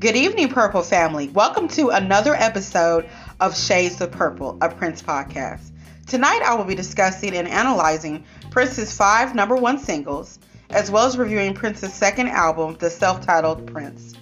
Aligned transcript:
Good 0.00 0.16
evening, 0.16 0.48
Purple 0.48 0.80
family. 0.80 1.28
Welcome 1.28 1.68
to 1.68 1.90
another 1.90 2.34
episode 2.34 3.06
of 3.38 3.54
Shades 3.54 4.00
of 4.00 4.10
Purple, 4.10 4.56
a 4.62 4.70
Prince 4.70 5.02
podcast. 5.02 5.72
Tonight, 6.06 6.40
I 6.42 6.54
will 6.54 6.64
be 6.64 6.74
discussing 6.74 7.36
and 7.36 7.46
analyzing 7.46 8.24
Prince's 8.50 8.96
five 8.96 9.34
number 9.34 9.56
one 9.56 9.78
singles, 9.78 10.38
as 10.70 10.90
well 10.90 11.04
as 11.04 11.18
reviewing 11.18 11.52
Prince's 11.52 11.92
second 11.92 12.28
album, 12.28 12.78
the 12.78 12.88
self 12.88 13.20
titled 13.26 13.70
Prince. 13.70 14.14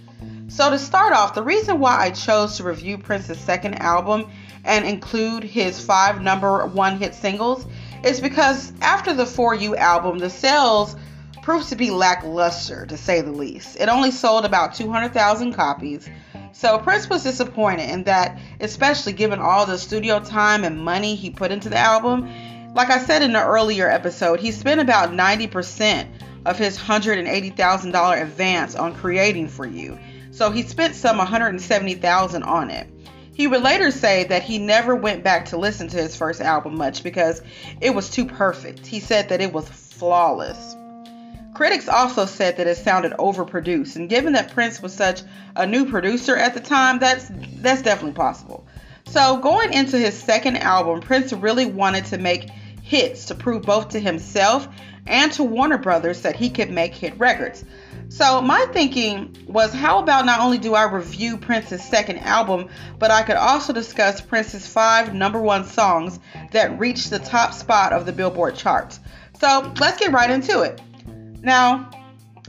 So, 0.48 0.68
to 0.68 0.80
start 0.80 1.12
off, 1.12 1.36
the 1.36 1.44
reason 1.44 1.78
why 1.78 1.96
I 1.96 2.10
chose 2.10 2.56
to 2.56 2.64
review 2.64 2.98
Prince's 2.98 3.38
second 3.38 3.74
album 3.74 4.28
and 4.64 4.84
include 4.84 5.44
his 5.44 5.78
five 5.78 6.20
number 6.20 6.66
one 6.66 6.98
hit 6.98 7.14
singles 7.14 7.64
is 8.02 8.20
because 8.20 8.72
after 8.80 9.14
the 9.14 9.26
For 9.26 9.54
You 9.54 9.76
album, 9.76 10.18
the 10.18 10.28
sales 10.28 10.96
proved 11.48 11.70
to 11.70 11.76
be 11.76 11.90
lackluster, 11.90 12.84
to 12.84 12.98
say 12.98 13.22
the 13.22 13.32
least. 13.32 13.80
It 13.80 13.88
only 13.88 14.10
sold 14.10 14.44
about 14.44 14.74
200,000 14.74 15.54
copies. 15.54 16.06
So 16.52 16.76
Prince 16.76 17.08
was 17.08 17.22
disappointed 17.22 17.88
in 17.88 18.04
that, 18.04 18.38
especially 18.60 19.14
given 19.14 19.38
all 19.38 19.64
the 19.64 19.78
studio 19.78 20.20
time 20.20 20.62
and 20.62 20.78
money 20.78 21.14
he 21.14 21.30
put 21.30 21.50
into 21.50 21.70
the 21.70 21.78
album. 21.78 22.30
Like 22.74 22.90
I 22.90 22.98
said 22.98 23.22
in 23.22 23.32
the 23.32 23.42
earlier 23.42 23.88
episode, 23.88 24.40
he 24.40 24.52
spent 24.52 24.82
about 24.82 25.12
90% 25.12 26.08
of 26.44 26.58
his 26.58 26.76
$180,000 26.76 28.22
advance 28.22 28.74
on 28.74 28.94
creating 28.94 29.48
For 29.48 29.64
You. 29.64 29.98
So 30.32 30.50
he 30.50 30.64
spent 30.64 30.96
some 30.96 31.16
170,000 31.16 32.42
on 32.42 32.70
it. 32.70 32.86
He 33.32 33.46
would 33.46 33.62
later 33.62 33.90
say 33.90 34.24
that 34.24 34.42
he 34.42 34.58
never 34.58 34.94
went 34.94 35.24
back 35.24 35.46
to 35.46 35.56
listen 35.56 35.88
to 35.88 35.96
his 35.96 36.14
first 36.14 36.42
album 36.42 36.76
much 36.76 37.02
because 37.02 37.40
it 37.80 37.94
was 37.94 38.10
too 38.10 38.26
perfect. 38.26 38.86
He 38.86 39.00
said 39.00 39.30
that 39.30 39.40
it 39.40 39.54
was 39.54 39.66
flawless. 39.66 40.76
Critics 41.58 41.88
also 41.88 42.24
said 42.24 42.58
that 42.58 42.68
it 42.68 42.76
sounded 42.76 43.14
overproduced, 43.14 43.96
and 43.96 44.08
given 44.08 44.34
that 44.34 44.54
Prince 44.54 44.80
was 44.80 44.94
such 44.94 45.22
a 45.56 45.66
new 45.66 45.86
producer 45.86 46.36
at 46.36 46.54
the 46.54 46.60
time, 46.60 47.00
that's 47.00 47.28
that's 47.56 47.82
definitely 47.82 48.12
possible. 48.12 48.64
So, 49.06 49.38
going 49.38 49.72
into 49.72 49.98
his 49.98 50.14
second 50.16 50.58
album, 50.58 51.00
Prince 51.00 51.32
really 51.32 51.66
wanted 51.66 52.04
to 52.04 52.18
make 52.18 52.48
hits 52.80 53.24
to 53.24 53.34
prove 53.34 53.62
both 53.62 53.88
to 53.88 53.98
himself 53.98 54.68
and 55.08 55.32
to 55.32 55.42
Warner 55.42 55.78
Brothers 55.78 56.22
that 56.22 56.36
he 56.36 56.48
could 56.48 56.70
make 56.70 56.94
hit 56.94 57.18
records. 57.18 57.64
So, 58.08 58.40
my 58.40 58.66
thinking 58.72 59.36
was 59.48 59.72
how 59.72 59.98
about 59.98 60.26
not 60.26 60.38
only 60.38 60.58
do 60.58 60.76
I 60.76 60.84
review 60.84 61.38
Prince's 61.38 61.82
second 61.82 62.18
album, 62.18 62.68
but 63.00 63.10
I 63.10 63.24
could 63.24 63.34
also 63.34 63.72
discuss 63.72 64.20
Prince's 64.20 64.64
five 64.64 65.12
number 65.12 65.42
one 65.42 65.64
songs 65.64 66.20
that 66.52 66.78
reached 66.78 67.10
the 67.10 67.18
top 67.18 67.52
spot 67.52 67.92
of 67.92 68.06
the 68.06 68.12
Billboard 68.12 68.54
charts. 68.54 69.00
So, 69.40 69.72
let's 69.80 69.98
get 69.98 70.12
right 70.12 70.30
into 70.30 70.62
it. 70.62 70.80
Now, 71.42 71.90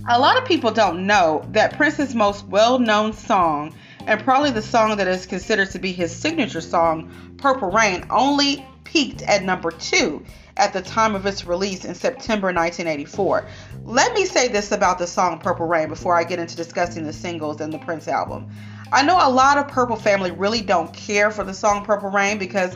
a 0.07 0.19
lot 0.19 0.37
of 0.37 0.45
people 0.45 0.71
don't 0.71 1.05
know 1.05 1.45
that 1.51 1.77
Prince's 1.77 2.15
most 2.15 2.45
well 2.47 2.79
known 2.79 3.13
song, 3.13 3.75
and 4.07 4.23
probably 4.23 4.51
the 4.51 4.61
song 4.61 4.97
that 4.97 5.07
is 5.07 5.25
considered 5.25 5.71
to 5.71 5.79
be 5.79 5.91
his 5.91 6.15
signature 6.15 6.61
song, 6.61 7.11
Purple 7.37 7.69
Rain, 7.69 8.05
only 8.09 8.65
peaked 8.83 9.21
at 9.21 9.43
number 9.43 9.71
two 9.71 10.25
at 10.57 10.73
the 10.73 10.81
time 10.81 11.15
of 11.15 11.25
its 11.25 11.45
release 11.45 11.85
in 11.85 11.95
September 11.95 12.47
1984. 12.47 13.47
Let 13.83 14.13
me 14.13 14.25
say 14.25 14.47
this 14.47 14.71
about 14.71 14.97
the 14.97 15.07
song 15.07 15.39
Purple 15.39 15.67
Rain 15.67 15.87
before 15.87 16.17
I 16.17 16.23
get 16.23 16.39
into 16.39 16.55
discussing 16.55 17.05
the 17.05 17.13
singles 17.13 17.61
and 17.61 17.71
the 17.71 17.77
Prince 17.79 18.07
album. 18.07 18.49
I 18.91 19.03
know 19.03 19.17
a 19.21 19.29
lot 19.29 19.57
of 19.57 19.67
Purple 19.67 19.95
family 19.95 20.31
really 20.31 20.61
don't 20.61 20.91
care 20.93 21.29
for 21.29 21.43
the 21.43 21.53
song 21.53 21.85
Purple 21.85 22.09
Rain 22.09 22.39
because 22.39 22.75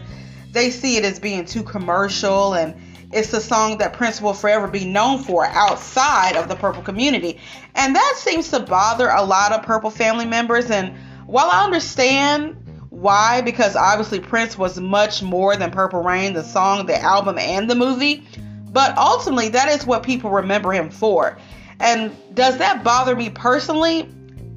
they 0.51 0.69
see 0.69 0.97
it 0.97 1.03
as 1.03 1.19
being 1.19 1.45
too 1.45 1.63
commercial 1.63 2.53
and 2.53 2.75
it's 3.13 3.31
the 3.31 3.41
song 3.41 3.77
that 3.77 3.93
Prince 3.93 4.21
will 4.21 4.33
forever 4.33 4.67
be 4.67 4.85
known 4.85 5.23
for 5.23 5.45
outside 5.45 6.35
of 6.35 6.49
the 6.49 6.55
Purple 6.55 6.81
community. 6.81 7.39
And 7.75 7.95
that 7.95 8.15
seems 8.17 8.49
to 8.49 8.59
bother 8.59 9.09
a 9.09 9.23
lot 9.23 9.51
of 9.51 9.63
Purple 9.63 9.89
family 9.89 10.25
members. 10.25 10.69
And 10.71 10.95
while 11.25 11.49
I 11.51 11.63
understand 11.63 12.57
why, 12.89 13.41
because 13.41 13.75
obviously 13.75 14.19
Prince 14.19 14.57
was 14.57 14.79
much 14.79 15.23
more 15.23 15.55
than 15.55 15.71
Purple 15.71 16.03
Rain, 16.03 16.33
the 16.33 16.43
song, 16.43 16.85
the 16.85 16.99
album, 16.99 17.37
and 17.37 17.69
the 17.69 17.75
movie, 17.75 18.23
but 18.71 18.97
ultimately 18.97 19.49
that 19.49 19.69
is 19.69 19.85
what 19.85 20.03
people 20.03 20.29
remember 20.29 20.71
him 20.71 20.89
for. 20.89 21.37
And 21.79 22.15
does 22.33 22.57
that 22.57 22.83
bother 22.83 23.15
me 23.15 23.29
personally? 23.29 24.09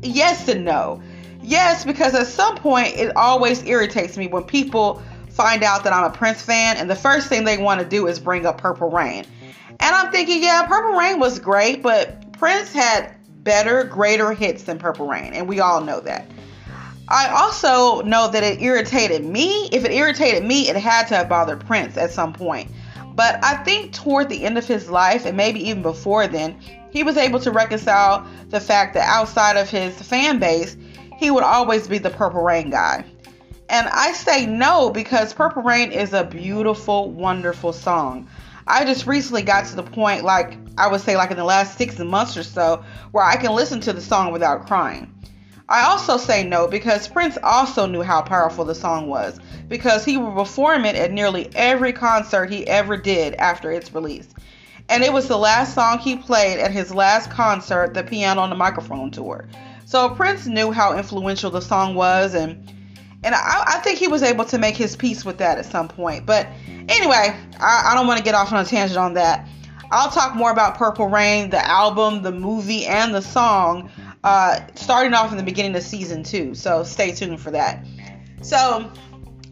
Yes 0.02 0.48
and 0.48 0.64
no. 0.64 1.02
Yes, 1.42 1.84
because 1.84 2.14
at 2.14 2.26
some 2.26 2.56
point 2.56 2.96
it 2.96 3.16
always 3.16 3.62
irritates 3.64 4.16
me 4.16 4.26
when 4.26 4.44
people 4.44 5.02
find 5.36 5.62
out 5.62 5.84
that 5.84 5.92
I'm 5.92 6.04
a 6.04 6.14
Prince 6.14 6.40
fan, 6.40 6.78
and 6.78 6.88
the 6.90 6.96
first 6.96 7.28
thing 7.28 7.44
they 7.44 7.58
want 7.58 7.80
to 7.80 7.86
do 7.86 8.06
is 8.06 8.18
bring 8.18 8.46
up 8.46 8.58
Purple 8.58 8.90
Rain. 8.90 9.24
And 9.68 9.94
I'm 9.94 10.10
thinking, 10.10 10.42
yeah, 10.42 10.66
Purple 10.66 10.98
Rain 10.98 11.20
was 11.20 11.38
great, 11.38 11.82
but 11.82 12.32
Prince 12.32 12.72
had 12.72 13.14
better, 13.44 13.84
greater 13.84 14.32
hits 14.32 14.62
than 14.62 14.78
Purple 14.78 15.06
Rain, 15.06 15.34
and 15.34 15.46
we 15.46 15.60
all 15.60 15.82
know 15.82 16.00
that. 16.00 16.26
I 17.08 17.28
also 17.28 18.00
know 18.02 18.28
that 18.30 18.42
it 18.42 18.62
irritated 18.62 19.24
me. 19.24 19.68
If 19.70 19.84
it 19.84 19.92
irritated 19.92 20.42
me, 20.42 20.68
it 20.68 20.76
had 20.76 21.06
to 21.08 21.16
have 21.16 21.28
bothered 21.28 21.64
Prince 21.64 21.96
at 21.98 22.10
some 22.10 22.32
point. 22.32 22.70
But 23.14 23.38
I 23.44 23.56
think 23.58 23.92
toward 23.92 24.28
the 24.28 24.42
end 24.44 24.58
of 24.58 24.66
his 24.66 24.90
life, 24.90 25.26
and 25.26 25.36
maybe 25.36 25.60
even 25.68 25.82
before 25.82 26.26
then, 26.26 26.58
he 26.90 27.02
was 27.02 27.16
able 27.16 27.40
to 27.40 27.50
reconcile 27.50 28.26
the 28.48 28.58
fact 28.58 28.94
that 28.94 29.06
outside 29.06 29.56
of 29.56 29.68
his 29.68 29.94
fan 30.00 30.38
base, 30.38 30.76
he 31.18 31.30
would 31.30 31.44
always 31.44 31.86
be 31.86 31.98
the 31.98 32.10
Purple 32.10 32.42
Rain 32.42 32.70
guy. 32.70 33.04
And 33.68 33.88
I 33.88 34.12
say 34.12 34.46
no 34.46 34.90
because 34.90 35.32
Purple 35.34 35.62
Rain 35.62 35.90
is 35.90 36.12
a 36.12 36.24
beautiful, 36.24 37.10
wonderful 37.10 37.72
song. 37.72 38.28
I 38.66 38.84
just 38.84 39.06
recently 39.06 39.42
got 39.42 39.66
to 39.66 39.76
the 39.76 39.82
point, 39.82 40.24
like 40.24 40.56
I 40.76 40.88
would 40.88 41.00
say, 41.00 41.16
like 41.16 41.30
in 41.30 41.36
the 41.36 41.44
last 41.44 41.78
six 41.78 41.98
months 41.98 42.36
or 42.36 42.42
so, 42.42 42.84
where 43.12 43.24
I 43.24 43.36
can 43.36 43.52
listen 43.52 43.80
to 43.82 43.92
the 43.92 44.00
song 44.00 44.32
without 44.32 44.66
crying. 44.66 45.12
I 45.68 45.82
also 45.82 46.16
say 46.16 46.44
no 46.44 46.68
because 46.68 47.08
Prince 47.08 47.38
also 47.42 47.86
knew 47.86 48.02
how 48.02 48.22
powerful 48.22 48.64
the 48.64 48.74
song 48.74 49.08
was 49.08 49.40
because 49.68 50.04
he 50.04 50.16
would 50.16 50.34
perform 50.34 50.84
it 50.84 50.94
at 50.94 51.10
nearly 51.10 51.50
every 51.56 51.92
concert 51.92 52.50
he 52.52 52.66
ever 52.68 52.96
did 52.96 53.34
after 53.34 53.72
its 53.72 53.92
release. 53.92 54.28
And 54.88 55.02
it 55.02 55.12
was 55.12 55.26
the 55.26 55.36
last 55.36 55.74
song 55.74 55.98
he 55.98 56.16
played 56.16 56.60
at 56.60 56.70
his 56.70 56.94
last 56.94 57.30
concert, 57.30 57.94
the 57.94 58.04
Piano 58.04 58.42
on 58.42 58.50
the 58.50 58.56
Microphone 58.56 59.10
tour. 59.10 59.48
So 59.84 60.10
Prince 60.10 60.46
knew 60.46 60.70
how 60.70 60.96
influential 60.96 61.50
the 61.50 61.60
song 61.60 61.96
was 61.96 62.34
and 62.34 62.72
and 63.26 63.34
I, 63.34 63.64
I, 63.66 63.78
think 63.80 63.98
he 63.98 64.06
was 64.06 64.22
able 64.22 64.44
to 64.44 64.56
make 64.56 64.76
his 64.76 64.94
peace 64.94 65.24
with 65.24 65.38
that 65.38 65.58
at 65.58 65.66
some 65.66 65.88
point. 65.88 66.24
But 66.24 66.46
anyway, 66.88 67.36
I, 67.58 67.90
I 67.90 67.94
don't 67.94 68.06
want 68.06 68.18
to 68.18 68.24
get 68.24 68.36
off 68.36 68.52
on 68.52 68.64
a 68.64 68.64
tangent 68.64 68.96
on 68.96 69.14
that. 69.14 69.48
I'll 69.90 70.10
talk 70.10 70.36
more 70.36 70.52
about 70.52 70.76
Purple 70.76 71.08
Rain, 71.08 71.50
the 71.50 71.64
album, 71.68 72.22
the 72.22 72.30
movie, 72.30 72.86
and 72.86 73.12
the 73.12 73.20
song, 73.20 73.90
uh, 74.22 74.60
starting 74.76 75.12
off 75.12 75.32
in 75.32 75.38
the 75.38 75.42
beginning 75.42 75.74
of 75.74 75.82
season 75.82 76.22
two. 76.22 76.54
So 76.54 76.84
stay 76.84 77.12
tuned 77.12 77.40
for 77.40 77.50
that. 77.50 77.84
So, 78.42 78.90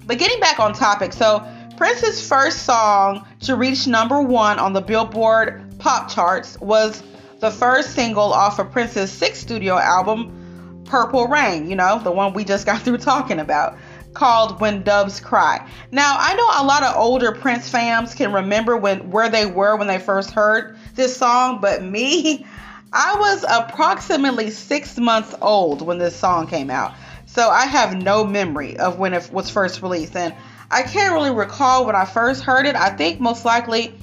but 0.06 0.18
getting 0.18 0.38
back 0.38 0.60
on 0.60 0.72
topic, 0.72 1.12
so 1.12 1.44
Prince's 1.76 2.26
first 2.26 2.62
song 2.62 3.26
to 3.40 3.56
reach 3.56 3.88
number 3.88 4.22
one 4.22 4.60
on 4.60 4.72
the 4.72 4.82
Billboard 4.82 5.78
pop 5.80 6.08
charts 6.08 6.60
was 6.60 7.02
the 7.40 7.50
first 7.50 7.90
single 7.90 8.32
off 8.32 8.60
of 8.60 8.70
Prince's 8.70 9.10
sixth 9.10 9.42
studio 9.42 9.76
album, 9.76 10.43
Purple 10.84 11.26
Rain, 11.28 11.68
you 11.68 11.76
know, 11.76 11.98
the 11.98 12.10
one 12.10 12.32
we 12.32 12.44
just 12.44 12.66
got 12.66 12.82
through 12.82 12.98
talking 12.98 13.40
about, 13.40 13.76
called 14.14 14.60
When 14.60 14.82
Doves 14.82 15.20
Cry. 15.20 15.68
Now, 15.90 16.16
I 16.18 16.34
know 16.34 16.62
a 16.62 16.66
lot 16.66 16.82
of 16.82 16.96
older 16.96 17.32
Prince 17.32 17.68
fans 17.68 18.14
can 18.14 18.32
remember 18.32 18.76
when 18.76 19.10
where 19.10 19.28
they 19.28 19.46
were 19.46 19.76
when 19.76 19.88
they 19.88 19.98
first 19.98 20.30
heard 20.30 20.76
this 20.94 21.16
song, 21.16 21.60
but 21.60 21.82
me, 21.82 22.46
I 22.92 23.16
was 23.18 23.44
approximately 23.48 24.50
6 24.50 24.98
months 24.98 25.34
old 25.42 25.82
when 25.82 25.98
this 25.98 26.14
song 26.14 26.46
came 26.46 26.70
out. 26.70 26.94
So 27.26 27.50
I 27.50 27.66
have 27.66 28.00
no 28.00 28.24
memory 28.24 28.76
of 28.76 29.00
when 29.00 29.12
it 29.12 29.28
was 29.32 29.50
first 29.50 29.82
released 29.82 30.14
and 30.14 30.32
I 30.70 30.82
can't 30.82 31.12
really 31.12 31.32
recall 31.32 31.86
when 31.86 31.96
I 31.96 32.04
first 32.04 32.42
heard 32.42 32.66
it. 32.66 32.76
I 32.76 32.90
think 32.90 33.20
most 33.20 33.44
likely 33.44 33.98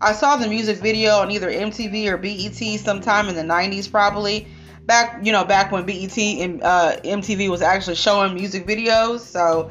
I 0.00 0.12
saw 0.12 0.36
the 0.36 0.46
music 0.46 0.78
video 0.78 1.16
on 1.16 1.30
either 1.30 1.50
MTV 1.50 2.06
or 2.06 2.16
BET 2.16 2.80
sometime 2.80 3.28
in 3.28 3.34
the 3.34 3.42
90s 3.42 3.90
probably 3.90 4.46
back 4.86 5.24
you 5.24 5.32
know 5.32 5.44
back 5.44 5.72
when 5.72 5.84
BET 5.84 6.16
and 6.16 6.62
uh, 6.62 6.96
MTV 7.04 7.48
was 7.50 7.62
actually 7.62 7.96
showing 7.96 8.34
music 8.34 8.66
videos. 8.66 9.20
So 9.20 9.70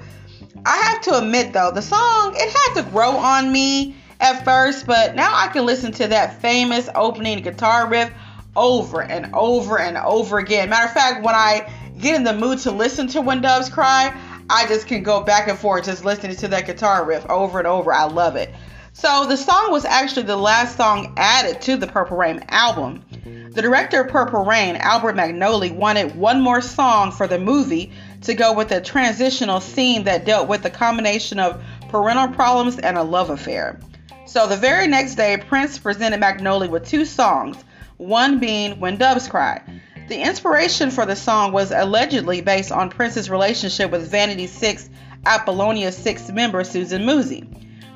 I 0.66 0.78
have 0.78 1.02
to 1.04 1.18
admit 1.18 1.54
though, 1.54 1.72
the 1.72 1.82
song 1.82 2.34
it 2.36 2.50
had 2.50 2.84
to 2.84 2.90
grow 2.90 3.12
on 3.12 3.52
me 3.52 3.96
at 4.20 4.44
first, 4.46 4.86
but 4.88 5.16
now 5.16 5.32
I 5.34 5.48
can 5.48 5.66
listen 5.66 5.92
to 5.94 6.08
that 6.08 6.42
famous 6.42 6.90
opening 6.96 7.42
guitar 7.42 7.88
riff 7.88 8.12
over 8.56 9.02
and 9.02 9.34
over 9.34 9.80
and 9.80 9.98
over 9.98 10.38
again. 10.38 10.70
Matter 10.70 10.86
of 10.86 10.94
fact, 10.94 11.24
when 11.24 11.36
I 11.36 11.70
get 12.00 12.16
in 12.16 12.24
the 12.24 12.34
mood 12.34 12.60
to 12.60 12.72
listen 12.72 13.08
to 13.08 13.22
When 13.22 13.42
Doves 13.42 13.70
Cry, 13.70 14.16
I 14.50 14.68
just 14.68 14.88
can 14.88 15.04
go 15.04 15.22
back 15.22 15.48
and 15.48 15.58
forth 15.58 15.86
just 15.86 16.06
listening 16.06 16.36
to 16.38 16.48
that 16.50 16.66
guitar 16.66 17.06
riff 17.06 17.26
over 17.30 17.60
and 17.60 17.68
over. 17.68 17.92
I 17.92 18.06
love 18.06 18.36
it. 18.36 18.54
So 18.94 19.26
the 19.28 19.36
song 19.36 19.72
was 19.72 19.84
actually 19.84 20.24
the 20.24 20.38
last 20.38 20.78
song 20.78 21.14
added 21.18 21.62
to 21.64 21.76
the 21.76 21.88
Purple 21.88 22.16
Rain 22.16 22.46
album. 22.48 23.04
The 23.26 23.62
director 23.62 24.02
of 24.02 24.10
Purple 24.10 24.46
Rain, 24.46 24.76
Albert 24.76 25.16
Magnoli, 25.16 25.74
wanted 25.74 26.16
one 26.16 26.42
more 26.42 26.62
song 26.62 27.12
for 27.12 27.26
the 27.28 27.40
movie 27.40 27.92
to 28.22 28.36
go 28.36 28.54
with 28.54 28.72
a 28.72 28.80
transitional 28.80 29.62
scene 29.62 30.04
that 30.04 30.26
dealt 30.26 30.48
with 30.48 30.62
the 30.62 30.70
combination 30.70 31.40
of 31.40 31.60
parental 31.90 32.28
problems 32.28 32.78
and 32.78 33.00
a 33.00 33.04
love 33.04 33.32
affair. 33.32 33.80
So 34.28 34.46
the 34.46 34.56
very 34.56 34.86
next 34.88 35.16
day, 35.16 35.38
Prince 35.38 35.80
presented 35.80 36.22
Magnoli 36.22 36.70
with 36.70 36.88
two 36.88 37.04
songs, 37.04 37.58
one 37.98 38.38
being 38.38 38.80
When 38.80 38.98
Doves 38.98 39.28
Cry. 39.28 39.62
The 40.08 40.22
inspiration 40.22 40.92
for 40.92 41.08
the 41.08 41.16
song 41.16 41.52
was 41.52 41.72
allegedly 41.72 42.42
based 42.42 42.72
on 42.72 42.92
Prince's 42.92 43.32
relationship 43.32 43.90
with 43.90 44.12
Vanity 44.12 44.46
Six 44.46 44.88
Apollonia 45.26 45.92
Six 45.92 46.30
member 46.30 46.64
Susan 46.64 47.02
Moonsie, 47.02 47.48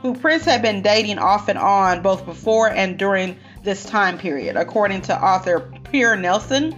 who 0.01 0.15
Prince 0.15 0.45
had 0.45 0.63
been 0.63 0.81
dating 0.81 1.19
off 1.19 1.49
and 1.49 1.59
on 1.59 2.01
both 2.01 2.25
before 2.25 2.67
and 2.67 2.97
during 2.97 3.37
this 3.63 3.85
time 3.85 4.17
period, 4.17 4.55
according 4.55 5.01
to 5.03 5.23
author 5.23 5.71
Per 5.85 6.15
Nilsen 6.15 6.73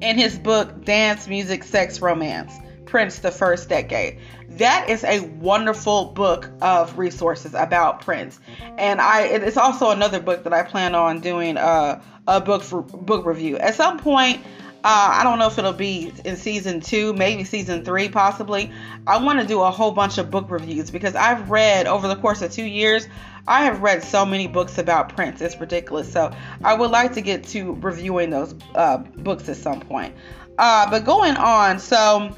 in 0.00 0.18
his 0.18 0.38
book 0.38 0.84
Dance, 0.84 1.26
Music, 1.26 1.64
Sex, 1.64 2.00
Romance 2.00 2.52
Prince 2.86 3.18
the 3.18 3.30
First 3.30 3.68
Decade. 3.68 4.18
That 4.50 4.88
is 4.88 5.04
a 5.04 5.20
wonderful 5.20 6.06
book 6.06 6.48
of 6.62 6.96
resources 6.98 7.52
about 7.54 8.00
Prince, 8.00 8.40
and 8.78 9.00
I 9.00 9.22
it's 9.22 9.56
also 9.56 9.90
another 9.90 10.20
book 10.20 10.44
that 10.44 10.52
I 10.52 10.62
plan 10.62 10.94
on 10.94 11.20
doing 11.20 11.56
a, 11.56 12.00
a 12.26 12.40
book 12.40 12.62
for 12.62 12.80
book 12.80 13.26
review 13.26 13.58
at 13.58 13.74
some 13.74 13.98
point. 13.98 14.40
Uh, 14.88 15.10
I 15.14 15.24
don't 15.24 15.40
know 15.40 15.48
if 15.48 15.58
it'll 15.58 15.72
be 15.72 16.12
in 16.24 16.36
season 16.36 16.80
two, 16.80 17.12
maybe 17.12 17.42
season 17.42 17.84
three, 17.84 18.08
possibly. 18.08 18.70
I 19.04 19.16
want 19.20 19.40
to 19.40 19.44
do 19.44 19.60
a 19.62 19.68
whole 19.68 19.90
bunch 19.90 20.16
of 20.16 20.30
book 20.30 20.48
reviews 20.48 20.92
because 20.92 21.16
I've 21.16 21.50
read 21.50 21.88
over 21.88 22.06
the 22.06 22.14
course 22.14 22.40
of 22.40 22.52
two 22.52 22.62
years, 22.62 23.08
I 23.48 23.64
have 23.64 23.82
read 23.82 24.04
so 24.04 24.24
many 24.24 24.46
books 24.46 24.78
about 24.78 25.08
Prince. 25.16 25.40
It's 25.40 25.60
ridiculous. 25.60 26.12
So 26.12 26.30
I 26.62 26.74
would 26.74 26.92
like 26.92 27.14
to 27.14 27.20
get 27.20 27.42
to 27.48 27.72
reviewing 27.80 28.30
those 28.30 28.54
uh, 28.76 28.98
books 28.98 29.48
at 29.48 29.56
some 29.56 29.80
point. 29.80 30.14
Uh, 30.56 30.88
but 30.88 31.04
going 31.04 31.36
on, 31.36 31.80
so 31.80 32.36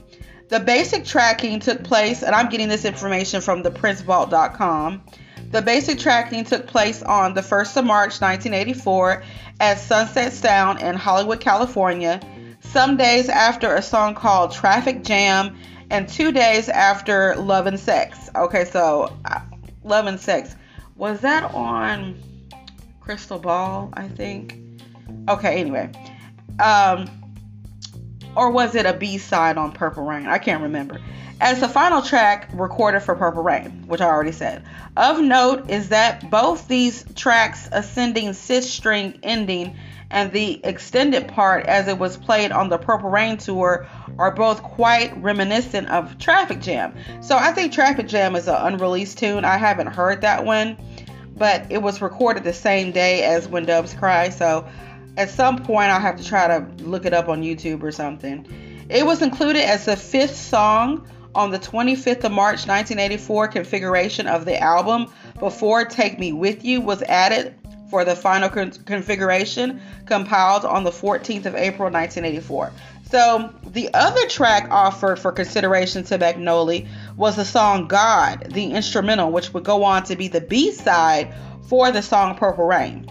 the 0.49 0.59
basic 0.59 1.05
tracking 1.05 1.61
took 1.61 1.85
place, 1.85 2.23
and 2.23 2.35
I'm 2.35 2.49
getting 2.49 2.71
this 2.71 2.87
information 2.87 3.43
from 3.43 3.63
thePrinceVault.com. 3.63 5.03
The 5.51 5.61
basic 5.61 5.99
tracking 5.99 6.45
took 6.45 6.67
place 6.67 7.03
on 7.03 7.35
the 7.35 7.43
1st 7.43 7.77
of 7.77 7.85
March 7.85 8.23
1984 8.23 9.23
at 9.61 9.79
Sunset 9.79 10.33
Sound 10.33 10.81
in 10.81 10.95
Hollywood, 10.95 11.41
California, 11.41 12.23
some 12.69 12.97
days 12.97 13.29
after 13.29 13.75
a 13.75 13.83
song 13.83 14.15
called 14.15 14.53
Traffic 14.53 15.03
Jam, 15.03 15.57
and 15.91 16.09
two 16.09 16.33
days 16.33 16.69
after 16.69 17.35
Love 17.37 17.67
and 17.67 17.81
Sex. 17.81 18.31
Okay, 18.37 18.65
so 18.65 19.17
uh, 19.25 19.41
Love 19.85 20.07
and 20.07 20.21
Sex. 20.21 20.55
Was 20.97 21.21
that 21.21 21.55
on 21.55 22.21
Crystal 23.01 23.39
Ball, 23.39 23.89
I 23.95 24.09
think? 24.09 24.61
Okay, 25.29 25.61
anyway. 25.61 25.91
Um, 26.63 27.09
or 28.37 28.51
was 28.51 28.75
it 28.75 28.85
a 28.85 28.93
B 28.93 29.17
side 29.17 29.57
on 29.57 29.73
Purple 29.73 30.05
Rain? 30.05 30.27
I 30.27 30.39
can't 30.39 30.63
remember. 30.63 31.01
As 31.41 31.61
the 31.61 31.69
final 31.69 32.03
track 32.03 32.51
recorded 32.53 33.01
for 33.01 33.15
Purple 33.15 33.43
Rain, 33.43 33.85
which 33.87 34.01
I 34.01 34.07
already 34.07 34.33
said. 34.33 34.65
Of 34.97 35.21
note 35.21 35.71
is 35.71 35.89
that 35.89 36.29
both 36.31 36.69
these 36.69 37.05
tracks, 37.15 37.69
ascending 37.73 38.33
sixth 38.33 38.71
string 38.71 39.21
ending 39.23 39.77
and 40.11 40.33
the 40.33 40.61
extended 40.65 41.29
part 41.29 41.67
as 41.67 41.89
it 41.89 41.99
was 41.99 42.17
played 42.17 42.51
on 42.51 42.69
the 42.69 42.79
Purple 42.79 43.11
Rain 43.11 43.37
tour, 43.37 43.87
are 44.19 44.31
both 44.31 44.63
quite 44.63 45.17
reminiscent 45.23 45.89
of 45.89 46.19
Traffic 46.19 46.61
Jam. 46.61 46.95
So 47.21 47.37
I 47.37 47.53
think 47.53 47.73
Traffic 47.73 48.09
Jam 48.09 48.35
is 48.35 48.49
an 48.49 48.57
unreleased 48.57 49.19
tune. 49.19 49.45
I 49.45 49.57
haven't 49.57 49.89
heard 49.89 50.23
that 50.23 50.45
one, 50.45 50.77
but 51.37 51.71
it 51.71 51.79
was 51.79 52.01
recorded 52.01 52.45
the 52.45 52.53
same 52.53 52.91
day 52.91 53.25
as 53.25 53.47
When 53.49 53.67
Doves 53.67 53.95
Cry. 53.95 54.31
So 54.31 54.67
at 55.17 55.31
some 55.31 55.59
point, 55.59 55.91
I'll 55.91 56.01
have 56.01 56.17
to 56.17 56.25
try 56.25 56.47
to 56.47 56.67
look 56.85 57.05
it 57.05 57.13
up 57.13 57.29
on 57.29 57.43
YouTube 57.43 57.83
or 57.83 57.93
something. 57.93 58.47
It 58.89 59.05
was 59.05 59.21
included 59.21 59.63
as 59.63 59.85
the 59.85 59.97
fifth 59.97 60.37
song 60.37 61.07
on 61.35 61.51
the 61.51 61.59
25th 61.59 62.25
of 62.25 62.33
March 62.33 62.67
1984 62.67 63.49
configuration 63.49 64.27
of 64.27 64.45
the 64.45 64.59
album 64.59 65.13
before 65.39 65.85
Take 65.85 66.19
Me 66.19 66.33
With 66.33 66.65
You 66.65 66.81
was 66.81 67.03
added 67.03 67.55
for 67.91 68.05
the 68.05 68.15
final 68.15 68.49
con- 68.49 68.71
configuration 68.71 69.81
compiled 70.07 70.65
on 70.65 70.85
the 70.85 70.91
14th 70.91 71.47
of 71.47 71.55
April 71.55 71.91
1984. 71.91 72.73
So, 73.11 73.55
the 73.65 73.93
other 73.95 74.27
track 74.29 74.69
offered 74.71 75.19
for 75.19 75.33
consideration 75.33 76.05
to 76.05 76.19
Magnoli 76.19 76.87
was 77.17 77.37
the 77.37 77.45
song 77.45 77.89
God, 77.89 78.53
the 78.53 78.73
instrumental, 78.73 79.33
which 79.33 79.55
would 79.55 79.65
go 79.65 79.85
on 79.85 80.03
to 80.05 80.17
be 80.17 80.29
the 80.29 80.43
B 80.43 80.73
side 80.73 81.35
for 81.69 81.91
the 81.91 82.03
song 82.03 82.37
Purple 82.37 82.67
Rain. 82.67 83.05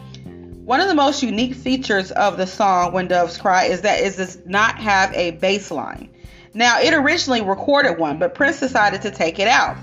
One 0.66 0.82
of 0.82 0.88
the 0.88 0.96
most 0.96 1.24
unique 1.24 1.56
features 1.56 2.12
of 2.12 2.38
the 2.38 2.46
song 2.46 2.92
When 2.92 3.08
Doves 3.08 3.38
Cry 3.38 3.66
is 3.66 3.82
that 3.82 4.02
it 4.02 4.18
does 4.18 4.38
not 4.46 4.78
have 4.78 5.14
a 5.14 5.32
bass 5.32 5.72
line. 5.72 6.10
Now, 6.54 6.80
it 6.80 6.94
originally 6.94 7.42
recorded 7.42 7.98
one, 7.98 8.20
but 8.20 8.36
Prince 8.36 8.60
decided 8.60 9.02
to 9.04 9.12
take 9.12 9.40
it 9.40 9.48
out. 9.48 9.78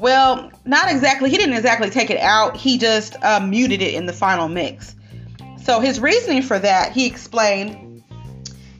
Well, 0.00 0.50
not 0.64 0.90
exactly, 0.90 1.28
he 1.30 1.36
didn't 1.36 1.54
exactly 1.54 1.90
take 1.90 2.10
it 2.10 2.18
out, 2.18 2.56
he 2.56 2.78
just 2.78 3.16
uh, 3.22 3.40
muted 3.40 3.82
it 3.82 3.94
in 3.94 4.06
the 4.06 4.12
final 4.12 4.48
mix. 4.48 4.96
So, 5.62 5.80
his 5.80 6.00
reasoning 6.00 6.42
for 6.42 6.58
that, 6.58 6.92
he 6.92 7.06
explained 7.06 8.02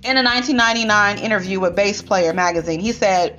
in 0.03 0.17
a 0.17 0.23
1999 0.23 1.19
interview 1.19 1.61
with 1.61 1.77
Bass 1.77 2.01
Player 2.01 2.33
magazine. 2.33 2.81
He 2.81 2.93
said, 2.93 3.39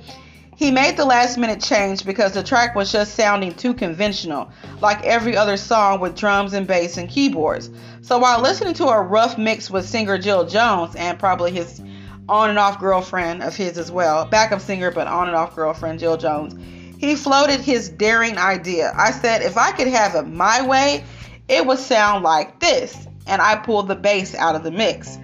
he 0.54 0.70
made 0.70 0.96
the 0.96 1.04
last 1.04 1.38
minute 1.38 1.60
change 1.60 2.04
because 2.04 2.34
the 2.34 2.42
track 2.42 2.76
was 2.76 2.92
just 2.92 3.16
sounding 3.16 3.52
too 3.52 3.74
conventional, 3.74 4.52
like 4.80 5.02
every 5.04 5.36
other 5.36 5.56
song 5.56 5.98
with 5.98 6.14
drums 6.14 6.52
and 6.52 6.68
bass 6.68 6.98
and 6.98 7.08
keyboards. 7.08 7.68
So 8.02 8.18
while 8.18 8.40
listening 8.40 8.74
to 8.74 8.86
a 8.86 9.02
rough 9.02 9.36
mix 9.36 9.70
with 9.70 9.88
singer 9.88 10.18
Jill 10.18 10.46
Jones 10.46 10.94
and 10.94 11.18
probably 11.18 11.50
his 11.50 11.82
on 12.28 12.48
and 12.50 12.60
off 12.60 12.78
girlfriend 12.78 13.42
of 13.42 13.56
his 13.56 13.76
as 13.76 13.90
well, 13.90 14.24
backup 14.26 14.60
singer 14.60 14.92
but 14.92 15.08
on 15.08 15.26
and 15.26 15.36
off 15.36 15.56
girlfriend 15.56 15.98
Jill 15.98 16.16
Jones, 16.16 16.54
he 17.02 17.16
floated 17.16 17.58
his 17.58 17.88
daring 17.88 18.38
idea. 18.38 18.92
I 18.96 19.10
said, 19.10 19.42
if 19.42 19.56
I 19.58 19.72
could 19.72 19.88
have 19.88 20.14
it 20.14 20.22
my 20.22 20.64
way, 20.64 21.02
it 21.48 21.66
would 21.66 21.80
sound 21.80 22.22
like 22.22 22.60
this. 22.60 23.08
And 23.26 23.42
I 23.42 23.56
pulled 23.56 23.88
the 23.88 23.96
bass 23.96 24.36
out 24.36 24.54
of 24.54 24.62
the 24.62 24.70
mix. 24.70 25.18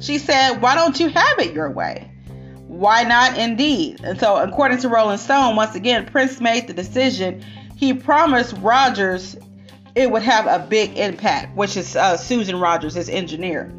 She 0.00 0.18
said, 0.18 0.60
Why 0.60 0.74
don't 0.74 0.98
you 0.98 1.10
have 1.10 1.38
it 1.38 1.54
your 1.54 1.70
way? 1.70 2.10
Why 2.66 3.04
not 3.04 3.38
indeed? 3.38 4.00
And 4.02 4.18
so, 4.18 4.36
according 4.36 4.78
to 4.78 4.88
Rolling 4.88 5.18
Stone, 5.18 5.54
once 5.54 5.76
again, 5.76 6.06
Prince 6.06 6.40
made 6.40 6.66
the 6.66 6.72
decision. 6.72 7.44
He 7.76 7.94
promised 7.94 8.54
Rogers 8.58 9.36
it 9.94 10.10
would 10.10 10.22
have 10.22 10.46
a 10.46 10.66
big 10.66 10.98
impact, 10.98 11.56
which 11.56 11.76
is 11.76 11.94
uh, 11.94 12.16
Susan 12.16 12.58
Rogers, 12.58 12.94
his 12.94 13.08
engineer. 13.08 13.72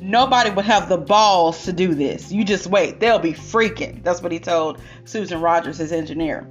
Nobody 0.00 0.48
would 0.48 0.64
have 0.64 0.88
the 0.88 0.96
balls 0.96 1.64
to 1.64 1.72
do 1.72 1.94
this. 1.94 2.32
You 2.32 2.44
just 2.44 2.66
wait. 2.66 2.98
They'll 2.98 3.18
be 3.18 3.34
freaking. 3.34 4.02
That's 4.02 4.22
what 4.22 4.32
he 4.32 4.38
told 4.38 4.80
Susan 5.04 5.42
Rogers, 5.42 5.76
his 5.76 5.92
engineer. 5.92 6.48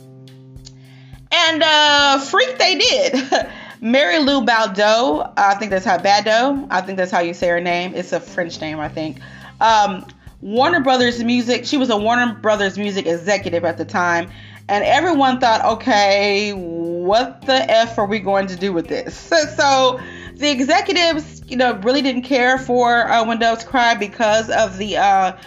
And 1.40 1.64
uh, 1.64 2.20
freak 2.20 2.58
they 2.58 2.76
did. 2.76 3.48
Mary 3.82 4.18
Lou 4.20 4.44
Baldo, 4.44 5.34
I 5.38 5.54
think 5.56 5.70
that's 5.70 5.86
how 5.86 6.00
Bado, 6.00 6.68
I 6.72 6.82
think 6.82 6.98
that's 6.98 7.12
how 7.12 7.20
you 7.20 7.36
say 7.36 7.48
her 7.50 7.62
name. 7.62 7.94
It's 7.94 8.12
a 8.12 8.20
French 8.20 8.60
name, 8.60 8.80
I 8.80 8.90
think. 8.90 9.20
Um, 9.62 10.06
Warner 10.42 10.80
Brothers 10.80 11.24
Music. 11.24 11.66
She 11.66 11.78
was 11.78 11.90
a 11.90 11.98
Warner 11.98 12.34
Brothers 12.36 12.78
Music 12.78 13.06
executive 13.06 13.66
at 13.66 13.78
the 13.78 13.86
time, 13.86 14.30
and 14.68 14.84
everyone 14.84 15.40
thought, 15.40 15.64
okay, 15.78 16.54
what 16.54 17.42
the 17.44 17.72
f 17.72 17.98
are 17.98 18.06
we 18.06 18.20
going 18.20 18.48
to 18.48 18.56
do 18.56 18.74
with 18.74 18.88
this? 18.88 19.16
So, 19.30 19.46
so 19.56 20.00
the 20.36 20.50
executives, 20.50 21.44
you 21.48 21.58
know, 21.58 21.76
really 21.78 22.02
didn't 22.02 22.24
care 22.24 22.58
for 22.58 23.08
uh, 23.08 23.56
Cry 23.66 23.96
because 23.96 24.50
of 24.50 24.78
the 24.78 24.98
uh, 24.98 25.38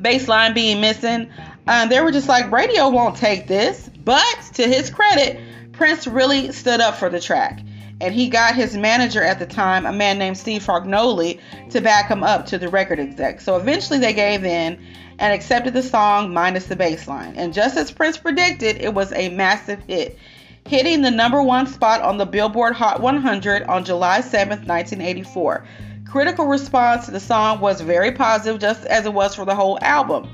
bass 0.00 0.28
line 0.28 0.54
being 0.54 0.80
missing. 0.80 1.30
Uh, 1.66 1.86
they 1.86 2.00
were 2.00 2.12
just 2.12 2.28
like, 2.28 2.50
radio 2.50 2.88
won't 2.88 3.16
take 3.16 3.46
this. 3.46 3.89
But 4.04 4.50
to 4.54 4.66
his 4.66 4.90
credit, 4.90 5.40
Prince 5.72 6.06
really 6.06 6.52
stood 6.52 6.80
up 6.80 6.96
for 6.96 7.08
the 7.08 7.20
track 7.20 7.60
and 8.00 8.14
he 8.14 8.28
got 8.28 8.54
his 8.54 8.76
manager 8.76 9.22
at 9.22 9.38
the 9.38 9.46
time, 9.46 9.84
a 9.84 9.92
man 9.92 10.18
named 10.18 10.38
Steve 10.38 10.64
Fargnoli, 10.64 11.38
to 11.70 11.80
back 11.80 12.08
him 12.08 12.24
up 12.24 12.46
to 12.46 12.58
the 12.58 12.68
record 12.68 12.98
exec. 12.98 13.40
So 13.40 13.56
eventually 13.56 13.98
they 13.98 14.14
gave 14.14 14.44
in 14.44 14.78
and 15.18 15.34
accepted 15.34 15.74
the 15.74 15.82
song 15.82 16.32
minus 16.32 16.66
the 16.66 16.76
bass 16.76 17.06
line. 17.06 17.34
And 17.36 17.52
just 17.52 17.76
as 17.76 17.90
Prince 17.90 18.16
predicted, 18.16 18.78
it 18.78 18.94
was 18.94 19.12
a 19.12 19.28
massive 19.28 19.82
hit, 19.86 20.18
hitting 20.66 21.02
the 21.02 21.10
number 21.10 21.42
one 21.42 21.66
spot 21.66 22.00
on 22.00 22.16
the 22.16 22.24
Billboard 22.24 22.74
Hot 22.74 23.00
100 23.00 23.64
on 23.64 23.84
July 23.84 24.20
7th, 24.20 24.66
1984. 24.66 25.66
Critical 26.10 26.46
response 26.46 27.04
to 27.04 27.10
the 27.10 27.20
song 27.20 27.60
was 27.60 27.82
very 27.82 28.12
positive, 28.12 28.60
just 28.60 28.86
as 28.86 29.04
it 29.04 29.12
was 29.12 29.34
for 29.34 29.44
the 29.44 29.54
whole 29.54 29.78
album. 29.82 30.28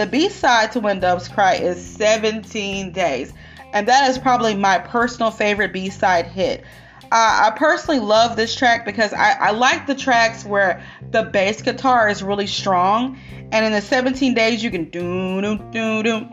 The 0.00 0.06
B 0.06 0.30
side 0.30 0.72
to 0.72 0.80
When 0.80 0.98
Doves 0.98 1.28
Cry 1.28 1.56
is 1.56 1.84
17 1.84 2.90
Days, 2.90 3.34
and 3.74 3.86
that 3.86 4.08
is 4.08 4.16
probably 4.16 4.54
my 4.54 4.78
personal 4.78 5.30
favorite 5.30 5.74
B 5.74 5.90
side 5.90 6.24
hit. 6.24 6.62
Uh, 7.02 7.50
I 7.50 7.52
personally 7.54 8.00
love 8.00 8.34
this 8.34 8.54
track 8.54 8.86
because 8.86 9.12
I, 9.12 9.32
I 9.32 9.50
like 9.50 9.86
the 9.86 9.94
tracks 9.94 10.42
where 10.42 10.82
the 11.10 11.24
bass 11.24 11.60
guitar 11.60 12.08
is 12.08 12.22
really 12.22 12.46
strong, 12.46 13.18
and 13.52 13.62
in 13.62 13.72
the 13.72 13.82
17 13.82 14.32
days 14.32 14.64
you 14.64 14.70
can 14.70 14.86
do 14.86 15.42
do 15.42 15.58
do 15.70 16.02
do 16.02 16.28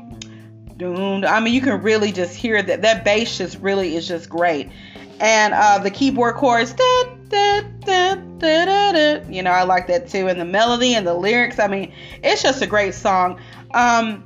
do. 0.78 1.26
I 1.26 1.42
mean, 1.42 1.54
you 1.54 1.60
can 1.60 1.82
really 1.82 2.14
just 2.14 2.38
hear 2.38 2.64
that 2.64 2.84
that 2.84 3.04
bass 3.04 3.38
just 3.38 3.60
really 3.60 3.98
is 3.98 4.08
just 4.08 4.30
great, 4.30 4.72
and 5.20 5.54
uh, 5.54 5.80
the 5.80 5.92
keyboard 5.92 6.36
chords. 6.36 6.72
Da, 6.72 7.04
da, 7.28 7.62
da, 7.82 8.16
da, 8.16 8.66
da, 8.66 8.92
da, 8.94 9.30
you 9.30 9.44
know, 9.44 9.52
I 9.52 9.64
like 9.64 9.88
that 9.88 10.08
too, 10.08 10.30
and 10.30 10.40
the 10.40 10.46
melody 10.46 10.96
and 10.96 11.06
the 11.06 11.14
lyrics. 11.14 11.60
I 11.60 11.68
mean, 11.68 11.92
it's 12.24 12.42
just 12.42 12.62
a 12.62 12.68
great 12.68 12.94
song. 12.94 13.40
Um, 13.74 14.24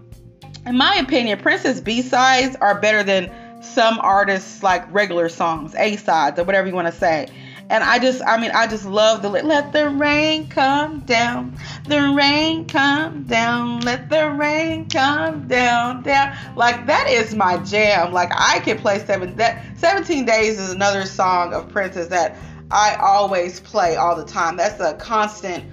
in 0.65 0.77
my 0.77 0.95
opinion, 0.95 1.39
Prince's 1.39 1.81
B 1.81 2.01
sides 2.01 2.55
are 2.61 2.79
better 2.79 3.03
than 3.03 3.31
some 3.63 3.99
artists 3.99 4.63
like 4.63 4.91
regular 4.93 5.29
songs, 5.29 5.75
A 5.75 5.95
sides, 5.97 6.39
or 6.39 6.43
whatever 6.43 6.67
you 6.67 6.75
want 6.75 6.87
to 6.87 6.93
say. 6.93 7.27
And 7.69 7.85
I 7.85 7.99
just, 7.99 8.21
I 8.27 8.37
mean, 8.37 8.51
I 8.51 8.67
just 8.67 8.85
love 8.85 9.21
the 9.21 9.29
let 9.29 9.71
the 9.71 9.89
rain 9.89 10.49
come 10.49 10.99
down, 11.01 11.57
the 11.87 12.13
rain 12.17 12.65
come 12.67 13.23
down, 13.23 13.79
let 13.79 14.09
the 14.09 14.29
rain 14.29 14.89
come 14.89 15.47
down, 15.47 16.03
down. 16.03 16.35
Like 16.57 16.85
that 16.87 17.07
is 17.07 17.33
my 17.33 17.57
jam. 17.59 18.11
Like 18.11 18.31
I 18.35 18.59
can 18.59 18.77
play 18.77 18.99
seven. 18.99 19.37
That 19.37 19.63
17 19.77 20.25
days 20.25 20.59
is 20.59 20.71
another 20.73 21.05
song 21.05 21.53
of 21.53 21.69
Prince's 21.69 22.09
that 22.09 22.35
I 22.71 22.95
always 22.95 23.61
play 23.61 23.95
all 23.95 24.17
the 24.17 24.25
time. 24.25 24.57
That's 24.57 24.81
a 24.81 24.95
constant. 24.95 25.63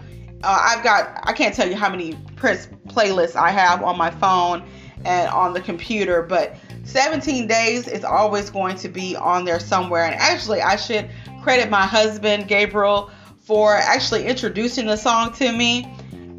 Uh, 0.45 0.57
I've 0.71 0.85
got, 0.85 1.21
I 1.25 1.33
can't 1.33 1.53
tell 1.53 1.69
you 1.69 1.75
how 1.75 1.91
many 1.91 2.17
Prince 2.37 2.69
playlists 2.89 3.37
I 3.37 3.51
have 3.51 3.83
on 3.83 3.97
my 3.97 4.11
phone 4.11 4.63
and 5.05 5.29
on 5.31 5.53
the 5.53 5.61
computer, 5.61 6.23
but 6.23 6.57
17 6.85 7.47
days 7.47 7.87
is 7.87 8.05
always 8.05 8.51
going 8.51 8.77
to 8.77 8.89
be 8.89 9.15
on 9.15 9.45
there 9.45 9.61
somewhere. 9.61 10.05
And 10.05 10.15
actually, 10.15 10.61
I 10.63 10.77
should 10.77 11.09
credit 11.43 11.71
my 11.71 11.87
husband 11.87 12.49
Gabriel 12.49 13.11
for 13.41 13.75
actually 13.75 14.27
introducing 14.27 14.87
the 14.87 14.97
song 14.97 15.33
to 15.35 15.51
me, 15.51 15.85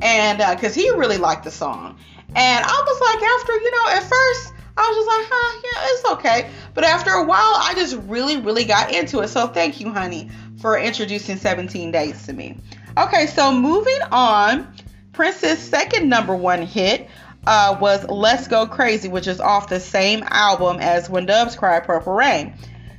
and 0.01 0.37
because 0.37 0.77
uh, 0.77 0.81
he 0.81 0.89
really 0.91 1.17
liked 1.17 1.43
the 1.43 1.51
song. 1.51 1.97
And 2.35 2.65
I 2.65 2.83
was 2.85 3.01
like, 3.01 3.23
after 3.23 3.53
you 3.53 3.71
know, 3.71 3.97
at 3.97 4.03
first 4.03 4.53
I 4.79 4.87
was 4.87 4.95
just 4.95 5.07
like, 5.07 5.27
huh, 5.29 5.61
yeah, 5.63 5.93
it's 5.93 6.05
okay. 6.13 6.51
But 6.73 6.85
after 6.85 7.09
a 7.11 7.23
while, 7.23 7.55
I 7.57 7.73
just 7.75 7.97
really, 8.07 8.37
really 8.37 8.63
got 8.63 8.93
into 8.93 9.19
it. 9.19 9.27
So 9.27 9.47
thank 9.47 9.81
you, 9.81 9.91
honey, 9.91 10.29
for 10.61 10.79
introducing 10.79 11.37
17 11.37 11.91
Days 11.91 12.25
to 12.27 12.33
me. 12.33 12.57
Okay, 12.97 13.25
so 13.25 13.51
moving 13.51 13.99
on, 14.11 14.73
Prince's 15.11 15.59
second 15.59 16.09
number 16.09 16.35
one 16.35 16.61
hit 16.61 17.07
uh, 17.47 17.77
was 17.79 18.07
Let's 18.07 18.47
Go 18.47 18.67
Crazy, 18.67 19.07
which 19.07 19.27
is 19.27 19.39
off 19.39 19.69
the 19.69 19.79
same 19.79 20.23
album 20.27 20.77
as 20.79 21.09
When 21.09 21.25
Doves 21.25 21.55
Cry 21.55 21.79
Purple 21.79 22.13
Rain. 22.13 22.53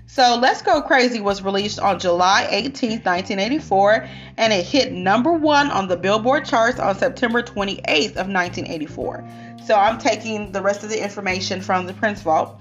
So 0.07 0.39
Let's 0.41 0.63
Go 0.63 0.83
Crazy 0.83 1.21
was 1.21 1.43
released 1.43 1.79
on 1.79 2.01
July 2.01 2.49
18, 2.51 3.03
1984, 3.03 4.09
and 4.39 4.53
it 4.53 4.67
hit 4.67 4.93
number 4.93 5.33
one 5.33 5.71
on 5.71 5.87
the 5.87 5.97
Billboard 5.97 6.45
charts 6.45 6.81
on 6.81 6.99
September 6.99 7.43
28th 7.43 8.17
of 8.17 8.27
1984. 8.27 9.29
So 9.65 9.77
I'm 9.77 9.99
taking 9.99 10.51
the 10.51 10.63
rest 10.63 10.83
of 10.83 10.91
the 10.91 11.01
information 11.01 11.61
from 11.61 11.87
the 11.87 11.93
Prince 11.93 12.23
Vault. 12.23 12.61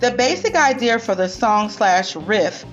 The 0.00 0.10
basic 0.10 0.54
idea 0.54 0.98
for 0.98 1.14
the 1.14 1.28
song 1.28 1.70
slash 1.70 2.16
riff 2.16 2.66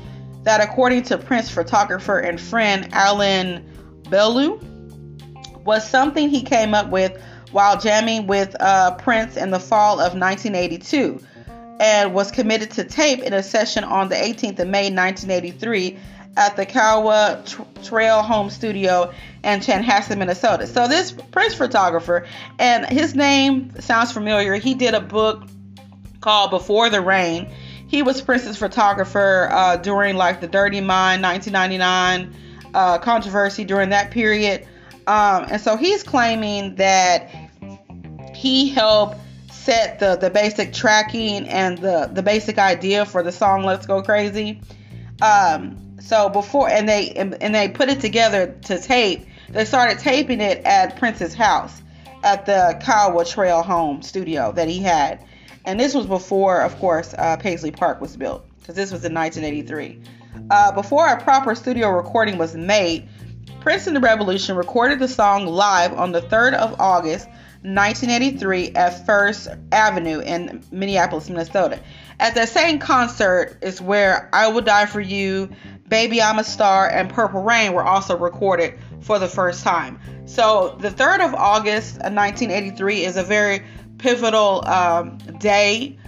that 0.43 0.61
according 0.61 1.03
to 1.03 1.17
Prince 1.17 1.49
photographer 1.49 2.19
and 2.19 2.39
friend 2.39 2.89
Allen 2.91 3.65
Beaulieu 4.09 4.59
was 5.67 5.87
something 5.87 6.29
he 6.29 6.41
came 6.41 6.73
up 6.73 6.87
with 6.87 7.21
while 7.51 7.77
jamming 7.77 8.25
with 8.25 8.55
uh, 8.59 8.91
Prince 8.95 9.35
in 9.35 9.51
the 9.51 9.59
fall 9.59 9.99
of 9.99 10.17
1982 10.17 11.19
and 11.81 12.13
was 12.13 12.31
committed 12.31 12.71
to 12.71 12.85
tape 12.85 13.21
in 13.21 13.33
a 13.33 13.43
session 13.43 13.83
on 13.83 14.07
the 14.07 14.15
18th 14.15 14.59
of 14.59 14.67
May 14.69 14.89
1983 14.89 15.99
at 16.37 16.55
the 16.55 16.65
Kiowa 16.65 17.43
Trail 17.83 18.21
Home 18.21 18.49
Studio 18.49 19.11
in 19.43 19.59
Chanhassen, 19.59 20.17
Minnesota. 20.19 20.67
So 20.67 20.87
this 20.87 21.11
Prince 21.11 21.55
photographer, 21.55 22.25
and 22.57 22.85
his 22.85 23.13
name 23.13 23.73
sounds 23.81 24.13
familiar. 24.13 24.55
He 24.55 24.73
did 24.73 24.93
a 24.93 25.01
book 25.01 25.43
called 26.21 26.49
Before 26.49 26.89
the 26.89 27.01
Rain. 27.01 27.51
He 27.87 28.03
was 28.03 28.21
Prince's 28.21 28.57
photographer 28.57 29.49
uh, 29.51 29.75
during 29.75 30.15
like 30.15 30.39
the 30.39 30.47
Dirty 30.47 30.79
Mind 30.79 31.21
1999 31.23 32.33
uh, 32.73 32.99
controversy 32.99 33.65
during 33.65 33.89
that 33.89 34.11
period. 34.11 34.65
Um, 35.07 35.47
and 35.49 35.61
so 35.61 35.77
he's 35.77 36.03
claiming 36.03 36.75
that 36.75 37.29
he 38.35 38.69
helped 38.69 39.17
set 39.51 39.99
the 39.99 40.15
the 40.15 40.29
basic 40.29 40.73
tracking 40.73 41.47
and 41.47 41.77
the 41.77 42.09
the 42.11 42.21
basic 42.21 42.57
idea 42.57 43.05
for 43.05 43.23
the 43.23 43.31
song 43.31 43.63
Let's 43.63 43.85
Go 43.85 44.01
Crazy. 44.01 44.61
Um, 45.21 45.97
so 45.99 46.29
before 46.29 46.69
and 46.69 46.87
they 46.87 47.09
and, 47.11 47.41
and 47.41 47.55
they 47.55 47.69
put 47.69 47.89
it 47.89 47.99
together 47.99 48.55
to 48.65 48.79
tape. 48.79 49.25
They 49.49 49.65
started 49.65 49.99
taping 49.99 50.41
it 50.41 50.63
at 50.65 50.97
Prince's 50.97 51.33
house 51.33 51.81
at 52.23 52.45
the 52.45 52.79
Kiowa 52.83 53.23
Trail 53.25 53.63
Home 53.63 54.01
studio 54.01 54.51
that 54.51 54.67
he 54.67 54.79
had. 54.79 55.23
And 55.65 55.79
this 55.79 55.93
was 55.93 56.05
before, 56.05 56.61
of 56.61 56.77
course, 56.79 57.13
uh, 57.17 57.37
Paisley 57.37 57.71
Park 57.71 57.99
was 58.01 58.15
built, 58.15 58.45
because 58.59 58.75
this 58.75 58.91
was 58.91 59.03
in 59.03 59.13
1983. 59.13 60.01
Uh, 60.49 60.71
before 60.71 61.07
a 61.07 61.21
proper 61.21 61.55
studio 61.55 61.89
recording 61.89 62.37
was 62.37 62.55
made, 62.55 63.07
Prince 63.67 63.85
and 63.85 63.97
the 63.97 63.99
Revolution 63.99 64.55
recorded 64.55 64.97
the 64.97 65.09
song 65.09 65.45
live 65.45 65.91
on 65.91 66.13
the 66.13 66.21
3rd 66.21 66.53
of 66.53 66.79
August 66.79 67.27
1983 67.63 68.71
at 68.75 69.05
First 69.05 69.49
Avenue 69.73 70.21
in 70.21 70.63
Minneapolis, 70.71 71.29
Minnesota. 71.29 71.77
At 72.17 72.33
that 72.35 72.47
same 72.47 72.79
concert 72.79 73.57
is 73.61 73.81
where 73.81 74.29
I 74.31 74.47
Will 74.47 74.61
Die 74.61 74.85
for 74.85 75.01
You, 75.01 75.49
Baby 75.89 76.21
I'm 76.21 76.39
a 76.39 76.45
Star, 76.45 76.89
and 76.89 77.09
Purple 77.09 77.43
Rain 77.43 77.73
were 77.73 77.83
also 77.83 78.17
recorded 78.17 78.79
for 79.01 79.19
the 79.19 79.27
first 79.27 79.65
time. 79.65 79.99
So 80.27 80.77
the 80.79 80.89
3rd 80.89 81.27
of 81.27 81.35
August 81.35 81.95
1983 81.95 83.03
is 83.03 83.17
a 83.17 83.23
very 83.23 83.65
pivotal 83.97 84.65
um, 84.65 85.17
day 85.39 85.99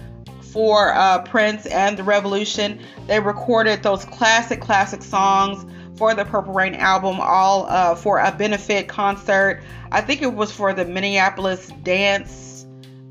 for 0.50 0.94
uh, 0.94 1.20
Prince 1.24 1.66
and 1.66 1.98
the 1.98 2.04
Revolution. 2.04 2.80
They 3.06 3.20
recorded 3.20 3.82
those 3.82 4.06
classic, 4.06 4.62
classic 4.62 5.02
songs 5.02 5.66
for 6.00 6.14
the 6.14 6.24
Purple 6.24 6.54
Rain 6.54 6.74
album, 6.76 7.20
all 7.20 7.66
uh, 7.68 7.94
for 7.94 8.20
a 8.20 8.32
benefit 8.32 8.88
concert. 8.88 9.62
I 9.92 10.00
think 10.00 10.22
it 10.22 10.32
was 10.32 10.50
for 10.50 10.72
the 10.72 10.86
Minneapolis 10.86 11.70
Dance 11.82 12.64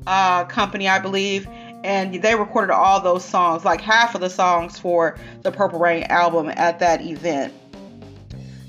uh, 0.08 0.44
Company, 0.46 0.88
I 0.88 0.98
believe. 0.98 1.46
And 1.84 2.12
they 2.20 2.34
recorded 2.34 2.72
all 2.72 3.00
those 3.00 3.24
songs, 3.24 3.64
like 3.64 3.80
half 3.80 4.16
of 4.16 4.20
the 4.20 4.28
songs 4.28 4.76
for 4.76 5.16
the 5.42 5.52
Purple 5.52 5.78
Rain 5.78 6.02
album 6.08 6.48
at 6.48 6.80
that 6.80 7.00
event. 7.00 7.54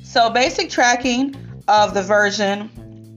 So, 0.03 0.29
basic 0.29 0.69
tracking 0.69 1.35
of 1.67 1.95
the 1.95 2.03
version 2.03 2.69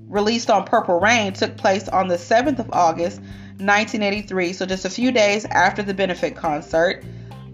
released 0.09 0.49
on 0.49 0.65
Purple 0.65 1.01
Rain 1.01 1.35
took 1.35 1.59
place 1.59 1.87
on 1.87 2.09
the 2.09 2.17
7th 2.17 2.61
of 2.61 2.71
August, 2.73 3.19
1983. 3.59 4.55
So, 4.55 4.65
just 4.65 4.87
a 4.87 4.91
few 4.91 5.13
days 5.13 5.45
after 5.45 5.83
the 5.83 5.93
benefit 5.93 6.35
concert 6.35 7.05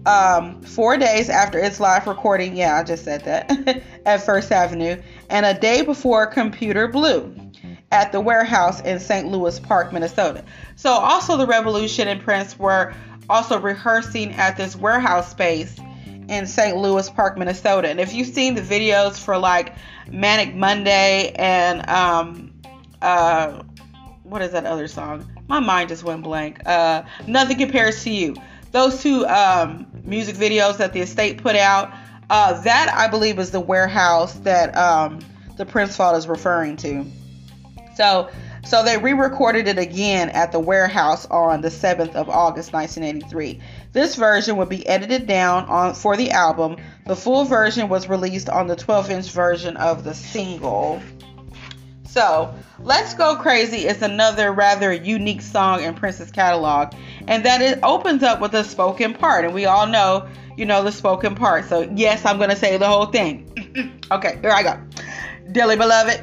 um, 0.05 0.61
four 0.61 0.97
days 0.97 1.29
after 1.29 1.59
its 1.59 1.79
live 1.79 2.07
recording, 2.07 2.55
yeah, 2.55 2.77
I 2.77 2.83
just 2.83 3.03
said 3.03 3.23
that, 3.25 3.83
at 4.05 4.23
First 4.23 4.51
Avenue, 4.51 5.01
and 5.29 5.45
a 5.45 5.53
day 5.53 5.81
before 5.83 6.27
Computer 6.27 6.87
Blue 6.87 7.35
at 7.91 8.11
the 8.11 8.19
warehouse 8.19 8.81
in 8.81 8.99
St. 8.99 9.27
Louis 9.27 9.59
Park, 9.59 9.93
Minnesota. 9.93 10.43
So, 10.75 10.91
also, 10.91 11.37
the 11.37 11.45
Revolution 11.45 12.07
and 12.07 12.21
Prince 12.21 12.57
were 12.57 12.93
also 13.29 13.59
rehearsing 13.59 14.33
at 14.33 14.57
this 14.57 14.75
warehouse 14.75 15.29
space 15.29 15.77
in 16.29 16.47
St. 16.47 16.77
Louis 16.77 17.09
Park, 17.09 17.37
Minnesota. 17.37 17.89
And 17.89 17.99
if 17.99 18.13
you've 18.13 18.27
seen 18.27 18.55
the 18.55 18.61
videos 18.61 19.19
for 19.19 19.37
like 19.37 19.73
Manic 20.09 20.55
Monday 20.55 21.33
and 21.35 21.87
um, 21.89 22.53
uh, 23.01 23.63
what 24.23 24.41
is 24.41 24.51
that 24.53 24.65
other 24.65 24.87
song? 24.87 25.29
My 25.47 25.59
mind 25.59 25.89
just 25.89 26.03
went 26.03 26.23
blank. 26.23 26.65
Uh, 26.65 27.03
Nothing 27.27 27.57
compares 27.57 28.03
to 28.03 28.09
you 28.09 28.35
those 28.71 29.01
two 29.01 29.25
um, 29.27 29.85
music 30.03 30.35
videos 30.35 30.77
that 30.77 30.93
the 30.93 31.01
estate 31.01 31.37
put 31.41 31.55
out, 31.55 31.93
uh, 32.29 32.61
that 32.61 32.93
I 32.93 33.07
believe 33.07 33.39
is 33.39 33.51
the 33.51 33.59
warehouse 33.59 34.33
that 34.39 34.75
um, 34.75 35.19
the 35.57 35.65
Prince 35.65 35.95
Vault 35.95 36.15
is 36.15 36.27
referring 36.27 36.77
to. 36.77 37.05
So, 37.95 38.29
so 38.63 38.83
they 38.83 38.97
re-recorded 38.97 39.67
it 39.67 39.77
again 39.77 40.29
at 40.29 40.51
the 40.51 40.59
warehouse 40.59 41.25
on 41.25 41.61
the 41.61 41.67
7th 41.67 42.15
of 42.15 42.29
August 42.29 42.73
1983. 42.73 43.59
This 43.91 44.15
version 44.15 44.57
would 44.57 44.69
be 44.69 44.87
edited 44.87 45.27
down 45.27 45.65
on 45.65 45.93
for 45.93 46.15
the 46.15 46.31
album. 46.31 46.77
The 47.05 47.15
full 47.15 47.43
version 47.45 47.89
was 47.89 48.07
released 48.07 48.49
on 48.49 48.67
the 48.67 48.75
12-inch 48.75 49.29
version 49.31 49.77
of 49.77 50.03
the 50.03 50.13
single. 50.13 51.01
So, 52.11 52.53
Let's 52.79 53.13
Go 53.13 53.37
Crazy 53.37 53.87
is 53.87 54.01
another 54.01 54.51
rather 54.51 54.91
unique 54.91 55.41
song 55.41 55.81
in 55.81 55.93
Prince's 55.93 56.29
catalog, 56.29 56.93
and 57.25 57.45
that 57.45 57.61
it 57.61 57.79
opens 57.83 58.21
up 58.21 58.41
with 58.41 58.53
a 58.53 58.65
spoken 58.65 59.13
part. 59.13 59.45
And 59.45 59.53
we 59.53 59.63
all 59.63 59.87
know, 59.87 60.27
you 60.57 60.65
know, 60.65 60.83
the 60.83 60.91
spoken 60.91 61.35
part. 61.35 61.69
So, 61.69 61.89
yes, 61.95 62.25
I'm 62.25 62.35
going 62.35 62.49
to 62.49 62.55
say 62.57 62.75
the 62.75 62.85
whole 62.85 63.05
thing. 63.05 63.47
okay, 64.11 64.39
here 64.41 64.51
I 64.51 64.61
go. 64.61 64.77
Dearly 65.53 65.77
beloved, 65.77 66.21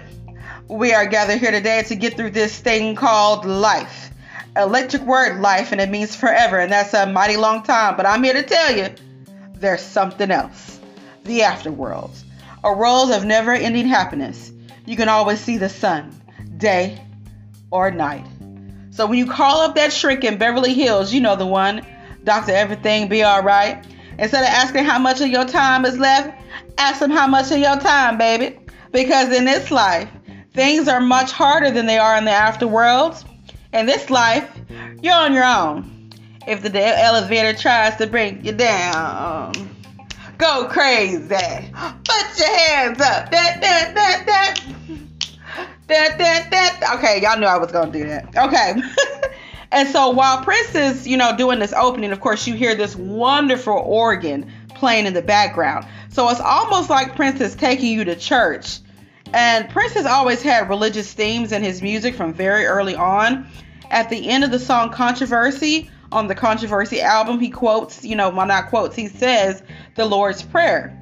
we 0.69 0.93
are 0.93 1.07
gathered 1.07 1.39
here 1.39 1.53
today 1.53 1.83
to 1.85 1.95
get 1.95 2.19
through 2.19 2.33
this 2.33 2.59
thing 2.59 2.95
called 2.95 3.47
life. 3.47 4.11
Electric 4.57 5.01
word 5.05 5.41
life, 5.41 5.73
and 5.73 5.81
it 5.81 5.89
means 5.89 6.15
forever, 6.15 6.59
and 6.59 6.71
that's 6.71 6.93
a 6.93 7.07
mighty 7.07 7.39
long 7.39 7.63
time. 7.63 7.97
But 7.97 8.05
I'm 8.05 8.23
here 8.23 8.35
to 8.35 8.43
tell 8.43 8.77
you 8.77 8.91
there's 9.55 9.81
something 9.81 10.31
else 10.31 10.81
the 11.25 11.41
afterworld, 11.41 12.11
a 12.63 12.75
world 12.75 13.11
of 13.11 13.25
never 13.25 13.53
ending 13.53 13.87
happiness 13.87 14.53
you 14.89 14.97
can 14.97 15.09
always 15.09 15.39
see 15.39 15.59
the 15.59 15.69
sun, 15.69 16.11
day 16.57 16.99
or 17.71 17.91
night. 17.91 18.27
So 18.91 19.07
when 19.07 19.19
you 19.19 19.27
call 19.27 19.61
up 19.61 19.75
that 19.75 19.93
shrink 19.93 20.25
in 20.25 20.39
Beverly 20.39 20.73
Hills, 20.73 21.13
you 21.13 21.21
know 21.21 21.37
the 21.37 21.47
one, 21.47 21.87
Dr. 22.25 22.53
Everything 22.53 23.07
Be 23.09 23.23
Alright. 23.23 23.87
Instead 24.19 24.43
of 24.43 24.49
asking 24.49 24.85
how 24.85 24.99
much 24.99 25.21
of 25.21 25.29
your 25.29 25.45
time 25.45 25.85
is 25.85 25.99
left, 25.99 26.33
ask 26.79 27.01
them 27.01 27.11
how 27.11 27.27
much 27.27 27.53
of 27.53 27.59
your 27.59 27.77
time, 27.77 28.17
baby. 28.17 28.59
Because 28.91 29.31
in 29.31 29.45
this 29.45 29.71
life, 29.71 30.09
things 30.55 30.89
are 30.89 31.01
much 31.01 31.33
harder 31.33 31.71
than 31.71 31.85
they 31.85 31.99
are 31.99 32.17
in 32.17 32.25
the 32.25 32.31
afterworld. 32.31 33.23
In 33.75 33.85
this 33.85 34.09
life, 34.09 34.51
you're 35.03 35.15
on 35.15 35.35
your 35.35 35.45
own. 35.45 36.11
If 36.47 36.63
the 36.63 36.83
elevator 36.83 37.53
tries 37.57 37.97
to 37.97 38.07
bring 38.07 38.43
you 38.43 38.53
down, 38.53 39.53
go 40.39 40.69
crazy. 40.69 41.29
Put 41.29 42.39
your 42.39 42.59
hands 42.59 43.01
up. 43.01 43.31
That, 43.31 43.61
that, 43.61 43.95
that, 43.95 44.27
that. 44.27 44.65
That, 45.89 46.19
that, 46.19 46.51
that. 46.51 46.95
Okay, 46.97 47.21
y'all 47.23 47.39
knew 47.39 47.47
I 47.47 47.59
was 47.59 47.73
going 47.73 47.93
to 47.93 47.99
do 47.99 48.07
that. 48.09 48.29
Okay. 48.37 48.75
and 49.73 49.89
so 49.89 50.11
while 50.11 50.43
Prince 50.45 50.75
is, 50.75 51.09
you 51.09 51.17
know, 51.17 51.37
doing 51.37 51.59
this 51.59 51.73
opening, 51.73 52.13
of 52.13 52.21
course, 52.21 52.47
you 52.47 52.55
hear 52.55 52.75
this 52.75 52.95
wonderful 52.95 53.75
organ 53.75 54.51
playing 54.75 55.07
in 55.07 55.15
the 55.15 55.23
background. 55.23 55.87
So 56.11 56.29
it's 56.29 56.41
almost 56.41 56.91
like 56.91 57.17
Prince 57.17 57.41
is 57.41 57.57
taking 57.57 57.93
you 57.93 58.05
to 58.05 58.17
church. 58.17 58.81
And 59.33 59.69
Prince 59.69 59.95
has 59.95 60.07
always 60.07 60.43
had 60.43 60.69
religious 60.69 61.13
themes 61.13 61.53
in 61.53 61.63
his 61.63 61.83
music 61.83 62.15
from 62.15 62.33
very 62.33 62.65
early 62.65 62.95
on. 62.95 63.49
At 63.91 64.11
the 64.11 64.29
end 64.29 64.45
of 64.45 64.51
the 64.51 64.59
song 64.59 64.91
Controversy, 64.91 65.91
on 66.13 66.27
the 66.27 66.35
Controversy 66.35 67.01
album, 67.01 67.39
he 67.39 67.51
quotes, 67.51 68.05
you 68.05 68.17
know, 68.17 68.31
well, 68.31 68.47
not 68.47 68.69
quotes, 68.69 68.97
he 68.97 69.09
says 69.09 69.63
the 69.95 70.05
Lord's 70.05 70.43
Prayer. 70.43 70.95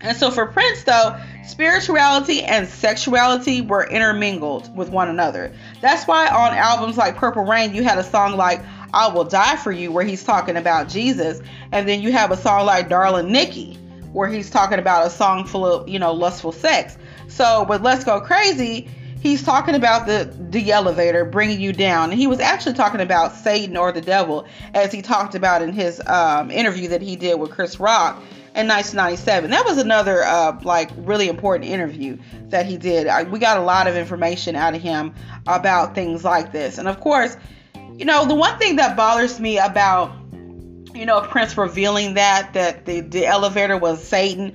And 0.00 0.16
so 0.16 0.30
for 0.30 0.46
Prince, 0.46 0.84
though, 0.84 1.18
spirituality 1.46 2.42
and 2.42 2.68
sexuality 2.68 3.62
were 3.62 3.84
intermingled 3.84 4.74
with 4.76 4.90
one 4.90 5.08
another. 5.08 5.52
That's 5.80 6.06
why 6.06 6.28
on 6.28 6.54
albums 6.54 6.96
like 6.96 7.16
Purple 7.16 7.44
Rain, 7.44 7.74
you 7.74 7.82
had 7.82 7.98
a 7.98 8.04
song 8.04 8.36
like 8.36 8.62
I 8.94 9.08
Will 9.08 9.24
Die 9.24 9.56
for 9.56 9.72
You, 9.72 9.90
where 9.90 10.04
he's 10.04 10.22
talking 10.22 10.56
about 10.56 10.88
Jesus. 10.88 11.40
And 11.72 11.88
then 11.88 12.00
you 12.00 12.12
have 12.12 12.30
a 12.30 12.36
song 12.36 12.64
like 12.66 12.88
Darling 12.88 13.32
Nikki, 13.32 13.74
where 14.12 14.28
he's 14.28 14.50
talking 14.50 14.78
about 14.78 15.06
a 15.06 15.10
song 15.10 15.44
full 15.44 15.66
of, 15.66 15.88
you 15.88 15.98
know, 15.98 16.12
lustful 16.12 16.52
sex. 16.52 16.96
So 17.26 17.64
with 17.64 17.82
Let's 17.82 18.04
Go 18.04 18.20
Crazy, 18.20 18.88
he's 19.20 19.42
talking 19.42 19.74
about 19.74 20.06
the 20.06 20.32
the 20.50 20.72
elevator 20.72 21.24
bringing 21.24 21.60
you 21.60 21.72
down. 21.72 22.10
And 22.10 22.18
he 22.18 22.26
was 22.26 22.40
actually 22.40 22.74
talking 22.74 23.00
about 23.00 23.34
satan 23.34 23.76
or 23.76 23.92
the 23.92 24.00
devil 24.00 24.46
as 24.74 24.92
he 24.92 25.02
talked 25.02 25.34
about 25.34 25.62
in 25.62 25.72
his 25.72 26.00
um, 26.06 26.50
interview 26.50 26.88
that 26.88 27.02
he 27.02 27.16
did 27.16 27.38
with 27.38 27.50
chris 27.50 27.78
rock 27.80 28.16
in 28.54 28.66
1997 28.66 29.50
that 29.50 29.64
was 29.64 29.78
another 29.78 30.24
uh, 30.24 30.58
like 30.62 30.90
really 30.96 31.28
important 31.28 31.70
interview 31.70 32.18
that 32.48 32.66
he 32.66 32.76
did. 32.76 33.06
I, 33.06 33.24
we 33.24 33.38
got 33.38 33.58
a 33.58 33.62
lot 33.62 33.86
of 33.86 33.96
information 33.96 34.56
out 34.56 34.74
of 34.74 34.80
him 34.80 35.14
about 35.46 35.94
things 35.94 36.24
like 36.24 36.50
this. 36.52 36.78
And 36.78 36.88
of 36.88 37.00
course 37.00 37.36
you 37.98 38.04
know 38.04 38.26
the 38.26 38.34
one 38.34 38.58
thing 38.58 38.76
that 38.76 38.96
bothers 38.96 39.40
me 39.40 39.58
about 39.58 40.12
you 40.94 41.04
know 41.04 41.20
prince 41.20 41.56
revealing 41.56 42.14
that 42.14 42.54
that 42.54 42.86
the, 42.86 43.00
the 43.00 43.26
elevator 43.26 43.76
was 43.76 44.02
satan 44.02 44.54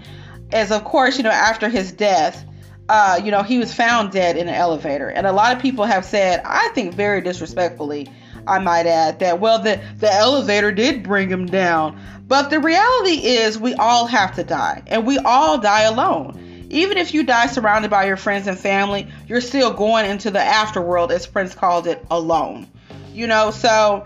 is 0.52 0.72
of 0.72 0.84
course 0.84 1.18
you 1.18 1.24
know 1.24 1.30
after 1.30 1.70
his 1.70 1.92
death 1.92 2.46
uh, 2.90 3.20
you 3.24 3.32
know, 3.32 3.44
he 3.44 3.58
was 3.58 3.74
found 3.74 4.12
dead 4.12 4.38
in 4.38 4.48
an 4.48 4.54
elevator. 4.54 5.10
And 5.10 5.26
a 5.26 5.32
lot 5.32 5.56
of 5.56 5.62
people 5.62 5.86
have 5.86 6.06
said, 6.06 6.42
I 6.46 6.70
think 6.70 6.94
very 6.94 7.22
disrespectfully, 7.22 8.10
I 8.46 8.60
might 8.60 8.86
add, 8.86 9.20
that, 9.20 9.40
well, 9.40 9.60
the, 9.60 9.82
the 10.00 10.14
elevator 10.14 10.72
did 10.72 11.04
bring 11.04 11.30
him 11.30 11.46
down. 11.46 12.02
But 12.28 12.50
the 12.50 12.60
reality 12.60 13.26
is, 13.26 13.58
we 13.58 13.74
all 13.76 14.06
have 14.08 14.36
to 14.36 14.44
die, 14.44 14.84
and 14.88 15.06
we 15.06 15.18
all 15.18 15.60
die 15.60 15.84
alone. 15.84 16.68
Even 16.70 16.98
if 16.98 17.14
you 17.14 17.24
die 17.24 17.48
surrounded 17.48 17.92
by 17.92 18.06
your 18.06 18.18
friends 18.18 18.48
and 18.48 18.58
family, 18.58 19.08
you're 19.28 19.42
still 19.42 19.74
going 19.74 20.10
into 20.10 20.32
the 20.32 20.40
afterworld, 20.40 21.12
as 21.12 21.28
Prince 21.28 21.54
called 21.54 21.88
it, 21.88 22.04
alone. 22.10 22.68
You 23.14 23.28
know, 23.28 23.52
so 23.52 24.04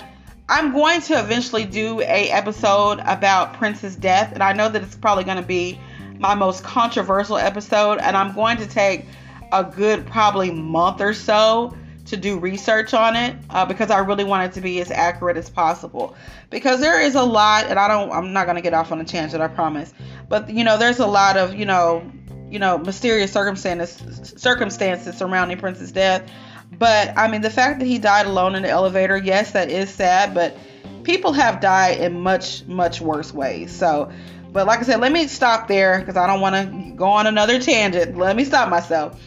I'm 0.49 0.73
going 0.73 1.01
to 1.01 1.19
eventually 1.19 1.65
do 1.65 2.01
a 2.01 2.29
episode 2.29 2.99
about 2.99 3.53
Prince's 3.53 3.95
death, 3.95 4.33
and 4.33 4.43
I 4.43 4.53
know 4.53 4.69
that 4.69 4.81
it's 4.81 4.95
probably 4.95 5.23
going 5.23 5.37
to 5.37 5.47
be 5.47 5.79
my 6.19 6.35
most 6.35 6.63
controversial 6.63 7.37
episode, 7.37 7.99
and 7.99 8.15
I'm 8.15 8.33
going 8.33 8.57
to 8.57 8.67
take 8.67 9.05
a 9.51 9.63
good 9.63 10.05
probably 10.05 10.51
month 10.51 11.01
or 11.01 11.13
so 11.13 11.75
to 12.07 12.17
do 12.17 12.39
research 12.39 12.93
on 12.93 13.15
it 13.15 13.35
uh, 13.49 13.65
because 13.65 13.91
I 13.91 13.99
really 13.99 14.23
want 14.23 14.49
it 14.49 14.55
to 14.55 14.61
be 14.61 14.79
as 14.79 14.91
accurate 14.91 15.37
as 15.37 15.49
possible. 15.49 16.15
Because 16.49 16.79
there 16.79 17.01
is 17.01 17.15
a 17.15 17.23
lot, 17.23 17.65
and 17.65 17.77
I 17.77 17.87
don't, 17.87 18.11
I'm 18.11 18.33
not 18.33 18.45
going 18.45 18.55
to 18.55 18.61
get 18.61 18.73
off 18.73 18.91
on 18.91 19.01
a 19.01 19.03
tangent, 19.03 19.41
I 19.41 19.47
promise. 19.47 19.93
But 20.29 20.49
you 20.49 20.63
know, 20.63 20.77
there's 20.77 20.99
a 20.99 21.07
lot 21.07 21.37
of 21.37 21.55
you 21.55 21.65
know, 21.65 22.09
you 22.49 22.59
know, 22.59 22.77
mysterious 22.77 23.31
circumstances 23.31 24.33
circumstances 24.37 25.17
surrounding 25.17 25.57
Prince's 25.57 25.91
death. 25.91 26.29
But 26.71 27.17
I 27.17 27.29
mean, 27.29 27.41
the 27.41 27.49
fact 27.49 27.79
that 27.79 27.85
he 27.85 27.97
died 27.97 28.25
alone 28.25 28.55
in 28.55 28.63
the 28.63 28.69
elevator, 28.69 29.17
yes, 29.17 29.51
that 29.51 29.69
is 29.69 29.89
sad. 29.89 30.33
But 30.33 30.57
people 31.03 31.33
have 31.33 31.59
died 31.59 31.99
in 31.99 32.21
much, 32.21 32.65
much 32.65 33.01
worse 33.01 33.33
ways. 33.33 33.71
So 33.73 34.11
but 34.57 34.65
like 34.65 34.79
I 34.79 34.81
said, 34.81 35.01
let 35.01 35.11
me 35.11 35.27
stop 35.27 35.67
there 35.67 35.99
because 35.99 36.17
I 36.17 36.25
don't 36.25 36.41
want 36.41 36.55
to 36.55 36.95
go 36.95 37.05
on 37.05 37.27
another 37.27 37.61
tangent. 37.61 38.17
Let 38.17 38.35
me 38.35 38.43
stop 38.43 38.69
myself. 38.69 39.21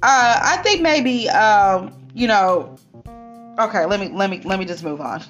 Uh, 0.00 0.38
I 0.40 0.58
think 0.58 0.82
maybe 0.82 1.28
um, 1.28 1.92
you 2.14 2.28
know. 2.28 2.76
Okay, 3.58 3.86
let 3.86 3.98
me 3.98 4.08
let 4.10 4.30
me 4.30 4.40
let 4.44 4.56
me 4.56 4.64
just 4.64 4.84
move 4.84 5.00
on. 5.00 5.20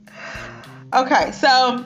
okay, 0.92 1.32
so 1.32 1.82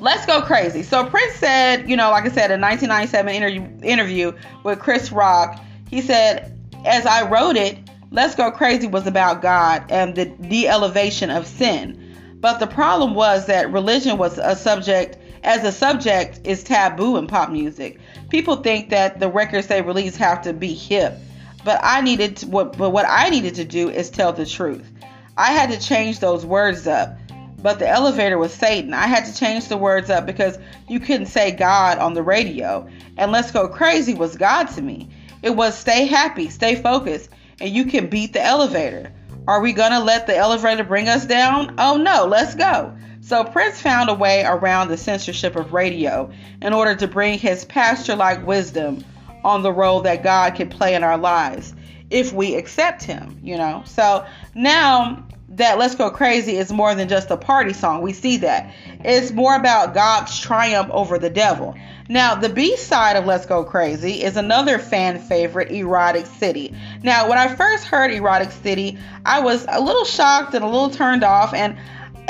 let's 0.00 0.26
go 0.26 0.42
crazy. 0.42 0.82
So 0.82 1.06
Prince 1.06 1.36
said, 1.36 1.88
you 1.88 1.96
know, 1.96 2.10
like 2.10 2.24
I 2.24 2.30
said, 2.30 2.50
in 2.50 2.60
1997 2.60 3.32
interview 3.32 3.88
interview 3.88 4.32
with 4.64 4.80
Chris 4.80 5.12
Rock, 5.12 5.60
he 5.88 6.00
said, 6.00 6.58
as 6.84 7.06
I 7.06 7.30
wrote 7.30 7.54
it, 7.54 7.78
Let's 8.10 8.34
Go 8.34 8.50
Crazy 8.50 8.88
was 8.88 9.06
about 9.06 9.42
God 9.42 9.84
and 9.90 10.16
the 10.16 10.24
de 10.24 10.66
elevation 10.66 11.30
of 11.30 11.46
sin. 11.46 12.08
But 12.40 12.58
the 12.58 12.66
problem 12.66 13.14
was 13.14 13.46
that 13.46 13.70
religion 13.70 14.16
was 14.16 14.38
a 14.38 14.56
subject 14.56 15.18
as 15.42 15.64
a 15.64 15.72
subject 15.72 16.40
is 16.44 16.62
taboo 16.62 17.16
in 17.16 17.26
pop 17.26 17.50
music. 17.50 17.98
People 18.28 18.56
think 18.56 18.90
that 18.90 19.20
the 19.20 19.28
records 19.28 19.66
they 19.66 19.82
release 19.82 20.16
have 20.16 20.42
to 20.42 20.52
be 20.52 20.74
hip, 20.74 21.18
but 21.64 21.80
I 21.82 22.00
needed 22.00 22.38
to, 22.38 22.46
what 22.46 22.76
but 22.76 22.90
what 22.90 23.06
I 23.08 23.30
needed 23.30 23.56
to 23.56 23.64
do 23.64 23.88
is 23.88 24.10
tell 24.10 24.32
the 24.32 24.46
truth. 24.46 24.90
I 25.36 25.52
had 25.52 25.70
to 25.70 25.80
change 25.80 26.20
those 26.20 26.44
words 26.44 26.86
up. 26.86 27.16
But 27.62 27.78
the 27.78 27.88
elevator 27.88 28.38
was 28.38 28.54
Satan. 28.54 28.94
I 28.94 29.06
had 29.06 29.26
to 29.26 29.36
change 29.36 29.68
the 29.68 29.76
words 29.76 30.08
up 30.08 30.24
because 30.24 30.58
you 30.88 30.98
couldn't 30.98 31.26
say 31.26 31.50
God 31.50 31.98
on 31.98 32.14
the 32.14 32.22
radio. 32.22 32.88
And 33.18 33.32
Let's 33.32 33.50
Go 33.50 33.68
Crazy 33.68 34.14
was 34.14 34.36
God 34.36 34.64
to 34.70 34.82
me. 34.82 35.10
It 35.42 35.50
was 35.50 35.76
stay 35.76 36.06
happy, 36.06 36.48
stay 36.48 36.76
focused, 36.76 37.28
and 37.60 37.68
you 37.68 37.84
can 37.84 38.08
beat 38.08 38.32
the 38.32 38.42
elevator. 38.42 39.12
Are 39.46 39.60
we 39.60 39.72
going 39.72 39.92
to 39.92 40.00
let 40.00 40.26
the 40.26 40.36
elevator 40.36 40.84
bring 40.84 41.08
us 41.08 41.26
down? 41.26 41.74
Oh 41.78 41.96
no, 41.96 42.24
let's 42.26 42.54
go. 42.54 42.96
So 43.20 43.44
Prince 43.44 43.80
found 43.80 44.10
a 44.10 44.14
way 44.14 44.44
around 44.44 44.88
the 44.88 44.96
censorship 44.96 45.56
of 45.56 45.72
radio 45.72 46.30
in 46.62 46.72
order 46.72 46.94
to 46.96 47.06
bring 47.06 47.38
his 47.38 47.64
pastor 47.64 48.16
like 48.16 48.46
wisdom 48.46 49.04
on 49.44 49.62
the 49.62 49.72
role 49.72 50.00
that 50.02 50.22
God 50.22 50.54
can 50.54 50.68
play 50.68 50.94
in 50.94 51.04
our 51.04 51.18
lives 51.18 51.74
if 52.10 52.32
we 52.32 52.56
accept 52.56 53.04
him, 53.04 53.38
you 53.42 53.56
know. 53.56 53.82
So 53.86 54.26
now 54.54 55.26
that 55.50 55.78
Let's 55.78 55.96
Go 55.96 56.10
Crazy 56.10 56.56
is 56.56 56.72
more 56.72 56.94
than 56.94 57.08
just 57.08 57.30
a 57.30 57.36
party 57.36 57.72
song. 57.72 58.02
We 58.02 58.12
see 58.12 58.38
that. 58.38 58.72
It's 59.04 59.32
more 59.32 59.56
about 59.56 59.94
God's 59.94 60.38
triumph 60.38 60.90
over 60.92 61.18
the 61.18 61.30
devil. 61.30 61.74
Now, 62.08 62.36
the 62.36 62.48
B 62.48 62.76
side 62.76 63.16
of 63.16 63.26
Let's 63.26 63.46
Go 63.46 63.64
Crazy 63.64 64.22
is 64.22 64.36
another 64.36 64.78
fan 64.78 65.18
favorite, 65.18 65.70
Erotic 65.70 66.26
City. 66.26 66.74
Now, 67.02 67.28
when 67.28 67.38
I 67.38 67.54
first 67.54 67.84
heard 67.84 68.12
Erotic 68.12 68.52
City, 68.52 68.98
I 69.26 69.40
was 69.40 69.66
a 69.68 69.80
little 69.80 70.04
shocked 70.04 70.54
and 70.54 70.64
a 70.64 70.68
little 70.68 70.90
turned 70.90 71.24
off, 71.24 71.52
and 71.52 71.76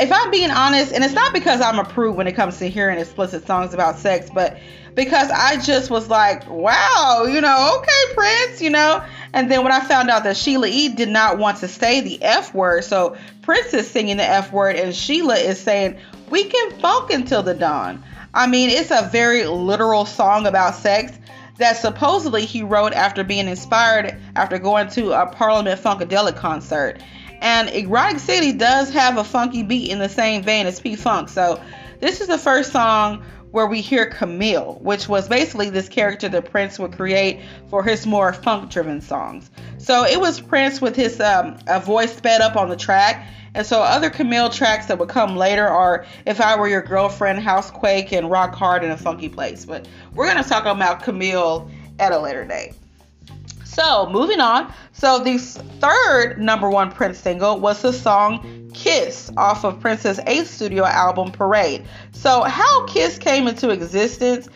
if 0.00 0.12
I'm 0.12 0.30
being 0.30 0.50
honest, 0.50 0.92
and 0.92 1.04
it's 1.04 1.14
not 1.14 1.32
because 1.32 1.60
I'm 1.60 1.78
a 1.78 1.84
prude 1.84 2.16
when 2.16 2.26
it 2.26 2.32
comes 2.32 2.58
to 2.58 2.68
hearing 2.68 2.98
explicit 2.98 3.46
songs 3.46 3.74
about 3.74 3.98
sex, 3.98 4.30
but 4.32 4.58
because 4.94 5.30
I 5.30 5.60
just 5.60 5.90
was 5.90 6.08
like, 6.08 6.48
wow, 6.48 7.26
you 7.28 7.40
know, 7.40 7.78
okay, 7.78 8.14
Prince, 8.14 8.60
you 8.60 8.70
know. 8.70 9.02
And 9.32 9.50
then 9.50 9.62
when 9.62 9.72
I 9.72 9.80
found 9.80 10.10
out 10.10 10.24
that 10.24 10.36
Sheila 10.36 10.66
E. 10.66 10.88
did 10.88 11.08
not 11.08 11.38
want 11.38 11.58
to 11.58 11.68
say 11.68 12.00
the 12.00 12.22
F 12.22 12.54
word, 12.54 12.84
so 12.84 13.16
Prince 13.42 13.72
is 13.74 13.88
singing 13.90 14.16
the 14.16 14.28
F 14.28 14.52
word, 14.52 14.76
and 14.76 14.94
Sheila 14.94 15.36
is 15.36 15.60
saying, 15.60 15.98
we 16.30 16.44
can 16.44 16.78
funk 16.80 17.10
until 17.10 17.42
the 17.42 17.54
dawn. 17.54 18.02
I 18.32 18.46
mean, 18.46 18.70
it's 18.70 18.90
a 18.90 19.08
very 19.10 19.44
literal 19.44 20.04
song 20.04 20.46
about 20.46 20.76
sex 20.76 21.12
that 21.58 21.76
supposedly 21.76 22.46
he 22.46 22.62
wrote 22.62 22.92
after 22.92 23.22
being 23.22 23.48
inspired 23.48 24.18
after 24.34 24.58
going 24.58 24.88
to 24.90 25.12
a 25.12 25.26
Parliament 25.26 25.80
Funkadelic 25.80 26.36
concert. 26.36 27.02
And 27.40 27.70
Erotic 27.70 28.18
City 28.18 28.52
does 28.52 28.90
have 28.90 29.16
a 29.16 29.24
funky 29.24 29.62
beat 29.62 29.90
in 29.90 29.98
the 29.98 30.08
same 30.08 30.42
vein 30.42 30.66
as 30.66 30.78
P 30.78 30.96
Funk. 30.96 31.28
So 31.28 31.60
this 32.00 32.20
is 32.20 32.28
the 32.28 32.38
first 32.38 32.72
song 32.72 33.24
where 33.50 33.66
we 33.66 33.80
hear 33.80 34.06
Camille, 34.06 34.78
which 34.80 35.08
was 35.08 35.28
basically 35.28 35.70
this 35.70 35.88
character 35.88 36.28
that 36.28 36.50
Prince 36.50 36.78
would 36.78 36.92
create 36.92 37.40
for 37.68 37.82
his 37.82 38.06
more 38.06 38.32
funk 38.32 38.70
driven 38.70 39.00
songs. 39.00 39.50
So 39.78 40.04
it 40.04 40.20
was 40.20 40.40
Prince 40.40 40.80
with 40.80 40.94
his 40.94 41.20
um, 41.20 41.58
a 41.66 41.80
voice 41.80 42.16
sped 42.16 42.40
up 42.40 42.56
on 42.56 42.68
the 42.68 42.76
track. 42.76 43.26
And 43.52 43.66
so 43.66 43.82
other 43.82 44.10
Camille 44.10 44.50
tracks 44.50 44.86
that 44.86 44.98
would 44.98 45.08
come 45.08 45.36
later 45.36 45.66
are 45.66 46.06
If 46.24 46.40
I 46.40 46.56
Were 46.56 46.68
Your 46.68 46.82
Girlfriend, 46.82 47.40
Housequake, 47.40 48.12
and 48.12 48.30
Rock 48.30 48.54
Hard 48.54 48.84
in 48.84 48.92
a 48.92 48.96
Funky 48.96 49.28
Place. 49.28 49.64
But 49.64 49.88
we're 50.14 50.30
going 50.30 50.40
to 50.42 50.48
talk 50.48 50.66
about 50.66 51.02
Camille 51.02 51.68
at 51.98 52.12
a 52.12 52.18
later 52.18 52.44
date. 52.44 52.74
So, 53.80 54.06
moving 54.10 54.40
on. 54.40 54.70
So, 54.92 55.20
the 55.20 55.38
third 55.38 56.38
number 56.38 56.68
one 56.68 56.92
Prince 56.92 57.16
single 57.16 57.58
was 57.58 57.80
the 57.80 57.94
song 57.94 58.70
Kiss 58.74 59.32
off 59.38 59.64
of 59.64 59.80
Prince's 59.80 60.20
eighth 60.26 60.50
studio 60.50 60.84
album 60.84 61.32
Parade. 61.32 61.86
So, 62.12 62.42
how 62.42 62.84
Kiss 62.84 63.16
came 63.16 63.48
into 63.48 63.70
existence 63.70 64.50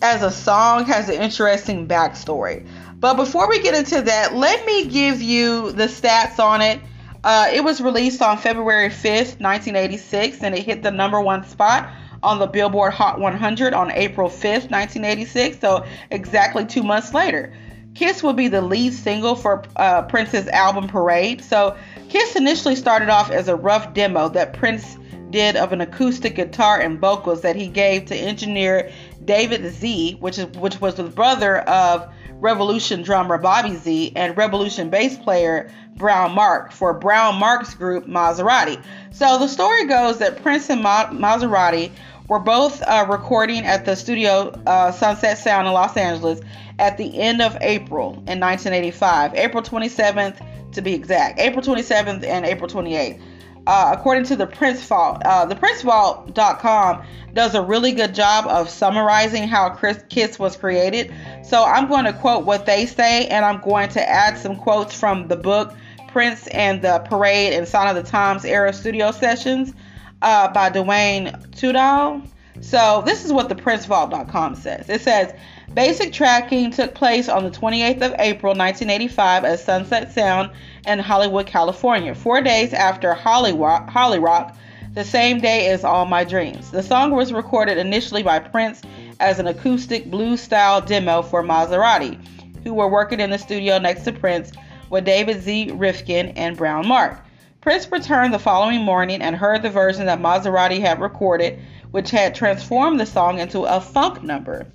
as 0.00 0.22
a 0.22 0.30
song 0.30 0.84
has 0.84 1.08
an 1.08 1.20
interesting 1.20 1.88
backstory. 1.88 2.68
But 3.00 3.14
before 3.14 3.48
we 3.48 3.60
get 3.60 3.74
into 3.74 4.00
that, 4.00 4.36
let 4.36 4.64
me 4.64 4.84
give 4.86 5.20
you 5.20 5.72
the 5.72 5.86
stats 5.86 6.38
on 6.38 6.62
it. 6.62 6.80
Uh, 7.24 7.50
it 7.52 7.64
was 7.64 7.80
released 7.80 8.22
on 8.22 8.38
February 8.38 8.90
5th, 8.90 9.40
1986, 9.40 10.40
and 10.44 10.54
it 10.54 10.64
hit 10.64 10.84
the 10.84 10.92
number 10.92 11.20
one 11.20 11.44
spot 11.44 11.90
on 12.22 12.38
the 12.38 12.46
Billboard 12.46 12.92
Hot 12.92 13.18
100 13.18 13.74
on 13.74 13.90
April 13.90 14.28
5th, 14.28 14.70
1986, 14.70 15.58
so 15.58 15.84
exactly 16.12 16.64
two 16.64 16.84
months 16.84 17.12
later. 17.12 17.52
Kiss 17.98 18.22
would 18.22 18.36
be 18.36 18.46
the 18.46 18.60
lead 18.60 18.94
single 18.94 19.34
for 19.34 19.64
uh, 19.74 20.02
Prince's 20.02 20.46
album 20.46 20.86
Parade. 20.86 21.42
So, 21.42 21.76
Kiss 22.08 22.36
initially 22.36 22.76
started 22.76 23.08
off 23.08 23.32
as 23.32 23.48
a 23.48 23.56
rough 23.56 23.92
demo 23.92 24.28
that 24.28 24.52
Prince 24.52 24.96
did 25.30 25.56
of 25.56 25.72
an 25.72 25.80
acoustic 25.80 26.36
guitar 26.36 26.78
and 26.80 27.00
vocals 27.00 27.40
that 27.40 27.56
he 27.56 27.66
gave 27.66 28.04
to 28.06 28.14
engineer 28.14 28.92
David 29.24 29.72
Z, 29.72 30.16
which 30.20 30.38
is 30.38 30.46
which 30.58 30.80
was 30.80 30.94
the 30.94 31.02
brother 31.02 31.58
of 31.58 32.08
Revolution 32.34 33.02
drummer 33.02 33.36
Bobby 33.36 33.74
Z 33.74 34.12
and 34.14 34.36
Revolution 34.36 34.90
bass 34.90 35.18
player 35.18 35.68
Brown 35.96 36.36
Mark 36.36 36.70
for 36.70 36.94
Brown 36.94 37.34
Mark's 37.34 37.74
group 37.74 38.06
Mazarati. 38.06 38.80
So 39.10 39.40
the 39.40 39.48
story 39.48 39.86
goes 39.86 40.18
that 40.18 40.40
Prince 40.40 40.70
and 40.70 40.84
Ma- 40.84 41.10
Mazarati 41.10 41.90
were 42.28 42.38
both 42.38 42.82
uh, 42.82 43.06
recording 43.08 43.64
at 43.64 43.84
the 43.84 43.96
studio 43.96 44.50
uh, 44.66 44.92
Sunset 44.92 45.38
Sound 45.38 45.66
in 45.66 45.72
Los 45.72 45.96
Angeles 45.96 46.40
at 46.78 46.98
the 46.98 47.18
end 47.20 47.40
of 47.40 47.56
April 47.60 48.12
in 48.26 48.38
1985, 48.38 49.34
April 49.34 49.62
27th 49.62 50.72
to 50.72 50.82
be 50.82 50.94
exact, 50.94 51.40
April 51.40 51.64
27th 51.64 52.24
and 52.24 52.44
April 52.44 52.68
28th. 52.68 53.20
Uh, 53.66 53.94
according 53.94 54.24
to 54.24 54.36
the 54.36 54.46
Prince 54.46 54.82
Vault, 54.86 55.20
uh, 55.26 55.44
the 55.44 55.54
PrinceVault.com 55.54 57.04
does 57.34 57.54
a 57.54 57.60
really 57.60 57.92
good 57.92 58.14
job 58.14 58.46
of 58.46 58.70
summarizing 58.70 59.46
how 59.46 59.68
Chris 59.68 60.02
Kiss 60.08 60.38
was 60.38 60.56
created. 60.56 61.12
So 61.44 61.64
I'm 61.64 61.86
going 61.86 62.06
to 62.06 62.14
quote 62.14 62.46
what 62.46 62.64
they 62.64 62.86
say, 62.86 63.26
and 63.26 63.44
I'm 63.44 63.60
going 63.60 63.90
to 63.90 64.08
add 64.08 64.38
some 64.38 64.56
quotes 64.56 64.98
from 64.98 65.28
the 65.28 65.36
book 65.36 65.74
Prince 66.08 66.46
and 66.46 66.80
the 66.80 67.00
Parade 67.00 67.52
and 67.52 67.68
Sign 67.68 67.94
of 67.94 68.02
the 68.02 68.10
Times 68.10 68.46
era 68.46 68.72
studio 68.72 69.10
sessions 69.12 69.74
uh, 70.22 70.52
by 70.52 70.70
Duane 70.70 71.26
Tudahl. 71.52 72.26
So 72.60 73.02
this 73.06 73.24
is 73.24 73.32
what 73.32 73.48
the 73.48 73.54
PrinceVault.com 73.54 74.56
says. 74.56 74.88
It 74.88 75.00
says 75.00 75.32
basic 75.74 76.12
tracking 76.12 76.72
took 76.72 76.94
place 76.94 77.28
on 77.28 77.44
the 77.44 77.50
28th 77.50 78.02
of 78.02 78.14
April 78.18 78.50
1985 78.50 79.44
at 79.44 79.60
Sunset 79.60 80.12
Sound 80.12 80.50
in 80.86 80.98
Hollywood, 80.98 81.46
California, 81.46 82.14
four 82.14 82.40
days 82.40 82.72
after 82.72 83.14
Holly 83.14 83.52
Rock, 83.52 83.88
Holly 83.88 84.18
Rock, 84.18 84.56
the 84.94 85.04
same 85.04 85.40
day 85.40 85.68
as 85.68 85.84
All 85.84 86.06
My 86.06 86.24
Dreams. 86.24 86.70
The 86.70 86.82
song 86.82 87.12
was 87.12 87.32
recorded 87.32 87.78
initially 87.78 88.22
by 88.22 88.40
Prince 88.40 88.82
as 89.20 89.38
an 89.38 89.46
acoustic 89.46 90.10
blues 90.10 90.40
style 90.40 90.80
demo 90.80 91.22
for 91.22 91.42
Mazarati, 91.42 92.18
who 92.64 92.74
were 92.74 92.88
working 92.88 93.20
in 93.20 93.30
the 93.30 93.38
studio 93.38 93.78
next 93.78 94.02
to 94.04 94.12
Prince 94.12 94.50
with 94.90 95.04
David 95.04 95.42
Z. 95.42 95.72
Rifkin 95.72 96.28
and 96.30 96.56
Brown 96.56 96.88
Mark. 96.88 97.20
Prince 97.68 97.92
returned 97.92 98.32
the 98.32 98.38
following 98.38 98.80
morning 98.80 99.20
and 99.20 99.36
heard 99.36 99.60
the 99.60 99.68
version 99.68 100.06
that 100.06 100.22
Mazarati 100.22 100.80
had 100.80 101.02
recorded, 101.02 101.58
which 101.90 102.10
had 102.10 102.34
transformed 102.34 102.98
the 102.98 103.04
song 103.04 103.40
into 103.40 103.64
a 103.64 103.78
funk 103.78 104.22
number. 104.22 104.66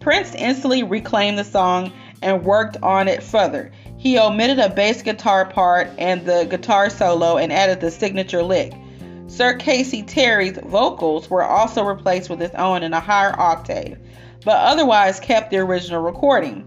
Prince 0.00 0.34
instantly 0.34 0.82
reclaimed 0.82 1.38
the 1.38 1.44
song 1.44 1.92
and 2.20 2.42
worked 2.42 2.78
on 2.82 3.06
it 3.06 3.22
further. 3.22 3.70
He 3.96 4.18
omitted 4.18 4.58
a 4.58 4.68
bass 4.68 5.02
guitar 5.02 5.44
part 5.44 5.88
and 5.98 6.26
the 6.26 6.48
guitar 6.50 6.90
solo 6.90 7.36
and 7.36 7.52
added 7.52 7.80
the 7.80 7.92
signature 7.92 8.42
lick. 8.42 8.72
Sir 9.28 9.54
Casey 9.54 10.02
Terry's 10.02 10.58
vocals 10.58 11.30
were 11.30 11.44
also 11.44 11.84
replaced 11.84 12.28
with 12.28 12.40
his 12.40 12.50
own 12.56 12.82
in 12.82 12.92
a 12.92 12.98
higher 12.98 13.38
octave, 13.38 13.98
but 14.44 14.56
otherwise 14.56 15.20
kept 15.20 15.52
the 15.52 15.58
original 15.58 16.02
recording. 16.02 16.64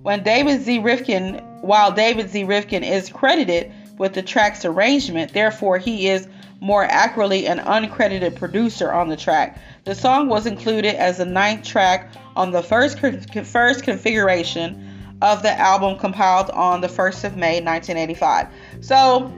When 0.00 0.22
David 0.22 0.62
Z. 0.62 0.78
Rifkin, 0.78 1.34
while 1.60 1.92
David 1.92 2.30
Z. 2.30 2.44
Rifkin 2.44 2.82
is 2.82 3.10
credited 3.10 3.70
with 3.98 4.14
the 4.14 4.22
track's 4.22 4.64
arrangement, 4.64 5.32
therefore 5.32 5.78
he 5.78 6.08
is 6.08 6.28
more 6.60 6.84
accurately 6.84 7.46
an 7.46 7.58
uncredited 7.58 8.36
producer 8.36 8.92
on 8.92 9.08
the 9.08 9.16
track. 9.16 9.60
The 9.84 9.94
song 9.94 10.28
was 10.28 10.46
included 10.46 10.94
as 10.96 11.18
the 11.18 11.24
ninth 11.24 11.64
track 11.64 12.12
on 12.36 12.50
the 12.50 12.62
first 12.62 12.98
first 12.98 13.82
configuration 13.82 14.88
of 15.22 15.42
the 15.42 15.50
album 15.52 15.98
compiled 15.98 16.50
on 16.50 16.80
the 16.80 16.86
1st 16.86 17.24
of 17.24 17.36
May 17.36 17.60
1985. 17.60 18.48
So, 18.80 19.32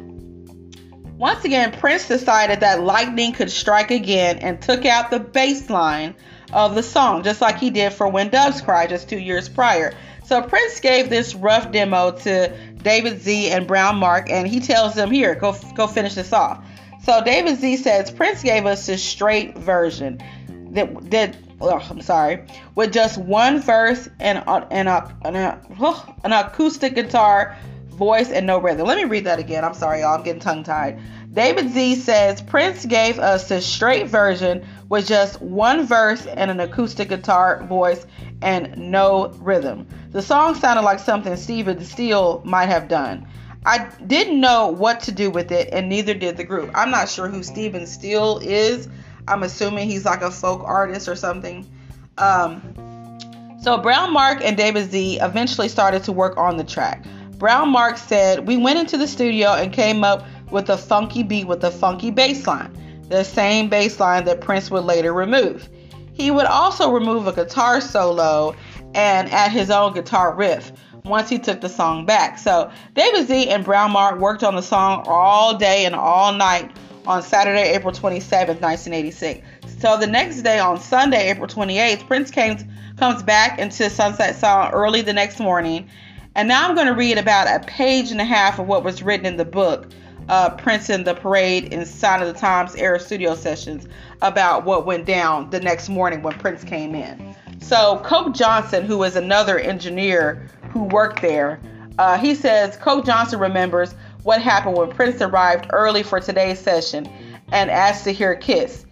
once 1.16 1.44
again, 1.44 1.72
Prince 1.72 2.08
decided 2.08 2.60
that 2.60 2.82
lightning 2.82 3.32
could 3.32 3.50
strike 3.50 3.90
again 3.90 4.38
and 4.38 4.60
took 4.60 4.84
out 4.84 5.10
the 5.10 5.20
bass 5.20 5.70
line 5.70 6.14
of 6.52 6.74
the 6.74 6.82
song, 6.82 7.22
just 7.22 7.40
like 7.40 7.58
he 7.58 7.70
did 7.70 7.92
for 7.92 8.08
When 8.08 8.28
Doves 8.30 8.60
Cry 8.60 8.86
just 8.86 9.08
two 9.08 9.18
years 9.18 9.48
prior. 9.48 9.94
So 10.30 10.40
Prince 10.40 10.78
gave 10.78 11.10
this 11.10 11.34
rough 11.34 11.72
demo 11.72 12.12
to 12.12 12.56
David 12.84 13.20
Z 13.20 13.50
and 13.50 13.66
Brown 13.66 13.96
Mark, 13.96 14.30
and 14.30 14.46
he 14.46 14.60
tells 14.60 14.94
them, 14.94 15.10
"Here, 15.10 15.34
go 15.34 15.56
go 15.74 15.88
finish 15.88 16.14
this 16.14 16.32
off." 16.32 16.64
So 17.02 17.20
David 17.24 17.58
Z 17.58 17.78
says 17.78 18.12
Prince 18.12 18.40
gave 18.44 18.64
us 18.64 18.86
this 18.86 19.02
straight 19.02 19.58
version 19.58 20.22
that 20.70 21.10
that 21.10 21.36
oh, 21.60 21.84
I'm 21.90 22.00
sorry, 22.00 22.44
with 22.76 22.92
just 22.92 23.18
one 23.18 23.60
verse 23.60 24.08
and 24.20 24.44
and 24.70 24.88
a, 24.88 25.12
an, 25.22 25.34
a, 25.34 25.60
oh, 25.80 26.14
an 26.22 26.30
acoustic 26.32 26.94
guitar, 26.94 27.56
voice, 27.88 28.30
and 28.30 28.46
no 28.46 28.58
rhythm. 28.58 28.86
Let 28.86 28.98
me 28.98 29.06
read 29.06 29.24
that 29.24 29.40
again. 29.40 29.64
I'm 29.64 29.74
sorry, 29.74 30.02
y'all. 30.02 30.14
I'm 30.16 30.22
getting 30.22 30.40
tongue 30.40 30.62
tied. 30.62 31.00
David 31.34 31.72
Z 31.72 31.96
says 31.96 32.40
Prince 32.40 32.86
gave 32.86 33.18
us 33.18 33.48
the 33.48 33.60
straight 33.60 34.06
version 34.06 34.64
with 34.90 35.06
just 35.06 35.40
one 35.40 35.86
verse 35.86 36.26
and 36.26 36.50
an 36.50 36.60
acoustic 36.60 37.08
guitar, 37.08 37.64
voice, 37.66 38.04
and 38.42 38.76
no 38.76 39.28
rhythm. 39.40 39.86
The 40.10 40.20
song 40.20 40.56
sounded 40.56 40.82
like 40.82 40.98
something 40.98 41.34
Steven 41.36 41.82
Steele 41.82 42.42
might 42.44 42.66
have 42.66 42.88
done. 42.88 43.26
I 43.64 43.88
didn't 44.06 44.40
know 44.40 44.68
what 44.68 45.00
to 45.02 45.12
do 45.12 45.30
with 45.30 45.52
it, 45.52 45.68
and 45.72 45.88
neither 45.88 46.12
did 46.12 46.36
the 46.36 46.44
group. 46.44 46.70
I'm 46.74 46.90
not 46.90 47.08
sure 47.08 47.28
who 47.28 47.42
Steven 47.42 47.86
Steele 47.86 48.40
is. 48.42 48.88
I'm 49.28 49.44
assuming 49.44 49.88
he's 49.88 50.04
like 50.04 50.22
a 50.22 50.30
folk 50.30 50.62
artist 50.64 51.08
or 51.08 51.14
something. 51.14 51.70
Um, 52.18 53.58
so 53.62 53.78
Brown 53.78 54.12
Mark 54.12 54.40
and 54.42 54.56
David 54.56 54.90
Z 54.90 55.20
eventually 55.20 55.68
started 55.68 56.02
to 56.04 56.12
work 56.12 56.36
on 56.36 56.56
the 56.56 56.64
track. 56.64 57.04
Brown 57.38 57.68
Mark 57.68 57.96
said, 57.96 58.46
We 58.46 58.56
went 58.56 58.78
into 58.78 58.96
the 58.96 59.06
studio 59.06 59.50
and 59.50 59.72
came 59.72 60.02
up 60.02 60.26
with 60.50 60.68
a 60.68 60.76
funky 60.76 61.22
beat 61.22 61.46
with 61.46 61.62
a 61.62 61.70
funky 61.70 62.10
bass 62.10 62.44
line, 62.46 62.76
the 63.10 63.24
same 63.24 63.68
bass 63.68 64.00
line 64.00 64.24
that 64.24 64.40
Prince 64.40 64.70
would 64.70 64.84
later 64.84 65.12
remove. 65.12 65.68
He 66.12 66.30
would 66.30 66.46
also 66.46 66.90
remove 66.90 67.26
a 67.26 67.32
guitar 67.32 67.80
solo 67.80 68.54
and 68.94 69.28
add 69.30 69.50
his 69.50 69.70
own 69.70 69.92
guitar 69.92 70.34
riff 70.34 70.72
once 71.04 71.28
he 71.28 71.38
took 71.38 71.60
the 71.60 71.68
song 71.68 72.06
back. 72.06 72.38
So 72.38 72.70
David 72.94 73.26
Z 73.26 73.48
and 73.48 73.64
Brown 73.64 73.90
Mark 73.90 74.20
worked 74.20 74.44
on 74.44 74.54
the 74.54 74.62
song 74.62 75.04
all 75.06 75.56
day 75.56 75.84
and 75.84 75.94
all 75.94 76.32
night 76.32 76.70
on 77.06 77.22
Saturday, 77.22 77.74
April 77.74 77.92
27, 77.92 78.56
1986. 78.60 79.46
So 79.80 79.96
the 79.96 80.06
next 80.06 80.42
day, 80.42 80.58
on 80.58 80.78
Sunday, 80.78 81.30
April 81.30 81.48
28th, 81.48 82.06
Prince 82.06 82.30
came, 82.30 82.58
comes 82.96 83.22
back 83.22 83.58
into 83.58 83.88
Sunset 83.88 84.36
Sound 84.36 84.74
early 84.74 85.00
the 85.00 85.12
next 85.12 85.40
morning. 85.40 85.88
And 86.34 86.46
now 86.46 86.68
I'm 86.68 86.74
going 86.74 86.86
to 86.86 86.94
read 86.94 87.18
about 87.18 87.48
a 87.48 87.66
page 87.66 88.12
and 88.12 88.20
a 88.20 88.24
half 88.24 88.58
of 88.58 88.66
what 88.66 88.84
was 88.84 89.02
written 89.02 89.26
in 89.26 89.36
the 89.36 89.44
book 89.44 89.88
uh, 90.28 90.50
Prince 90.50 90.88
and 90.88 91.04
the 91.04 91.14
Parade 91.14 91.72
in 91.72 91.84
Sign 91.84 92.22
of 92.22 92.28
the 92.28 92.38
Times 92.38 92.74
era 92.76 93.00
studio 93.00 93.34
sessions 93.34 93.86
about 94.22 94.64
what 94.64 94.86
went 94.86 95.06
down 95.06 95.50
the 95.50 95.60
next 95.60 95.88
morning 95.88 96.22
when 96.22 96.38
Prince 96.38 96.64
came 96.64 96.94
in. 96.94 97.34
So, 97.60 98.00
Coke 98.04 98.34
Johnson, 98.34 98.84
who 98.84 99.02
is 99.02 99.16
another 99.16 99.58
engineer 99.58 100.48
who 100.70 100.84
worked 100.84 101.20
there, 101.22 101.60
uh, 101.98 102.16
he 102.18 102.34
says 102.34 102.76
Coke 102.76 103.04
Johnson 103.04 103.38
remembers 103.38 103.94
what 104.22 104.40
happened 104.40 104.76
when 104.76 104.90
Prince 104.90 105.20
arrived 105.20 105.66
early 105.70 106.02
for 106.02 106.20
today's 106.20 106.58
session 106.58 107.08
and 107.52 107.70
asked 107.70 108.04
to 108.04 108.12
hear 108.12 108.34
Kiss. 108.34 108.86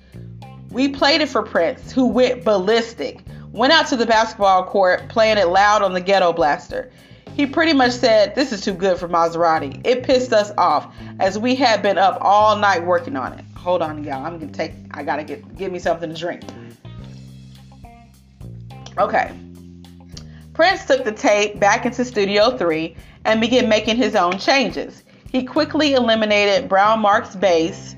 We 0.70 0.88
played 0.88 1.20
it 1.20 1.28
for 1.28 1.42
Prince, 1.42 1.92
who 1.92 2.06
went 2.06 2.44
ballistic, 2.44 3.20
went 3.52 3.72
out 3.72 3.86
to 3.88 3.96
the 3.96 4.06
basketball 4.06 4.64
court 4.64 5.08
playing 5.08 5.38
it 5.38 5.48
loud 5.48 5.82
on 5.82 5.92
the 5.92 6.00
ghetto 6.00 6.32
blaster. 6.32 6.90
He 7.38 7.46
pretty 7.46 7.72
much 7.72 7.92
said, 7.92 8.34
This 8.34 8.50
is 8.50 8.62
too 8.62 8.74
good 8.74 8.98
for 8.98 9.08
Mazarati. 9.08 9.80
It 9.86 10.02
pissed 10.02 10.32
us 10.32 10.50
off 10.58 10.92
as 11.20 11.38
we 11.38 11.54
had 11.54 11.82
been 11.82 11.96
up 11.96 12.18
all 12.20 12.56
night 12.56 12.84
working 12.84 13.14
on 13.14 13.32
it. 13.32 13.44
Hold 13.54 13.80
on, 13.80 14.02
y'all. 14.02 14.26
I'm 14.26 14.40
gonna 14.40 14.50
take 14.50 14.72
I 14.90 15.04
gotta 15.04 15.22
get 15.22 15.56
give 15.56 15.70
me 15.70 15.78
something 15.78 16.12
to 16.12 16.16
drink. 16.16 16.42
Okay. 18.98 19.30
Prince 20.52 20.84
took 20.84 21.04
the 21.04 21.12
tape 21.12 21.60
back 21.60 21.86
into 21.86 22.04
Studio 22.04 22.56
3 22.56 22.96
and 23.24 23.40
began 23.40 23.68
making 23.68 23.94
his 23.94 24.16
own 24.16 24.36
changes. 24.38 25.04
He 25.30 25.44
quickly 25.44 25.92
eliminated 25.92 26.68
Brown 26.68 26.98
Mark's 26.98 27.36
bass. 27.36 27.94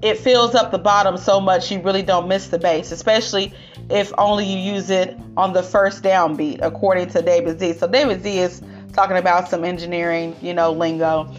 It 0.00 0.16
fills 0.16 0.54
up 0.54 0.70
the 0.70 0.78
bottom 0.78 1.18
so 1.18 1.42
much 1.42 1.70
you 1.70 1.82
really 1.82 2.02
don't 2.02 2.26
miss 2.26 2.46
the 2.46 2.58
bass, 2.58 2.90
especially 2.90 3.52
if 3.90 4.12
only 4.18 4.46
you 4.46 4.74
use 4.74 4.90
it 4.90 5.16
on 5.36 5.52
the 5.52 5.62
first 5.62 6.02
downbeat, 6.02 6.60
according 6.62 7.08
to 7.10 7.22
David 7.22 7.58
Z. 7.58 7.74
So 7.74 7.86
David 7.88 8.22
Z 8.22 8.38
is 8.38 8.62
talking 8.92 9.16
about 9.16 9.48
some 9.48 9.64
engineering, 9.64 10.36
you 10.40 10.54
know, 10.54 10.72
lingo. 10.72 11.32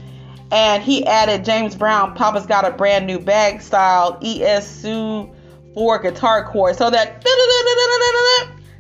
And 0.51 0.84
he 0.84 1.06
added 1.06 1.45
James 1.45 1.75
Brown, 1.75 2.13
Papa's 2.15 2.45
got 2.45 2.65
a 2.65 2.71
brand 2.71 3.08
new 3.08 3.19
bag 3.19 3.62
style 3.62 4.19
ES2 4.21 5.34
4 5.73 5.99
guitar 5.99 6.45
chord. 6.51 6.75
So 6.75 6.89
that 6.89 7.23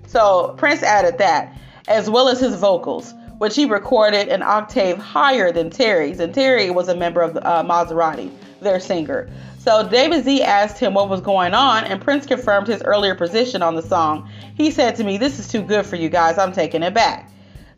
so 0.07 0.53
Prince 0.57 0.83
added 0.83 1.17
that, 1.17 1.57
as 1.87 2.09
well 2.09 2.29
as 2.29 2.39
his 2.39 2.55
vocals 2.55 3.13
which 3.43 3.57
he 3.57 3.65
recorded 3.65 4.29
an 4.29 4.41
octave 4.41 4.97
higher 4.97 5.51
than 5.51 5.69
Terry's. 5.69 6.21
And 6.21 6.33
Terry 6.33 6.69
was 6.69 6.87
a 6.87 6.95
member 6.95 7.21
of 7.21 7.35
uh, 7.35 7.61
Mazarati, 7.61 8.31
their 8.61 8.79
singer. 8.79 9.29
So 9.63 9.87
David 9.87 10.25
Z 10.25 10.43
asked 10.43 10.77
him 10.77 10.93
what 10.93 11.07
was 11.07 11.21
going 11.21 11.53
on, 11.53 11.85
and 11.85 12.01
Prince 12.01 12.25
confirmed 12.25 12.67
his 12.67 12.83
earlier 12.83 13.15
position 13.15 13.61
on 13.61 13.75
the 13.75 13.81
song. 13.81 14.29
He 14.57 14.69
said 14.69 14.97
to 14.97 15.05
me, 15.05 15.17
This 15.17 15.39
is 15.39 15.47
too 15.47 15.61
good 15.61 15.85
for 15.85 15.95
you 15.95 16.09
guys, 16.09 16.37
I'm 16.37 16.51
taking 16.51 16.83
it 16.83 16.93
back. 16.93 17.31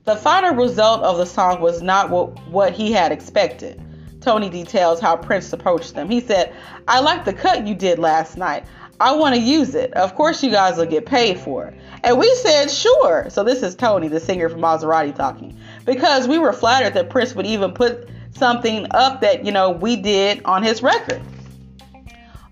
The 0.06 0.15
final 0.15 0.56
result 0.56 1.04
of 1.04 1.17
the 1.17 1.28
song 1.28 1.62
was 1.62 1.84
not 1.84 2.10
what, 2.10 2.39
what 2.48 2.74
he 2.74 2.91
had 2.91 3.12
expected. 3.12 3.80
Tony 4.19 4.50
details 4.50 5.00
how 5.00 5.15
Prince 5.15 5.54
approached 5.54 5.93
them. 5.93 6.10
He 6.10 6.21
said, 6.21 6.56
I 6.88 7.02
like 7.02 7.24
the 7.24 7.34
cut 7.34 7.67
you 7.67 7.76
did 7.76 8.00
last 8.00 8.36
night. 8.36 8.65
I 9.00 9.15
want 9.15 9.36
to 9.36 9.41
use 9.41 9.76
it. 9.76 9.93
Of 9.93 10.15
course, 10.15 10.41
you 10.41 10.50
guys 10.50 10.78
will 10.78 10.88
get 10.88 11.06
paid 11.06 11.38
for 11.38 11.67
it. 11.67 11.80
And 12.04 12.17
we 12.17 12.34
said, 12.38 12.71
sure. 12.71 13.28
So 13.30 13.43
this 13.43 13.62
is 13.62 13.76
Tony, 13.76 14.08
the 14.08 14.19
singer 14.19 14.50
from 14.50 14.62
Mazarati, 14.62 15.15
talking. 15.15 15.56
Because 15.86 16.28
we 16.28 16.39
were 16.39 16.54
flattered 16.54 16.95
that 16.95 17.12
Prince 17.12 17.36
would 17.36 17.45
even 17.45 17.74
put 17.74 18.10
something 18.32 18.88
up 18.89 19.21
that, 19.21 19.45
you 19.45 19.52
know, 19.52 19.69
we 19.69 19.95
did 19.98 20.43
on 20.45 20.63
his 20.63 20.82
record 20.82 21.21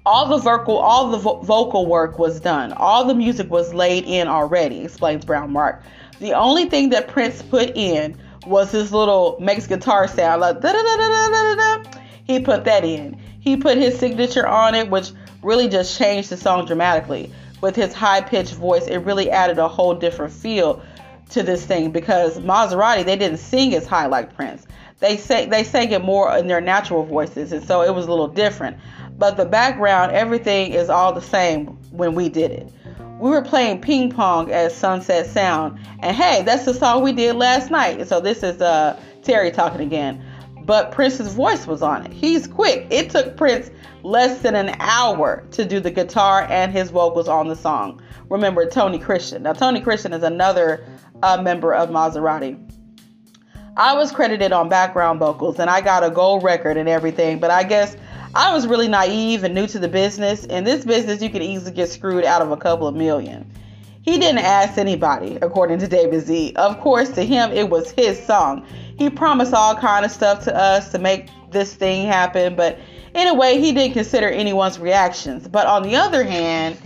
all 0.06 0.28
the 0.28 0.38
vocal 0.38 0.78
all 0.78 1.12
the 1.12 1.18
vo- 1.18 1.42
vocal 1.42 1.86
work 1.86 2.20
was 2.20 2.40
done. 2.40 2.74
All 2.74 3.06
the 3.06 3.16
music 3.16 3.50
was 3.50 3.74
laid 3.74 4.04
in 4.06 4.28
already 4.28 4.82
explains 4.82 5.24
brown 5.24 5.52
mark. 5.52 5.82
The 6.20 6.34
only 6.34 6.66
thing 6.66 6.90
that 6.90 7.08
prince 7.08 7.42
put 7.42 7.76
in 7.76 8.18
was 8.46 8.72
his 8.72 8.92
little 8.92 9.38
makes 9.40 9.68
guitar 9.68 10.08
sound 10.08 10.42
like 10.42 10.60
da 10.60 10.72
da 10.74 10.82
da 10.82 10.98
da 10.98 11.30
da 11.30 11.56
da 11.56 12.00
he 12.26 12.40
put 12.42 12.66
that 12.66 12.84
in. 12.84 13.18
He 13.40 13.58
put 13.58 13.78
his 13.78 13.98
signature 13.98 14.48
on 14.48 14.76
it 14.76 14.90
which 14.90 15.12
really 15.42 15.70
just 15.70 15.98
changed 15.98 16.30
the 16.30 16.38
song 16.38 16.66
dramatically. 16.66 17.32
With 17.62 17.76
his 17.78 17.94
high 17.94 18.22
pitched 18.22 18.56
voice 18.56 18.88
it 18.88 18.98
really 19.00 19.32
added 19.32 19.58
a 19.58 19.70
whole 19.70 19.96
different 19.96 20.34
feel 20.34 20.82
to 21.30 21.44
this 21.44 21.66
thing 21.66 21.92
because 21.92 22.38
mazarati 22.40 23.06
they 23.06 23.16
didn't 23.16 23.40
sing 23.40 23.74
as 23.74 23.88
high 23.88 24.08
like 24.08 24.36
prince. 24.36 24.68
They 25.00 25.18
say 25.18 25.46
they 25.46 25.64
sang 25.64 25.92
it 25.92 26.04
more 26.04 26.38
in 26.38 26.48
their 26.48 26.62
natural 26.62 27.06
voices 27.06 27.54
and 27.54 27.66
so 27.66 27.84
it 27.84 27.96
was 27.96 28.06
a 28.06 28.10
little 28.10 28.28
different 28.28 28.78
but 29.18 29.38
the 29.38 29.46
background, 29.46 30.12
everything 30.12 30.74
is 30.74 30.90
all 30.90 31.14
the 31.14 31.22
same 31.22 31.68
when 31.92 32.16
we 32.16 32.30
did 32.30 32.52
it. 32.52 32.72
We 33.20 33.30
were 33.30 33.42
playing 33.42 33.82
ping 33.82 34.12
pong 34.12 34.52
at 34.52 34.72
Sunset 34.72 35.28
Sound, 35.28 35.80
and 36.00 36.16
hey, 36.16 36.42
that's 36.44 36.66
the 36.66 36.74
song 36.74 37.04
we 37.04 37.14
did 37.14 37.36
last 37.36 37.72
night. 37.72 38.08
So 38.08 38.20
this 38.20 38.44
is 38.44 38.62
uh, 38.62 39.00
Terry 39.22 39.52
talking 39.52 39.82
again. 39.82 40.24
But 40.66 40.92
Prince's 40.92 41.34
voice 41.34 41.68
was 41.68 41.82
on 41.82 42.06
it. 42.06 42.14
He's 42.14 42.48
quick. 42.48 42.88
It 42.90 43.10
took 43.10 43.36
Prince 43.36 43.70
less 44.04 44.42
than 44.42 44.56
an 44.56 44.76
hour 44.80 45.46
to 45.52 45.66
do 45.66 45.80
the 45.80 45.92
guitar 45.92 46.48
and 46.50 46.72
his 46.72 46.90
vocals 46.90 47.28
on 47.28 47.48
the 47.48 47.56
song. 47.56 48.02
Remember 48.30 48.66
Tony 48.66 49.00
Christian. 49.00 49.44
Now 49.44 49.54
Tony 49.54 49.82
Christian 49.82 50.14
is 50.14 50.24
another 50.24 50.86
uh, 51.22 51.42
member 51.42 51.74
of 51.74 51.90
Mazarati. 51.90 52.58
I 53.76 53.96
was 53.96 54.12
credited 54.12 54.52
on 54.52 54.70
background 54.70 55.20
vocals 55.20 55.60
and 55.60 55.70
I 55.70 55.82
got 55.82 56.04
a 56.04 56.10
gold 56.10 56.44
record 56.44 56.78
and 56.78 56.88
everything, 56.88 57.40
but 57.40 57.50
I 57.50 57.64
guess 57.64 57.98
I 58.36 58.52
was 58.52 58.66
really 58.66 58.88
naive 58.88 59.44
and 59.44 59.54
new 59.54 59.68
to 59.68 59.78
the 59.78 59.88
business. 59.88 60.46
In 60.46 60.64
this 60.64 60.84
business, 60.84 61.22
you 61.22 61.30
could 61.30 61.44
easily 61.44 61.72
get 61.72 61.90
screwed 61.90 62.26
out 62.26 62.42
of 62.42 62.52
a 62.52 62.58
couple 62.58 62.88
of 62.88 62.96
million. 62.96 63.50
He 64.02 64.18
didn't 64.18 64.40
ask 64.40 64.80
anybody, 64.80 65.38
according 65.42 65.78
to 65.80 65.88
David 65.88 66.22
Z. 66.22 66.54
Of 66.56 66.80
course, 66.80 67.10
to 67.12 67.24
him, 67.24 67.52
it 67.52 67.70
was 67.70 67.92
his 67.92 68.24
song. 68.26 68.66
He 68.98 69.10
promised 69.12 69.54
all 69.54 69.76
kind 69.76 70.04
of 70.04 70.12
stuff 70.12 70.44
to 70.46 70.56
us 70.56 70.92
to 70.92 71.00
make 71.00 71.30
this 71.52 71.76
thing 71.76 72.08
happen, 72.08 72.56
but 72.56 72.80
in 73.14 73.28
a 73.28 73.36
way, 73.36 73.62
he 73.62 73.72
didn't 73.72 73.94
consider 73.94 74.28
anyone's 74.28 74.80
reactions. 74.80 75.48
But 75.48 75.68
on 75.68 75.84
the 75.84 75.96
other 75.96 76.24
hand, 76.24 76.78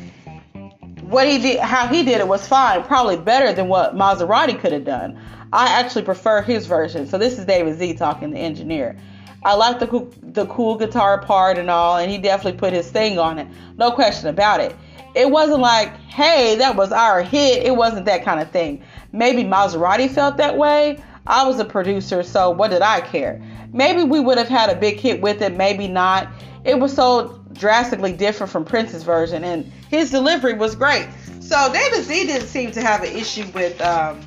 what 1.04 1.28
he 1.30 1.38
did, 1.40 1.60
how 1.62 1.88
he 1.88 2.04
did 2.04 2.20
it 2.20 2.28
was 2.28 2.46
fine, 2.46 2.84
probably 2.84 3.16
better 3.16 3.54
than 3.54 3.70
what 3.70 3.96
Mazarati 3.96 4.60
could 4.60 4.74
have 4.74 4.84
done. 4.84 5.18
I 5.54 5.70
actually 5.80 6.04
prefer 6.04 6.42
his 6.42 6.68
version. 6.68 7.08
So 7.08 7.18
this 7.18 7.40
is 7.40 7.46
David 7.46 7.80
Z 7.80 7.94
talking, 7.94 8.32
the 8.32 8.40
engineer. 8.40 8.98
I 9.44 9.56
like 9.56 9.80
the 9.80 10.08
the 10.22 10.46
cool 10.48 10.76
guitar 10.76 11.22
part 11.22 11.58
and 11.58 11.70
all, 11.70 11.98
and 11.98 12.12
he 12.12 12.18
definitely 12.18 12.60
put 12.60 12.74
his 12.74 12.90
thing 12.90 13.20
on 13.20 13.40
it. 13.40 13.48
No 13.78 13.92
question 13.92 14.30
about 14.30 14.60
it. 14.60 14.76
It 15.16 15.30
wasn't 15.30 15.62
like, 15.62 15.96
hey, 15.98 16.56
that 16.58 16.76
was 16.76 16.92
our 16.92 17.22
hit. 17.22 17.66
It 17.66 17.76
wasn't 17.76 18.06
that 18.06 18.24
kind 18.24 18.40
of 18.40 18.52
thing. 18.52 18.84
Maybe 19.12 19.44
Mazarati 19.44 20.10
felt 20.10 20.38
that 20.38 20.58
way. 20.58 21.02
I 21.26 21.46
was 21.48 21.60
a 21.60 21.66
producer, 21.66 22.24
so 22.24 22.52
what 22.52 22.72
did 22.72 22.82
I 22.82 23.02
care? 23.02 23.42
Maybe 23.74 24.04
we 24.04 24.20
would 24.20 24.38
have 24.38 24.48
had 24.48 24.70
a 24.70 24.76
big 24.76 25.00
hit 25.00 25.22
with 25.22 25.42
it, 25.42 25.56
maybe 25.56 25.88
not. 25.88 26.30
It 26.64 26.80
was 26.80 26.94
so 26.94 27.44
drastically 27.54 28.14
different 28.14 28.52
from 28.52 28.64
Prince's 28.64 29.04
version, 29.04 29.44
and 29.44 29.66
his 29.90 30.12
delivery 30.12 30.54
was 30.54 30.76
great. 30.76 31.08
So 31.40 31.72
David 31.74 32.04
Z 32.04 32.28
didn't 32.28 32.48
seem 32.48 32.72
to 32.72 32.82
have 32.82 33.04
an 33.04 33.16
issue 33.16 33.46
with 33.54 33.80
um, 33.82 34.22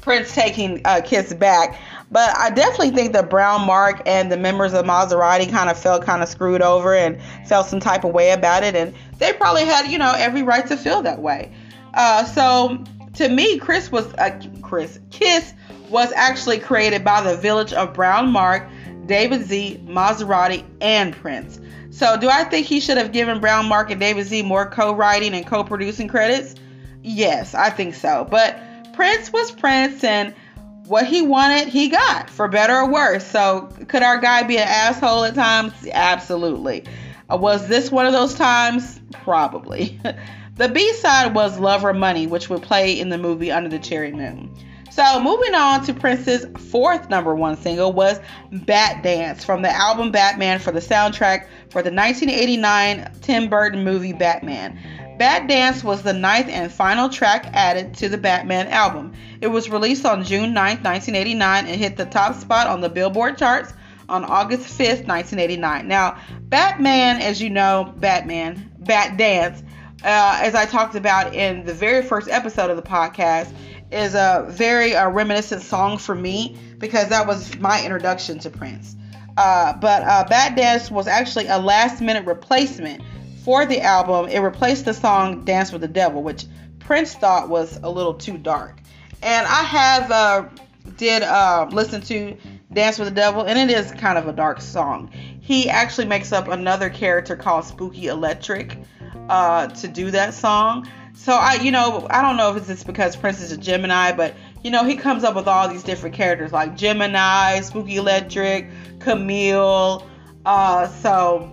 Prince 0.00 0.34
taking 0.34 0.80
uh, 0.84 1.00
Kiss 1.04 1.32
back. 1.34 1.78
But 2.10 2.36
I 2.36 2.50
definitely 2.50 2.90
think 2.90 3.12
that 3.12 3.30
Brown 3.30 3.66
Mark 3.66 4.02
and 4.04 4.32
the 4.32 4.36
members 4.36 4.74
of 4.74 4.84
Mazarati 4.84 5.48
kind 5.48 5.70
of 5.70 5.78
felt 5.78 6.04
kind 6.04 6.22
of 6.22 6.28
screwed 6.28 6.60
over 6.60 6.94
and 6.94 7.20
felt 7.46 7.66
some 7.66 7.78
type 7.78 8.04
of 8.04 8.12
way 8.12 8.32
about 8.32 8.64
it. 8.64 8.74
And 8.74 8.92
they 9.18 9.32
probably 9.32 9.64
had, 9.64 9.86
you 9.86 9.98
know, 9.98 10.12
every 10.16 10.42
right 10.42 10.66
to 10.66 10.76
feel 10.76 11.02
that 11.02 11.20
way. 11.20 11.52
Uh, 11.94 12.24
so 12.24 12.82
to 13.14 13.28
me, 13.28 13.58
Chris 13.58 13.92
was, 13.92 14.12
uh, 14.14 14.40
Chris, 14.60 14.98
Kiss 15.10 15.52
was 15.88 16.10
actually 16.12 16.58
created 16.58 17.04
by 17.04 17.20
the 17.20 17.36
village 17.36 17.72
of 17.72 17.94
Brown 17.94 18.30
Mark, 18.30 18.68
David 19.06 19.44
Z, 19.44 19.80
Mazarati, 19.86 20.64
and 20.80 21.14
Prince. 21.14 21.60
So 21.90 22.16
do 22.18 22.28
I 22.28 22.44
think 22.44 22.66
he 22.66 22.80
should 22.80 22.96
have 22.96 23.12
given 23.12 23.40
Brown 23.40 23.66
Mark 23.66 23.90
and 23.90 24.00
David 24.00 24.26
Z 24.26 24.42
more 24.42 24.68
co-writing 24.68 25.34
and 25.34 25.46
co-producing 25.46 26.08
credits? 26.08 26.54
Yes, 27.02 27.54
I 27.54 27.70
think 27.70 27.94
so. 27.94 28.26
But 28.28 28.58
Prince 28.94 29.32
was 29.32 29.50
Prince 29.50 30.04
and 30.04 30.34
what 30.90 31.06
he 31.06 31.22
wanted, 31.22 31.68
he 31.68 31.88
got, 31.88 32.28
for 32.28 32.48
better 32.48 32.74
or 32.74 32.90
worse. 32.90 33.24
So, 33.24 33.68
could 33.86 34.02
our 34.02 34.18
guy 34.18 34.42
be 34.42 34.58
an 34.58 34.66
asshole 34.66 35.22
at 35.22 35.36
times? 35.36 35.72
Absolutely. 35.92 36.84
Uh, 37.30 37.36
was 37.36 37.68
this 37.68 37.92
one 37.92 38.06
of 38.06 38.12
those 38.12 38.34
times? 38.34 39.00
Probably. 39.12 40.00
the 40.56 40.68
B 40.68 40.92
side 40.94 41.32
was 41.32 41.60
Love 41.60 41.84
or 41.84 41.94
Money, 41.94 42.26
which 42.26 42.50
would 42.50 42.62
play 42.62 42.98
in 42.98 43.08
the 43.08 43.18
movie 43.18 43.52
Under 43.52 43.68
the 43.68 43.78
Cherry 43.78 44.10
Moon. 44.10 44.52
So, 44.90 45.22
moving 45.22 45.54
on 45.54 45.84
to 45.84 45.94
Prince's 45.94 46.44
fourth 46.58 47.08
number 47.08 47.36
one 47.36 47.56
single 47.56 47.92
was 47.92 48.18
Batdance 48.52 49.44
from 49.44 49.62
the 49.62 49.70
album 49.70 50.10
Batman 50.10 50.58
for 50.58 50.72
the 50.72 50.80
soundtrack 50.80 51.46
for 51.70 51.82
the 51.84 51.92
1989 51.92 53.12
Tim 53.22 53.48
Burton 53.48 53.84
movie 53.84 54.12
Batman. 54.12 54.76
Batdance 55.20 55.84
was 55.84 56.00
the 56.00 56.14
ninth 56.14 56.48
and 56.48 56.72
final 56.72 57.10
track 57.10 57.50
added 57.52 57.92
to 57.96 58.08
the 58.08 58.16
Batman 58.16 58.68
album. 58.68 59.12
It 59.42 59.48
was 59.48 59.68
released 59.68 60.06
on 60.06 60.24
June 60.24 60.54
9, 60.54 60.78
1989, 60.78 61.66
and 61.66 61.76
hit 61.78 61.98
the 61.98 62.06
top 62.06 62.36
spot 62.36 62.66
on 62.66 62.80
the 62.80 62.88
Billboard 62.88 63.36
charts 63.36 63.74
on 64.08 64.24
August 64.24 64.62
5th, 64.78 65.06
1989. 65.06 65.86
Now, 65.86 66.16
Batman, 66.48 67.20
as 67.20 67.38
you 67.38 67.50
know, 67.50 67.92
Batman, 67.98 68.72
Batdance, 68.82 69.62
uh, 70.02 70.40
as 70.40 70.54
I 70.54 70.64
talked 70.64 70.94
about 70.94 71.34
in 71.34 71.66
the 71.66 71.74
very 71.74 72.02
first 72.02 72.30
episode 72.30 72.70
of 72.70 72.78
the 72.78 72.82
podcast, 72.82 73.52
is 73.92 74.14
a 74.14 74.46
very 74.48 74.96
uh, 74.96 75.10
reminiscent 75.10 75.60
song 75.60 75.98
for 75.98 76.14
me 76.14 76.56
because 76.78 77.10
that 77.10 77.26
was 77.26 77.58
my 77.58 77.84
introduction 77.84 78.38
to 78.38 78.48
Prince. 78.48 78.96
Uh, 79.36 79.74
but 79.74 80.02
uh, 80.02 80.26
Batdance 80.30 80.90
was 80.90 81.06
actually 81.06 81.46
a 81.48 81.58
last 81.58 82.00
minute 82.00 82.24
replacement 82.24 83.02
for 83.44 83.66
the 83.66 83.80
album, 83.80 84.28
it 84.28 84.40
replaced 84.40 84.84
the 84.84 84.94
song 84.94 85.44
Dance 85.44 85.72
with 85.72 85.80
the 85.80 85.88
Devil, 85.88 86.22
which 86.22 86.46
Prince 86.78 87.14
thought 87.14 87.48
was 87.48 87.78
a 87.82 87.90
little 87.90 88.14
too 88.14 88.36
dark. 88.36 88.78
And 89.22 89.46
I 89.46 89.62
have 89.62 90.10
uh, 90.10 90.48
did 90.96 91.22
uh, 91.22 91.68
listen 91.70 92.00
to 92.02 92.36
Dance 92.72 92.98
with 92.98 93.08
the 93.08 93.14
Devil, 93.14 93.42
and 93.42 93.58
it 93.58 93.76
is 93.76 93.92
kind 93.92 94.18
of 94.18 94.28
a 94.28 94.32
dark 94.32 94.60
song. 94.60 95.10
He 95.40 95.68
actually 95.68 96.06
makes 96.06 96.32
up 96.32 96.48
another 96.48 96.90
character 96.90 97.36
called 97.36 97.64
Spooky 97.64 98.06
Electric 98.06 98.78
uh, 99.28 99.68
to 99.68 99.88
do 99.88 100.10
that 100.10 100.34
song. 100.34 100.88
So 101.14 101.32
I, 101.32 101.54
you 101.54 101.70
know, 101.70 102.06
I 102.08 102.22
don't 102.22 102.36
know 102.36 102.50
if 102.50 102.56
it's 102.56 102.66
just 102.66 102.86
because 102.86 103.16
Prince 103.16 103.40
is 103.40 103.52
a 103.52 103.56
Gemini, 103.56 104.12
but 104.12 104.34
you 104.62 104.70
know, 104.70 104.84
he 104.84 104.96
comes 104.96 105.24
up 105.24 105.34
with 105.34 105.48
all 105.48 105.68
these 105.68 105.82
different 105.82 106.14
characters 106.14 106.52
like 106.52 106.76
Gemini, 106.76 107.60
Spooky 107.60 107.96
Electric, 107.96 108.70
Camille. 109.00 110.06
Uh, 110.46 110.86
so 110.88 111.52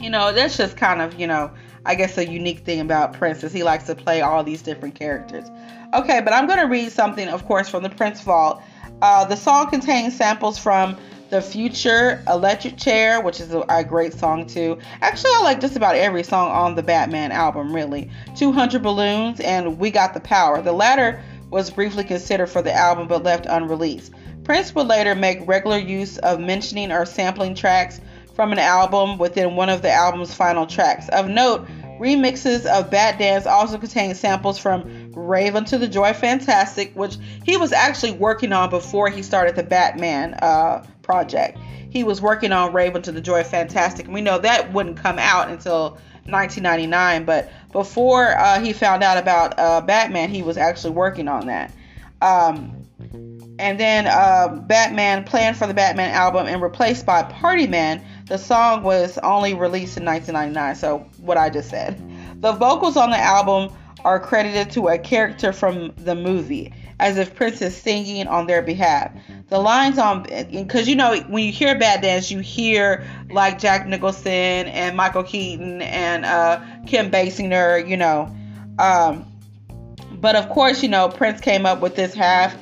you 0.00 0.10
know, 0.10 0.32
that's 0.32 0.56
just 0.56 0.76
kind 0.76 1.00
of, 1.00 1.18
you 1.18 1.26
know, 1.26 1.50
I 1.84 1.94
guess 1.94 2.18
a 2.18 2.26
unique 2.26 2.60
thing 2.60 2.80
about 2.80 3.14
Prince 3.14 3.42
is 3.44 3.52
he 3.52 3.62
likes 3.62 3.84
to 3.84 3.94
play 3.94 4.20
all 4.20 4.44
these 4.44 4.62
different 4.62 4.94
characters. 4.94 5.48
Okay, 5.94 6.20
but 6.20 6.32
I'm 6.32 6.46
going 6.46 6.58
to 6.58 6.66
read 6.66 6.92
something, 6.92 7.28
of 7.28 7.46
course, 7.46 7.68
from 7.68 7.82
the 7.82 7.90
Prince 7.90 8.20
Vault. 8.22 8.62
Uh, 9.02 9.24
the 9.24 9.36
song 9.36 9.70
contains 9.70 10.16
samples 10.16 10.58
from 10.58 10.96
The 11.30 11.40
Future, 11.40 12.22
Electric 12.28 12.76
Chair, 12.76 13.20
which 13.20 13.40
is 13.40 13.52
a, 13.52 13.64
a, 13.68 13.82
great 13.82 14.12
song 14.12 14.46
too. 14.46 14.78
Actually, 15.00 15.30
I 15.36 15.42
like 15.42 15.60
just 15.60 15.76
about 15.76 15.96
every 15.96 16.22
song 16.22 16.50
on 16.50 16.74
the 16.74 16.82
Batman 16.82 17.32
album, 17.32 17.74
really. 17.74 18.10
200 18.36 18.82
Balloons 18.82 19.40
and 19.40 19.78
We 19.78 19.90
Got 19.90 20.12
the 20.12 20.20
Power. 20.20 20.60
The 20.60 20.72
latter 20.72 21.22
was 21.50 21.70
briefly 21.70 22.04
considered 22.04 22.48
for 22.48 22.62
the 22.62 22.72
album 22.72 23.08
but 23.08 23.22
left 23.22 23.46
unreleased. 23.46 24.12
Prince 24.44 24.74
would 24.74 24.86
later 24.86 25.14
make 25.14 25.46
regular 25.46 25.78
use 25.78 26.18
of 26.18 26.40
mentioning 26.40 26.92
or 26.92 27.06
sampling 27.06 27.54
tracks 27.54 28.00
from 28.40 28.52
an 28.52 28.58
album 28.58 29.18
within 29.18 29.54
one 29.54 29.68
of 29.68 29.82
the 29.82 29.92
album's 29.92 30.32
final 30.32 30.66
tracks. 30.66 31.10
Of 31.10 31.28
note, 31.28 31.68
remixes 32.00 32.64
of 32.64 32.88
Batdance 32.88 33.44
also 33.44 33.76
contain 33.76 34.14
samples 34.14 34.56
from 34.56 35.12
Rave 35.12 35.54
Unto 35.54 35.76
the 35.76 35.86
Joy 35.86 36.14
Fantastic, 36.14 36.96
which 36.96 37.18
he 37.44 37.58
was 37.58 37.70
actually 37.74 38.12
working 38.12 38.54
on 38.54 38.70
before 38.70 39.10
he 39.10 39.22
started 39.22 39.56
the 39.56 39.62
Batman 39.62 40.32
uh, 40.40 40.86
project. 41.02 41.58
He 41.90 42.02
was 42.02 42.22
working 42.22 42.50
on 42.50 42.72
Rave 42.72 42.96
Unto 42.96 43.12
the 43.12 43.20
Joy 43.20 43.44
Fantastic, 43.44 44.06
and 44.06 44.14
we 44.14 44.22
know 44.22 44.38
that 44.38 44.72
wouldn't 44.72 44.96
come 44.96 45.18
out 45.18 45.50
until 45.50 45.98
1999. 46.24 47.26
But 47.26 47.52
before 47.72 48.34
uh, 48.38 48.58
he 48.58 48.72
found 48.72 49.02
out 49.02 49.18
about 49.18 49.58
uh, 49.58 49.82
Batman, 49.82 50.30
he 50.30 50.40
was 50.40 50.56
actually 50.56 50.94
working 50.94 51.28
on 51.28 51.48
that. 51.48 51.74
Um, 52.22 52.86
and 53.60 53.78
then 53.78 54.06
uh, 54.06 54.48
Batman 54.66 55.24
planned 55.24 55.58
for 55.58 55.66
the 55.66 55.74
Batman 55.74 56.14
album 56.14 56.46
and 56.46 56.62
replaced 56.62 57.04
by 57.04 57.22
Party 57.22 57.66
Man. 57.66 58.02
The 58.30 58.38
song 58.38 58.84
was 58.84 59.18
only 59.24 59.54
released 59.54 59.96
in 59.96 60.04
1999, 60.04 60.76
so 60.76 60.98
what 61.20 61.36
I 61.36 61.50
just 61.50 61.68
said. 61.68 62.00
The 62.40 62.52
vocals 62.52 62.96
on 62.96 63.10
the 63.10 63.18
album 63.18 63.72
are 64.04 64.20
credited 64.20 64.70
to 64.74 64.86
a 64.86 64.98
character 64.98 65.52
from 65.52 65.92
the 65.96 66.14
movie, 66.14 66.72
as 67.00 67.18
if 67.18 67.34
Prince 67.34 67.60
is 67.60 67.76
singing 67.76 68.28
on 68.28 68.46
their 68.46 68.62
behalf. 68.62 69.10
The 69.48 69.58
lines 69.58 69.98
on, 69.98 70.22
because 70.52 70.88
you 70.88 70.94
know, 70.94 71.18
when 71.22 71.42
you 71.42 71.50
hear 71.50 71.74
Batdance, 71.74 72.30
you 72.30 72.38
hear 72.38 73.04
like 73.32 73.58
Jack 73.58 73.88
Nicholson 73.88 74.30
and 74.30 74.96
Michael 74.96 75.24
Keaton 75.24 75.82
and 75.82 76.24
uh, 76.24 76.60
Kim 76.86 77.10
Basinger, 77.10 77.84
you 77.88 77.96
know. 77.96 78.32
Um, 78.78 79.26
but 80.12 80.36
of 80.36 80.48
course, 80.50 80.84
you 80.84 80.88
know, 80.88 81.08
Prince 81.08 81.40
came 81.40 81.66
up 81.66 81.80
with 81.80 81.96
this 81.96 82.14
half 82.14 82.56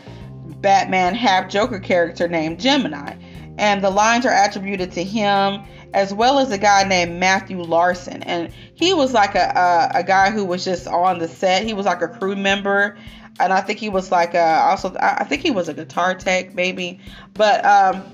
Batman, 0.62 1.14
half 1.14 1.50
Joker 1.50 1.78
character 1.78 2.26
named 2.26 2.59
Gemini. 2.59 3.16
And 3.59 3.83
the 3.83 3.90
lines 3.90 4.25
are 4.25 4.33
attributed 4.33 4.92
to 4.92 5.05
him 5.05 5.62
as 5.92 6.12
well 6.12 6.38
as 6.38 6.51
a 6.51 6.59
guy 6.59 6.85
named 6.85 7.18
Matthew 7.18 7.61
Larson. 7.61 8.23
And 8.23 8.53
he 8.75 8.94
was 8.94 9.12
like 9.12 9.35
a, 9.35 9.90
a, 9.94 9.99
a 9.99 10.03
guy 10.05 10.31
who 10.31 10.44
was 10.44 10.64
just 10.64 10.87
on 10.87 11.18
the 11.18 11.29
set. 11.29 11.64
He 11.64 11.75
was 11.75 11.87
like 11.87 12.03
a 12.03 12.09
crew 12.09 12.37
member. 12.37 12.97
And 13.40 13.53
I 13.53 13.61
think 13.61 13.79
he 13.79 13.88
was 13.88 14.11
like 14.11 14.35
a, 14.35 14.61
also, 14.61 14.97
I 15.01 15.25
think 15.25 15.42
he 15.42 15.51
was 15.51 15.68
a 15.68 15.75
guitar 15.75 16.14
tech 16.14 16.55
maybe. 16.55 17.01
But 17.35 17.64
um, 17.64 18.05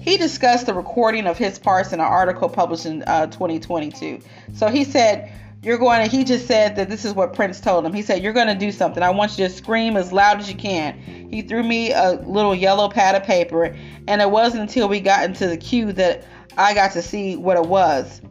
he 0.00 0.16
discussed 0.16 0.66
the 0.66 0.74
recording 0.74 1.26
of 1.26 1.38
his 1.38 1.58
parts 1.58 1.92
in 1.92 2.00
an 2.00 2.06
article 2.06 2.48
published 2.48 2.86
in 2.86 3.02
uh, 3.02 3.26
2022. 3.26 4.20
So 4.54 4.68
he 4.68 4.84
said, 4.84 5.32
you're 5.62 5.78
going 5.78 6.02
to, 6.02 6.10
he 6.10 6.24
just 6.24 6.46
said 6.46 6.76
that 6.76 6.88
this 6.88 7.04
is 7.04 7.12
what 7.12 7.34
Prince 7.34 7.60
told 7.60 7.84
him. 7.84 7.92
He 7.92 8.02
said, 8.02 8.22
You're 8.22 8.32
going 8.32 8.46
to 8.46 8.54
do 8.54 8.72
something. 8.72 9.02
I 9.02 9.10
want 9.10 9.38
you 9.38 9.46
to 9.46 9.52
scream 9.52 9.96
as 9.96 10.12
loud 10.12 10.40
as 10.40 10.48
you 10.48 10.56
can. 10.56 10.98
He 11.30 11.42
threw 11.42 11.62
me 11.62 11.92
a 11.92 12.12
little 12.12 12.54
yellow 12.54 12.88
pad 12.88 13.14
of 13.14 13.24
paper, 13.24 13.76
and 14.08 14.22
it 14.22 14.30
wasn't 14.30 14.62
until 14.62 14.88
we 14.88 15.00
got 15.00 15.24
into 15.24 15.46
the 15.46 15.56
queue 15.56 15.92
that 15.92 16.24
I 16.56 16.74
got 16.74 16.92
to 16.92 17.02
see 17.02 17.36
what 17.36 17.56
it 17.56 17.66
was. 17.66 18.22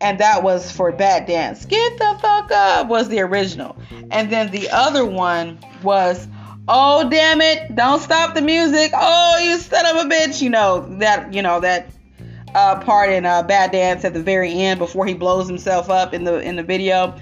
And 0.00 0.18
that 0.18 0.42
was 0.42 0.72
for 0.72 0.92
Batdance. 0.92 1.68
Get 1.68 1.98
the 1.98 2.18
fuck 2.20 2.50
up 2.50 2.88
was 2.88 3.08
the 3.08 3.20
original. 3.20 3.76
And 4.10 4.32
then 4.32 4.50
the 4.50 4.68
other 4.70 5.04
one 5.04 5.58
was, 5.82 6.26
Oh, 6.68 7.08
damn 7.08 7.40
it. 7.40 7.74
Don't 7.74 8.00
stop 8.00 8.34
the 8.34 8.40
music. 8.40 8.92
Oh, 8.94 9.38
you 9.38 9.58
son 9.58 9.84
of 9.86 10.06
a 10.06 10.08
bitch. 10.08 10.40
You 10.40 10.50
know, 10.50 10.80
that, 10.98 11.34
you 11.34 11.42
know, 11.42 11.60
that 11.60 11.90
uh, 12.54 12.80
part 12.80 13.10
in 13.10 13.26
uh, 13.26 13.42
Batdance 13.42 14.04
at 14.04 14.14
the 14.14 14.22
very 14.22 14.52
end 14.52 14.78
before 14.78 15.06
he 15.06 15.14
blows 15.14 15.48
himself 15.48 15.90
up 15.90 16.14
in 16.14 16.24
the 16.24 16.40
in 16.40 16.56
the 16.56 16.62
video. 16.62 17.14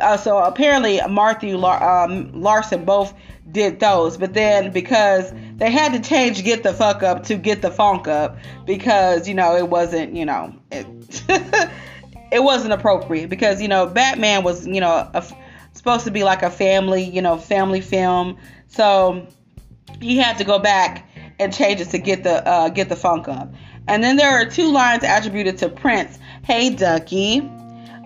Uh, 0.00 0.16
so 0.16 0.38
apparently 0.38 1.00
Matthew 1.08 1.56
Lar- 1.56 2.04
um, 2.04 2.30
Larson 2.32 2.84
both 2.84 3.14
did 3.50 3.80
those, 3.80 4.16
but 4.16 4.34
then 4.34 4.70
because 4.70 5.32
they 5.56 5.70
had 5.70 5.92
to 5.92 6.00
change 6.00 6.44
"Get 6.44 6.62
the 6.62 6.72
Fuck 6.72 7.02
Up" 7.02 7.24
to 7.24 7.36
"Get 7.36 7.62
the 7.62 7.70
Funk 7.70 8.06
Up" 8.06 8.38
because 8.66 9.26
you 9.26 9.34
know 9.34 9.56
it 9.56 9.68
wasn't 9.68 10.14
you 10.14 10.24
know 10.24 10.54
it, 10.70 10.86
it 12.32 12.42
wasn't 12.42 12.72
appropriate 12.72 13.30
because 13.30 13.62
you 13.62 13.68
know 13.68 13.86
Batman 13.86 14.44
was 14.44 14.66
you 14.66 14.80
know 14.80 15.10
a, 15.14 15.24
supposed 15.72 16.04
to 16.04 16.10
be 16.10 16.24
like 16.24 16.42
a 16.42 16.50
family 16.50 17.02
you 17.02 17.22
know 17.22 17.38
family 17.38 17.80
film, 17.80 18.36
so 18.68 19.26
he 20.00 20.18
had 20.18 20.36
to 20.38 20.44
go 20.44 20.58
back 20.58 21.08
and 21.38 21.54
change 21.54 21.80
it 21.80 21.90
to 21.90 21.98
get 21.98 22.24
the 22.24 22.46
uh, 22.46 22.68
get 22.68 22.88
the 22.88 22.96
funk 22.96 23.28
up. 23.28 23.52
And 23.88 24.04
then 24.04 24.16
there 24.16 24.30
are 24.30 24.44
two 24.44 24.70
lines 24.70 25.02
attributed 25.02 25.58
to 25.58 25.70
Prince. 25.70 26.18
Hey, 26.44 26.68
Ducky. 26.68 27.40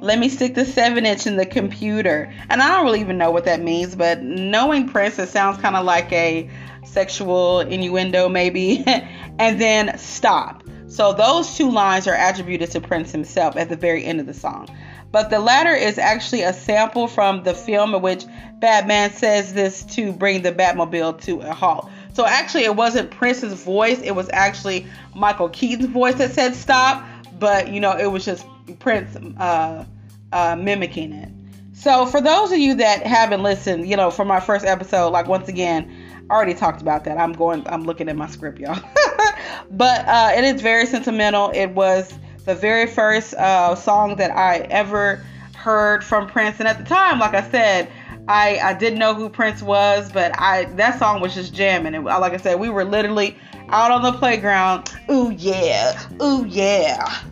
Let 0.00 0.20
me 0.20 0.28
stick 0.28 0.54
the 0.54 0.64
seven 0.64 1.04
inch 1.04 1.26
in 1.26 1.36
the 1.36 1.44
computer. 1.44 2.32
And 2.48 2.62
I 2.62 2.68
don't 2.68 2.84
really 2.84 3.00
even 3.00 3.18
know 3.18 3.32
what 3.32 3.44
that 3.46 3.60
means, 3.60 3.96
but 3.96 4.22
knowing 4.22 4.88
Prince, 4.88 5.18
it 5.18 5.28
sounds 5.28 5.58
kind 5.58 5.74
of 5.74 5.84
like 5.84 6.10
a 6.12 6.48
sexual 6.84 7.60
innuendo, 7.60 8.28
maybe. 8.28 8.84
and 9.38 9.60
then 9.60 9.98
stop. 9.98 10.62
So 10.86 11.12
those 11.14 11.56
two 11.56 11.70
lines 11.70 12.06
are 12.06 12.14
attributed 12.14 12.70
to 12.72 12.80
Prince 12.80 13.10
himself 13.10 13.56
at 13.56 13.68
the 13.68 13.76
very 13.76 14.04
end 14.04 14.20
of 14.20 14.26
the 14.26 14.34
song. 14.34 14.68
But 15.10 15.30
the 15.30 15.40
latter 15.40 15.74
is 15.74 15.98
actually 15.98 16.42
a 16.42 16.52
sample 16.52 17.08
from 17.08 17.42
the 17.42 17.54
film 17.54 17.94
in 17.94 18.02
which 18.02 18.24
Batman 18.60 19.10
says 19.10 19.52
this 19.52 19.84
to 19.96 20.12
bring 20.12 20.42
the 20.42 20.52
Batmobile 20.52 21.20
to 21.22 21.40
a 21.40 21.52
halt. 21.52 21.90
So 22.14 22.26
actually, 22.26 22.64
it 22.64 22.76
wasn't 22.76 23.10
Prince's 23.10 23.54
voice. 23.62 24.00
It 24.02 24.12
was 24.12 24.28
actually 24.32 24.86
Michael 25.14 25.48
Keaton's 25.48 25.88
voice 25.88 26.16
that 26.16 26.32
said 26.32 26.54
stop. 26.54 27.04
But 27.38 27.72
you 27.72 27.80
know, 27.80 27.96
it 27.96 28.06
was 28.06 28.24
just 28.24 28.46
Prince 28.78 29.16
uh, 29.38 29.84
uh, 30.32 30.56
mimicking 30.56 31.12
it. 31.12 31.30
So 31.72 32.06
for 32.06 32.20
those 32.20 32.52
of 32.52 32.58
you 32.58 32.74
that 32.76 33.04
haven't 33.06 33.42
listened, 33.42 33.88
you 33.88 33.96
know, 33.96 34.10
for 34.10 34.24
my 34.24 34.40
first 34.40 34.64
episode, 34.64 35.08
like 35.08 35.26
once 35.26 35.48
again, 35.48 35.90
I 36.30 36.34
already 36.34 36.54
talked 36.54 36.82
about 36.82 37.04
that. 37.04 37.18
I'm 37.18 37.32
going. 37.32 37.66
I'm 37.66 37.84
looking 37.84 38.08
at 38.08 38.16
my 38.16 38.28
script, 38.28 38.58
y'all. 38.58 38.80
but 39.70 40.06
uh, 40.06 40.32
it 40.36 40.44
is 40.44 40.62
very 40.62 40.86
sentimental. 40.86 41.50
It 41.54 41.68
was 41.68 42.12
the 42.44 42.54
very 42.54 42.86
first 42.86 43.34
uh, 43.34 43.74
song 43.74 44.16
that 44.16 44.30
I 44.30 44.58
ever 44.70 45.24
heard 45.56 46.04
from 46.04 46.28
Prince, 46.28 46.58
and 46.58 46.68
at 46.68 46.78
the 46.78 46.84
time, 46.84 47.18
like 47.18 47.34
I 47.34 47.50
said 47.50 47.90
I 48.32 48.58
I 48.70 48.72
didn't 48.72 48.98
know 48.98 49.14
who 49.14 49.28
Prince 49.28 49.62
was, 49.62 50.10
but 50.10 50.32
I 50.40 50.64
that 50.76 50.98
song 50.98 51.20
was 51.20 51.34
just 51.34 51.52
jamming. 51.52 51.94
And 51.94 52.04
like 52.04 52.32
I 52.32 52.38
said, 52.38 52.58
we 52.58 52.70
were 52.70 52.84
literally 52.84 53.36
out 53.68 53.90
on 53.90 54.02
the 54.02 54.12
playground. 54.12 54.90
Ooh 55.10 55.30
yeah, 55.32 56.00
ooh 56.22 56.46
yeah. 56.46 57.22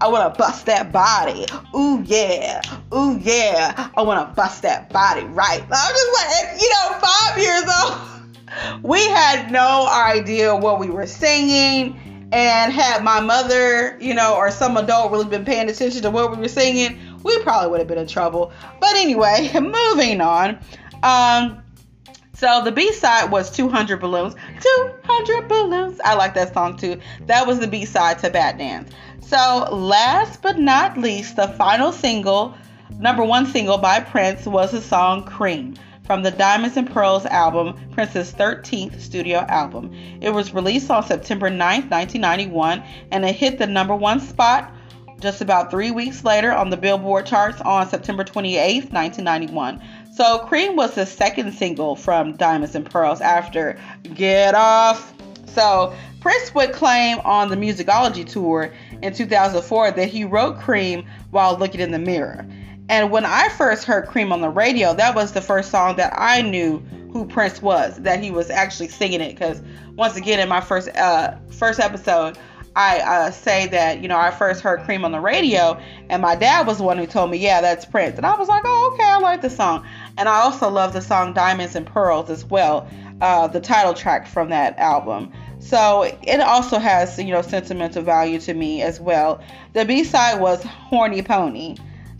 I 0.00 0.08
wanna 0.08 0.30
bust 0.30 0.64
that 0.64 0.92
body. 0.92 1.44
Ooh 1.76 2.02
yeah, 2.06 2.62
ooh 2.94 3.18
yeah. 3.18 3.90
I 3.94 4.02
wanna 4.02 4.32
bust 4.34 4.62
that 4.62 4.90
body 4.90 5.24
right. 5.24 5.60
I'm 5.60 5.68
just 5.68 6.14
like, 6.14 6.60
you 6.62 6.70
know, 6.70 6.98
five 7.00 7.38
years 7.38 7.64
old. 7.82 8.00
We 8.82 9.04
had 9.04 9.50
no 9.50 9.88
idea 9.88 10.54
what 10.54 10.78
we 10.78 10.88
were 10.88 11.06
singing. 11.06 12.00
And 12.32 12.72
had 12.72 13.04
my 13.04 13.20
mother, 13.20 13.98
you 14.00 14.14
know, 14.14 14.34
or 14.36 14.50
some 14.50 14.76
adult 14.76 15.12
really 15.12 15.26
been 15.26 15.44
paying 15.44 15.68
attention 15.68 16.02
to 16.02 16.10
what 16.10 16.30
we 16.30 16.38
were 16.38 16.48
singing, 16.48 16.98
we 17.26 17.38
probably 17.40 17.70
would 17.70 17.80
have 17.80 17.88
been 17.88 17.98
in 17.98 18.06
trouble. 18.06 18.52
But 18.80 18.94
anyway, 18.96 19.50
moving 19.54 20.20
on. 20.20 20.58
Um, 21.02 21.62
so 22.34 22.62
the 22.62 22.72
B 22.72 22.92
side 22.92 23.30
was 23.30 23.50
200 23.50 24.00
Balloons. 24.00 24.34
200 24.60 25.48
Balloons. 25.48 26.00
I 26.04 26.14
like 26.14 26.34
that 26.34 26.54
song 26.54 26.76
too. 26.76 27.00
That 27.26 27.46
was 27.46 27.58
the 27.58 27.66
B 27.66 27.84
side 27.84 28.18
to 28.20 28.30
Batdance. 28.30 28.90
So 29.20 29.68
last 29.72 30.42
but 30.42 30.58
not 30.58 30.96
least, 30.96 31.36
the 31.36 31.48
final 31.48 31.92
single, 31.92 32.54
number 32.98 33.24
one 33.24 33.46
single 33.46 33.78
by 33.78 34.00
Prince, 34.00 34.46
was 34.46 34.72
the 34.72 34.80
song 34.80 35.24
Cream 35.24 35.74
from 36.04 36.22
the 36.22 36.30
Diamonds 36.30 36.76
and 36.76 36.88
Pearls 36.88 37.26
album, 37.26 37.74
Prince's 37.90 38.32
13th 38.32 39.00
studio 39.00 39.38
album. 39.48 39.92
It 40.20 40.30
was 40.30 40.54
released 40.54 40.90
on 40.90 41.04
September 41.04 41.50
9th, 41.50 41.90
1991, 41.90 42.84
and 43.10 43.24
it 43.24 43.34
hit 43.34 43.58
the 43.58 43.66
number 43.66 43.96
one 43.96 44.20
spot 44.20 44.72
just 45.20 45.40
about 45.40 45.70
three 45.70 45.90
weeks 45.90 46.24
later 46.24 46.52
on 46.52 46.70
the 46.70 46.76
Billboard 46.76 47.26
charts 47.26 47.60
on 47.62 47.88
September 47.88 48.24
28, 48.24 48.92
1991. 48.92 49.82
So, 50.14 50.38
Cream 50.40 50.76
was 50.76 50.94
the 50.94 51.06
second 51.06 51.52
single 51.52 51.96
from 51.96 52.36
Diamonds 52.36 52.74
and 52.74 52.88
Pearls 52.88 53.20
after 53.20 53.78
Get 54.14 54.54
Off. 54.54 55.12
So, 55.46 55.94
Prince 56.20 56.54
would 56.54 56.72
claim 56.72 57.18
on 57.20 57.48
the 57.48 57.56
Musicology 57.56 58.28
tour 58.28 58.72
in 59.02 59.14
2004 59.14 59.92
that 59.92 60.08
he 60.08 60.24
wrote 60.24 60.58
Cream 60.58 61.06
while 61.30 61.56
looking 61.56 61.80
in 61.80 61.92
the 61.92 61.98
mirror. 61.98 62.46
And 62.88 63.10
when 63.10 63.24
I 63.24 63.48
first 63.48 63.84
heard 63.84 64.06
Cream 64.06 64.32
on 64.32 64.40
the 64.40 64.48
radio, 64.48 64.94
that 64.94 65.14
was 65.14 65.32
the 65.32 65.40
first 65.40 65.70
song 65.70 65.96
that 65.96 66.14
I 66.16 66.42
knew 66.42 66.78
who 67.12 67.26
Prince 67.26 67.60
was, 67.60 67.96
that 68.02 68.22
he 68.22 68.30
was 68.30 68.50
actually 68.50 68.88
singing 68.88 69.20
it. 69.20 69.34
Because 69.34 69.62
once 69.96 70.16
again, 70.16 70.38
in 70.38 70.48
my 70.48 70.60
first 70.60 70.88
uh, 70.96 71.36
first 71.50 71.80
episode, 71.80 72.38
I 72.76 73.00
uh, 73.00 73.30
say 73.30 73.68
that, 73.68 74.02
you 74.02 74.08
know, 74.08 74.18
I 74.18 74.30
first 74.30 74.60
heard 74.60 74.82
Cream 74.82 75.06
on 75.06 75.10
the 75.10 75.18
radio, 75.18 75.80
and 76.10 76.20
my 76.20 76.36
dad 76.36 76.66
was 76.66 76.76
the 76.76 76.84
one 76.84 76.98
who 76.98 77.06
told 77.06 77.30
me, 77.30 77.38
yeah, 77.38 77.62
that's 77.62 77.86
Prince. 77.86 78.18
And 78.18 78.26
I 78.26 78.36
was 78.36 78.48
like, 78.48 78.62
oh, 78.66 78.90
okay, 78.92 79.02
I 79.02 79.18
like 79.18 79.40
the 79.40 79.48
song. 79.48 79.86
And 80.18 80.28
I 80.28 80.40
also 80.40 80.68
love 80.68 80.92
the 80.92 81.00
song 81.00 81.32
Diamonds 81.32 81.74
and 81.74 81.86
Pearls 81.86 82.28
as 82.28 82.44
well, 82.44 82.86
uh, 83.22 83.46
the 83.46 83.60
title 83.60 83.94
track 83.94 84.26
from 84.28 84.50
that 84.50 84.78
album. 84.78 85.32
So 85.58 86.02
it 86.02 86.40
also 86.40 86.78
has, 86.78 87.18
you 87.18 87.32
know, 87.32 87.40
sentimental 87.40 88.02
value 88.02 88.38
to 88.40 88.52
me 88.52 88.82
as 88.82 89.00
well. 89.00 89.40
The 89.72 89.86
B 89.86 90.04
side 90.04 90.38
was 90.38 90.62
Horny 90.62 91.22
Pony. 91.22 91.76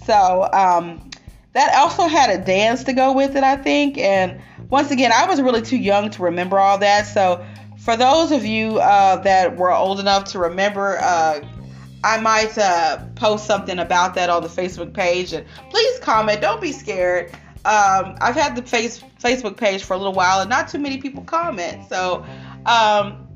So 0.06 0.48
um, 0.54 1.10
that 1.52 1.74
also 1.74 2.06
had 2.06 2.30
a 2.30 2.42
dance 2.42 2.84
to 2.84 2.94
go 2.94 3.12
with 3.12 3.36
it, 3.36 3.44
I 3.44 3.56
think. 3.56 3.98
And 3.98 4.40
once 4.70 4.90
again, 4.90 5.12
I 5.12 5.26
was 5.26 5.42
really 5.42 5.62
too 5.62 5.76
young 5.76 6.08
to 6.12 6.22
remember 6.22 6.58
all 6.58 6.78
that. 6.78 7.02
So 7.02 7.44
for 7.86 7.96
those 7.96 8.32
of 8.32 8.44
you 8.44 8.80
uh, 8.80 9.14
that 9.22 9.56
were 9.56 9.72
old 9.72 10.00
enough 10.00 10.24
to 10.24 10.40
remember, 10.40 10.98
uh, 11.00 11.40
I 12.02 12.18
might 12.18 12.58
uh, 12.58 12.98
post 13.14 13.46
something 13.46 13.78
about 13.78 14.16
that 14.16 14.28
on 14.28 14.42
the 14.42 14.48
Facebook 14.48 14.92
page. 14.92 15.32
And 15.32 15.46
please 15.70 16.00
comment. 16.00 16.40
Don't 16.40 16.60
be 16.60 16.72
scared. 16.72 17.30
Um, 17.64 18.16
I've 18.20 18.34
had 18.34 18.56
the 18.56 18.62
face 18.62 19.04
Facebook 19.20 19.56
page 19.56 19.84
for 19.84 19.94
a 19.94 19.96
little 19.98 20.12
while, 20.12 20.40
and 20.40 20.50
not 20.50 20.66
too 20.66 20.80
many 20.80 20.98
people 20.98 21.22
comment. 21.22 21.88
So, 21.88 22.26
um, 22.66 23.28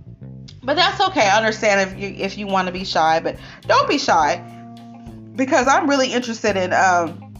But 0.65 0.75
that's 0.75 1.01
okay. 1.01 1.29
I 1.29 1.37
understand 1.37 1.89
if 1.89 1.99
you 1.99 2.09
if 2.09 2.37
you 2.37 2.49
want 2.49 2.67
to 2.67 2.73
be 2.73 2.85
shy, 2.85 3.21
but 3.21 3.37
don't 3.69 3.89
be 3.89 3.99
shy 3.99 4.43
because 5.37 5.69
I'm 5.69 5.89
really 5.89 6.13
interested 6.13 6.57
in 6.57 6.73
um, 6.73 7.35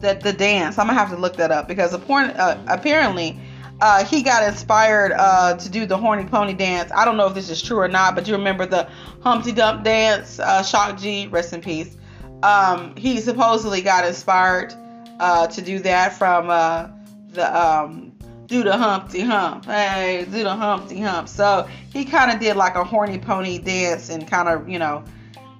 the 0.00 0.18
the 0.20 0.32
dance. 0.32 0.78
I'm 0.78 0.88
gonna 0.88 0.98
have 0.98 1.10
to 1.10 1.16
look 1.16 1.36
that 1.36 1.52
up 1.52 1.68
because 1.68 1.94
uh, 1.94 2.58
apparently 2.66 3.38
uh, 3.80 4.04
he 4.04 4.22
got 4.22 4.42
inspired 4.42 5.12
uh, 5.12 5.56
to 5.56 5.68
do 5.68 5.86
the 5.86 5.96
horny 5.96 6.24
pony 6.24 6.52
dance. 6.52 6.90
I 6.92 7.04
don't 7.04 7.16
know 7.16 7.26
if 7.26 7.34
this 7.34 7.48
is 7.48 7.62
true 7.62 7.78
or 7.78 7.88
not, 7.88 8.14
but 8.14 8.26
you 8.28 8.34
remember 8.34 8.66
the 8.66 8.88
Humpty 9.22 9.52
Dump 9.52 9.84
dance? 9.84 10.38
Uh, 10.38 10.62
Shock 10.62 10.98
G, 10.98 11.26
rest 11.28 11.52
in 11.52 11.60
peace. 11.60 11.96
Um, 12.42 12.94
he 12.96 13.18
supposedly 13.20 13.82
got 13.82 14.06
inspired 14.06 14.74
uh, 15.18 15.46
to 15.48 15.62
do 15.62 15.78
that 15.80 16.14
from 16.14 16.50
uh, 16.50 16.88
the 17.32 17.58
um, 17.58 18.12
do 18.46 18.64
the 18.64 18.76
Humpty 18.76 19.20
Hump. 19.20 19.64
Hey, 19.64 20.26
do 20.30 20.42
the 20.42 20.54
Humpty 20.54 21.00
Hump. 21.00 21.28
So 21.28 21.68
he 21.92 22.04
kind 22.04 22.32
of 22.32 22.40
did 22.40 22.56
like 22.56 22.74
a 22.74 22.84
horny 22.84 23.18
pony 23.18 23.58
dance 23.58 24.08
and 24.08 24.26
kind 24.26 24.48
of, 24.48 24.68
you 24.68 24.78
know, 24.78 25.04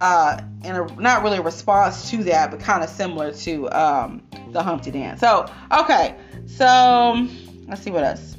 uh, 0.00 0.40
in 0.64 0.74
a 0.74 0.86
not 0.96 1.22
really 1.22 1.38
a 1.38 1.42
response 1.42 2.10
to 2.10 2.24
that, 2.24 2.50
but 2.50 2.60
kind 2.60 2.82
of 2.82 2.90
similar 2.90 3.32
to 3.32 3.70
um, 3.70 4.22
the 4.50 4.62
Humpty 4.62 4.90
dance. 4.90 5.20
So 5.20 5.50
okay, 5.70 6.16
so 6.46 7.28
Let's 7.70 7.82
see 7.82 7.90
what 7.90 8.04
else. 8.04 8.36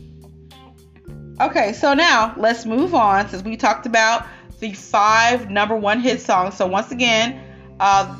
Okay, 1.40 1.74
so 1.74 1.94
now 1.94 2.36
let's 2.38 2.66
move 2.66 2.94
on 2.94 3.30
since 3.30 3.44
we 3.44 3.58
talked 3.58 3.86
about 3.86 4.28
the 4.60 4.74
five 4.74 5.50
number 5.50 5.76
one 5.76 6.02
hit 6.02 6.22
songs. 6.22 6.56
So 6.56 6.68
once 6.68 6.92
again, 6.92 7.42
uh, 7.80 8.16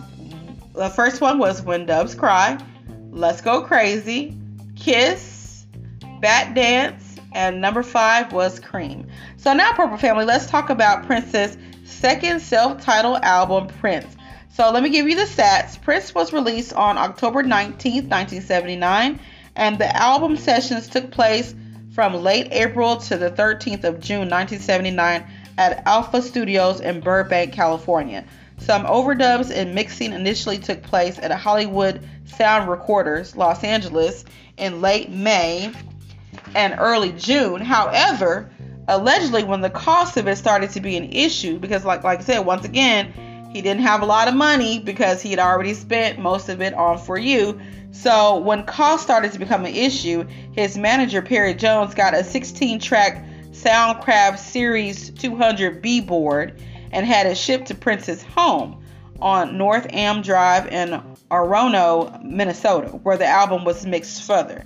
the 0.74 0.90
first 0.90 1.20
one 1.22 1.38
was 1.38 1.62
When 1.62 1.86
Doves 1.86 2.16
Cry, 2.16 2.58
Let's 3.12 3.42
Go 3.42 3.62
Crazy, 3.62 4.36
Kiss, 4.76 5.68
Batdance, 6.24 7.20
and 7.34 7.62
number 7.62 7.84
five 7.84 8.32
was 8.32 8.60
Cream. 8.60 9.08
So 9.36 9.54
now, 9.54 9.74
Purple 9.74 9.98
Family, 9.98 10.26
let's 10.26 10.48
talk 10.48 10.70
about 10.70 11.06
Prince's 11.06 11.58
second 11.84 12.42
self-titled 12.42 13.20
album, 13.22 13.68
Prince. 13.68 14.16
So 14.50 14.72
let 14.72 14.82
me 14.82 14.90
give 14.90 15.08
you 15.08 15.16
the 15.16 15.24
stats. 15.24 15.82
Prince 15.82 16.16
was 16.16 16.34
released 16.34 16.74
on 16.74 16.98
October 16.98 17.44
19th, 17.44 18.08
1979 18.10 19.20
and 19.56 19.78
the 19.78 19.96
album 19.96 20.38
sessions 20.38 20.88
took 20.88 21.12
place 21.12 21.54
from 21.94 22.14
late 22.14 22.48
April 22.52 22.98
to 22.98 23.18
the 23.18 23.30
13th 23.30 23.84
of 23.84 24.00
June 24.00 24.30
1979 24.30 25.26
at 25.58 25.86
Alpha 25.86 26.22
Studios 26.22 26.80
in 26.80 27.02
Burbank, 27.02 27.54
California. 27.54 28.24
Some 28.60 28.84
overdubs 28.86 29.52
and 29.52 29.76
mixing 29.76 30.14
initially 30.14 30.58
took 30.58 30.84
place 30.84 31.18
at 31.20 31.32
Hollywood 31.32 32.08
Sound 32.26 32.70
Recorders, 32.70 33.36
Los 33.36 33.64
Angeles, 33.64 34.24
in 34.58 34.82
late 34.82 35.10
May 35.10 35.72
and 36.56 36.76
early 36.80 37.12
June. 37.14 37.62
However, 37.62 38.52
allegedly, 38.88 39.44
when 39.44 39.62
the 39.62 39.70
cost 39.70 40.18
of 40.18 40.28
it 40.28 40.38
started 40.38 40.70
to 40.72 40.80
be 40.80 40.96
an 40.96 41.12
issue, 41.12 41.60
because 41.60 41.84
like 41.84 42.04
like 42.04 42.20
I 42.20 42.24
said, 42.24 42.40
once 42.40 42.64
again, 42.64 43.14
he 43.52 43.62
didn't 43.62 43.82
have 43.82 44.02
a 44.02 44.06
lot 44.06 44.28
of 44.28 44.34
money 44.34 44.80
because 44.80 45.22
he 45.22 45.30
had 45.30 45.40
already 45.40 45.74
spent 45.74 46.20
most 46.20 46.48
of 46.48 46.62
it 46.62 46.74
on 46.74 46.98
For 46.98 47.18
You. 47.18 47.60
So 47.92 48.38
when 48.38 48.64
cost 48.64 49.04
started 49.04 49.34
to 49.34 49.40
become 49.40 49.66
an 49.66 49.76
issue, 49.76 50.26
his 50.54 50.78
manager 50.78 51.22
Perry 51.22 51.54
Jones 51.54 51.94
got 51.94 52.14
a 52.14 52.20
16-track 52.20 53.26
Soundcraft 53.52 54.40
Series 54.40 55.12
200B 55.12 56.08
board 56.08 56.62
and 56.92 57.06
had 57.06 57.28
it 57.28 57.36
shipped 57.36 57.68
to 57.68 57.76
Prince's 57.76 58.24
home 58.24 58.82
on 59.20 59.58
North 59.58 59.86
Arm 59.94 60.22
Drive 60.22 60.68
in 60.68 61.02
Orono, 61.30 62.24
Minnesota, 62.24 62.88
where 62.88 63.18
the 63.18 63.28
album 63.28 63.66
was 63.66 63.86
mixed 63.86 64.24
further. 64.24 64.66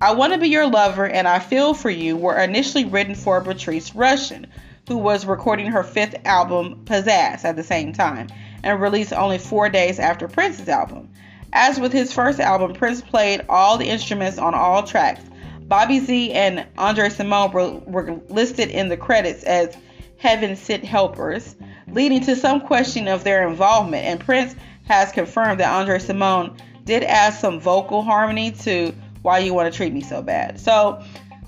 I 0.00 0.12
Want 0.12 0.34
to 0.34 0.38
Be 0.38 0.48
Your 0.48 0.66
Lover 0.66 1.06
and 1.06 1.26
I 1.26 1.38
Feel 1.38 1.72
For 1.72 1.88
You 1.88 2.16
were 2.16 2.38
initially 2.38 2.84
written 2.84 3.14
for 3.14 3.40
Patrice 3.40 3.90
Rushen, 3.90 4.44
who 4.88 4.96
was 4.98 5.26
recording 5.26 5.66
her 5.66 5.82
fifth 5.82 6.14
album, 6.24 6.82
Pizzazz, 6.84 7.44
at 7.44 7.56
the 7.56 7.62
same 7.62 7.92
time, 7.92 8.28
and 8.62 8.80
released 8.80 9.12
only 9.12 9.38
four 9.38 9.68
days 9.68 9.98
after 9.98 10.28
Prince's 10.28 10.68
album. 10.68 11.08
As 11.52 11.80
with 11.80 11.92
his 11.92 12.12
first 12.12 12.38
album, 12.38 12.74
Prince 12.74 13.00
played 13.00 13.44
all 13.48 13.78
the 13.78 13.88
instruments 13.88 14.38
on 14.38 14.54
all 14.54 14.82
tracks. 14.82 15.22
Bobby 15.62 15.98
Z 15.98 16.32
and 16.32 16.66
Andre 16.78 17.08
Cymone 17.08 17.52
were, 17.52 17.72
were 17.90 18.20
listed 18.28 18.70
in 18.70 18.88
the 18.88 18.96
credits 18.96 19.42
as 19.42 19.76
heaven 20.18 20.54
sent 20.54 20.84
helpers, 20.84 21.56
leading 21.88 22.20
to 22.20 22.36
some 22.36 22.60
question 22.60 23.08
of 23.08 23.24
their 23.24 23.48
involvement. 23.48 24.04
And 24.04 24.20
Prince 24.20 24.54
has 24.84 25.10
confirmed 25.10 25.60
that 25.60 25.72
Andre 25.72 25.98
Cymone 25.98 26.56
did 26.84 27.02
add 27.02 27.34
some 27.34 27.58
vocal 27.58 28.02
harmony 28.02 28.52
to 28.52 28.94
Why 29.22 29.40
You 29.40 29.54
Want 29.54 29.72
to 29.72 29.76
Treat 29.76 29.92
Me 29.92 30.00
So 30.00 30.22
Bad. 30.22 30.60
So, 30.60 31.02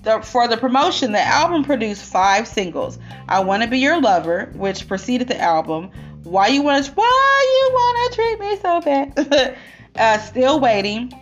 the, 0.09 0.23
for 0.23 0.49
the 0.49 0.57
promotion, 0.57 1.13
the 1.13 1.21
album 1.21 1.65
produced 1.65 2.03
five 2.03 2.49
singles 2.49 2.99
I 3.29 3.41
Want 3.41 3.63
to 3.63 3.69
Be 3.69 3.79
Your 3.79 4.01
Lover, 4.01 4.51
which 4.55 4.89
preceded 4.89 5.29
the 5.29 5.39
album, 5.39 5.91
Why 6.23 6.49
You 6.49 6.63
Want 6.63 6.87
to 6.87 6.93
Why 6.93 7.69
You 7.69 7.75
Want 7.75 8.13
to 8.13 8.17
Treat 8.17 8.41
Me 8.41 8.57
So 8.57 8.81
Bad. 8.81 9.59
uh, 9.97 10.19
Still 10.19 10.61
Waiting, 10.61 11.13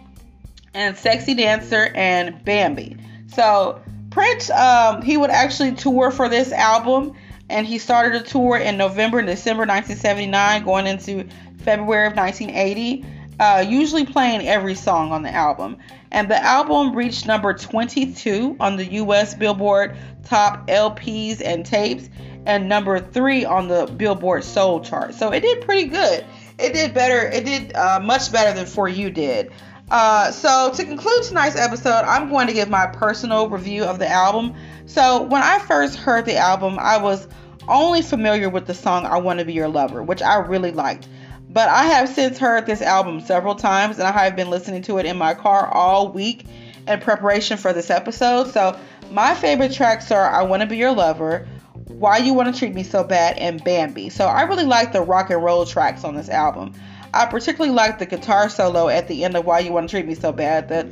and 0.72 0.96
Sexy 0.96 1.34
Dancer 1.34 1.90
and 1.94 2.44
Bambi. 2.44 2.96
So 3.34 3.82
Prince, 4.10 4.50
um, 4.50 5.02
he 5.02 5.16
would 5.16 5.30
actually 5.30 5.72
tour 5.72 6.12
for 6.12 6.28
this 6.28 6.52
album, 6.52 7.14
and 7.48 7.66
he 7.66 7.78
started 7.78 8.22
a 8.22 8.24
tour 8.24 8.56
in 8.56 8.76
November 8.76 9.18
and 9.18 9.26
December 9.26 9.62
1979, 9.62 10.64
going 10.64 10.86
into 10.86 11.26
February 11.58 12.06
of 12.06 12.16
1980. 12.16 13.04
Uh, 13.38 13.64
usually 13.68 14.06
playing 14.06 14.46
every 14.48 14.74
song 14.74 15.12
on 15.12 15.22
the 15.22 15.34
album. 15.34 15.76
And 16.10 16.30
the 16.30 16.42
album 16.42 16.94
reached 16.96 17.26
number 17.26 17.52
22 17.52 18.56
on 18.58 18.76
the 18.76 18.84
US 18.94 19.34
Billboard 19.34 19.96
Top 20.24 20.66
LPs 20.68 21.42
and 21.44 21.64
Tapes 21.66 22.08
and 22.46 22.68
number 22.68 22.98
3 22.98 23.44
on 23.44 23.68
the 23.68 23.86
Billboard 23.86 24.44
Soul 24.44 24.80
chart. 24.80 25.14
So 25.14 25.32
it 25.32 25.40
did 25.40 25.64
pretty 25.64 25.88
good 25.88 26.24
it 26.58 26.72
did 26.72 26.94
better. 26.94 27.20
It 27.28 27.44
did 27.44 27.74
uh, 27.74 28.00
much 28.00 28.32
better 28.32 28.54
than 28.54 28.66
For 28.66 28.88
You 28.88 29.10
did. 29.10 29.52
Uh, 29.90 30.32
so 30.32 30.72
to 30.74 30.84
conclude 30.84 31.22
tonight's 31.22 31.56
episode, 31.56 32.02
I'm 32.04 32.28
going 32.28 32.48
to 32.48 32.52
give 32.52 32.68
my 32.68 32.86
personal 32.86 33.48
review 33.48 33.84
of 33.84 33.98
the 33.98 34.08
album. 34.08 34.54
So 34.86 35.22
when 35.22 35.42
I 35.42 35.58
first 35.60 35.96
heard 35.96 36.24
the 36.24 36.36
album, 36.36 36.78
I 36.80 36.96
was 36.96 37.28
only 37.68 38.02
familiar 38.02 38.48
with 38.48 38.66
the 38.66 38.74
song 38.74 39.06
"I 39.06 39.18
Want 39.18 39.38
to 39.38 39.44
Be 39.44 39.52
Your 39.52 39.68
Lover," 39.68 40.02
which 40.02 40.22
I 40.22 40.36
really 40.36 40.72
liked. 40.72 41.08
But 41.56 41.70
I 41.70 41.86
have 41.86 42.10
since 42.10 42.36
heard 42.36 42.66
this 42.66 42.82
album 42.82 43.18
several 43.20 43.54
times, 43.54 43.98
and 43.98 44.06
I 44.06 44.12
have 44.24 44.36
been 44.36 44.50
listening 44.50 44.82
to 44.82 44.98
it 44.98 45.06
in 45.06 45.16
my 45.16 45.32
car 45.32 45.66
all 45.66 46.12
week 46.12 46.44
in 46.86 47.00
preparation 47.00 47.56
for 47.56 47.72
this 47.72 47.88
episode. 47.88 48.52
So 48.52 48.78
my 49.10 49.34
favorite 49.34 49.72
tracks 49.72 50.10
are 50.10 50.28
"I 50.28 50.42
Want 50.42 50.60
to 50.60 50.66
Be 50.66 50.76
Your 50.76 50.92
Lover." 50.92 51.48
Why 51.86 52.18
You 52.18 52.34
Want 52.34 52.52
to 52.52 52.58
Treat 52.58 52.74
Me 52.74 52.82
So 52.82 53.02
Bad, 53.02 53.38
and 53.38 53.64
Bambi. 53.64 54.10
So 54.10 54.26
I 54.26 54.42
really 54.42 54.66
like 54.66 54.92
the 54.92 55.00
rock 55.00 55.30
and 55.30 55.42
roll 55.42 55.64
tracks 55.64 56.04
on 56.04 56.14
this 56.14 56.28
album. 56.28 56.74
I 57.14 57.24
particularly 57.24 57.74
like 57.74 57.98
the 57.98 58.04
guitar 58.04 58.50
solo 58.50 58.90
at 58.90 59.08
the 59.08 59.24
end 59.24 59.34
of 59.34 59.46
Why 59.46 59.60
You 59.60 59.72
Want 59.72 59.88
to 59.88 59.96
Treat 59.96 60.06
Me 60.06 60.14
So 60.14 60.32
Bad. 60.32 60.68
The 60.68 60.86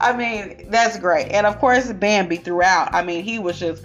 I 0.00 0.16
mean, 0.16 0.70
that's 0.70 0.96
great. 0.96 1.32
And 1.32 1.44
of 1.44 1.58
course, 1.58 1.92
Bambi 1.92 2.36
throughout. 2.36 2.94
I 2.94 3.02
mean, 3.02 3.24
he 3.24 3.40
was 3.40 3.58
just 3.58 3.82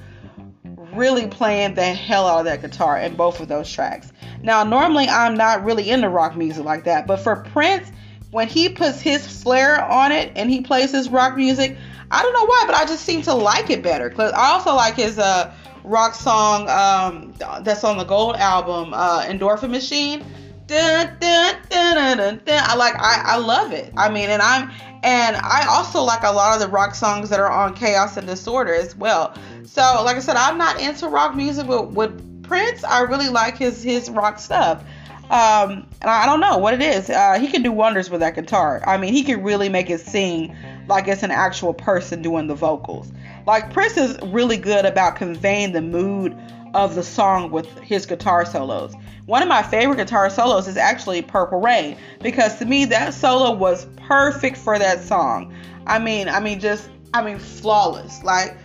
really 0.93 1.27
playing 1.27 1.75
the 1.75 1.83
hell 1.83 2.27
out 2.27 2.39
of 2.39 2.45
that 2.45 2.61
guitar 2.61 2.97
in 2.97 3.15
both 3.15 3.39
of 3.39 3.47
those 3.47 3.71
tracks. 3.71 4.11
Now, 4.41 4.63
normally 4.63 5.07
I'm 5.07 5.35
not 5.35 5.63
really 5.63 5.89
into 5.89 6.09
rock 6.09 6.35
music 6.35 6.63
like 6.63 6.85
that, 6.85 7.07
but 7.07 7.17
for 7.17 7.37
Prince, 7.37 7.91
when 8.31 8.47
he 8.47 8.69
puts 8.69 9.01
his 9.01 9.25
flair 9.41 9.83
on 9.83 10.11
it 10.11 10.33
and 10.35 10.49
he 10.49 10.61
plays 10.61 10.91
his 10.91 11.09
rock 11.09 11.35
music, 11.35 11.77
I 12.11 12.21
don't 12.21 12.33
know 12.33 12.45
why, 12.45 12.63
but 12.65 12.75
I 12.75 12.85
just 12.85 13.03
seem 13.03 13.21
to 13.23 13.33
like 13.33 13.69
it 13.69 13.83
better. 13.83 14.09
Cause 14.09 14.31
I 14.31 14.51
also 14.51 14.73
like 14.73 14.95
his 14.95 15.19
uh, 15.19 15.53
rock 15.83 16.15
song 16.15 16.69
um, 16.69 17.33
that's 17.63 17.83
on 17.83 17.97
the 17.97 18.03
Gold 18.03 18.35
album, 18.35 18.93
uh, 18.93 19.23
Endorphin 19.23 19.71
Machine. 19.71 20.23
Dun, 20.67 21.17
dun, 21.19 21.55
dun, 21.69 21.97
I 21.97 22.75
like 22.75 22.93
I, 22.95 23.23
I 23.25 23.37
love 23.37 23.71
it. 23.71 23.91
I 23.97 24.09
mean, 24.11 24.29
and 24.29 24.39
I'm 24.39 24.69
and 25.03 25.35
I 25.37 25.65
also 25.67 26.01
like 26.01 26.23
a 26.23 26.31
lot 26.31 26.55
of 26.55 26.59
the 26.59 26.67
rock 26.67 26.95
songs 26.95 27.29
that 27.29 27.39
are 27.39 27.51
on 27.51 27.73
Chaos 27.73 28.17
and 28.17 28.27
Disorder 28.27 28.73
as 28.73 28.95
well. 28.95 29.33
So, 29.65 29.81
like 30.03 30.17
I 30.17 30.19
said, 30.19 30.35
I'm 30.35 30.57
not 30.57 30.81
into 30.81 31.07
rock 31.07 31.35
music, 31.35 31.67
but 31.67 31.91
with 31.91 32.43
Prince, 32.43 32.83
I 32.83 33.01
really 33.01 33.29
like 33.29 33.57
his 33.57 33.83
his 33.83 34.09
rock 34.09 34.39
stuff. 34.39 34.83
Um, 35.29 35.85
and 36.01 36.09
I 36.09 36.25
don't 36.25 36.39
know 36.39 36.57
what 36.57 36.73
it 36.73 36.81
is. 36.81 37.09
Uh, 37.09 37.37
he 37.39 37.47
can 37.47 37.61
do 37.61 37.71
wonders 37.71 38.09
with 38.09 38.21
that 38.21 38.33
guitar. 38.33 38.81
I 38.87 38.97
mean, 38.97 39.13
he 39.13 39.23
can 39.23 39.43
really 39.43 39.69
make 39.69 39.91
it 39.91 39.99
sing 39.99 40.55
like 40.87 41.07
it's 41.07 41.21
an 41.21 41.29
actual 41.29 41.73
person 41.73 42.23
doing 42.23 42.47
the 42.47 42.55
vocals. 42.55 43.11
Like 43.45 43.71
Prince 43.71 43.95
is 43.97 44.17
really 44.23 44.57
good 44.57 44.85
about 44.85 45.15
conveying 45.15 45.71
the 45.71 45.81
mood 45.81 46.35
of 46.73 46.95
the 46.95 47.03
song 47.03 47.51
with 47.51 47.67
his 47.79 48.05
guitar 48.05 48.45
solos. 48.45 48.93
One 49.25 49.41
of 49.41 49.47
my 49.47 49.61
favorite 49.61 49.97
guitar 49.97 50.29
solos 50.29 50.67
is 50.67 50.77
actually 50.77 51.21
Purple 51.21 51.59
Rain 51.59 51.97
because 52.21 52.57
to 52.59 52.65
me 52.65 52.85
that 52.85 53.13
solo 53.13 53.53
was 53.53 53.85
perfect 54.07 54.57
for 54.57 54.79
that 54.79 55.01
song. 55.03 55.53
I 55.85 55.99
mean, 55.99 56.27
I 56.27 56.39
mean 56.39 56.59
just 56.59 56.89
I 57.13 57.23
mean 57.23 57.39
flawless. 57.39 58.23
Like 58.23 58.57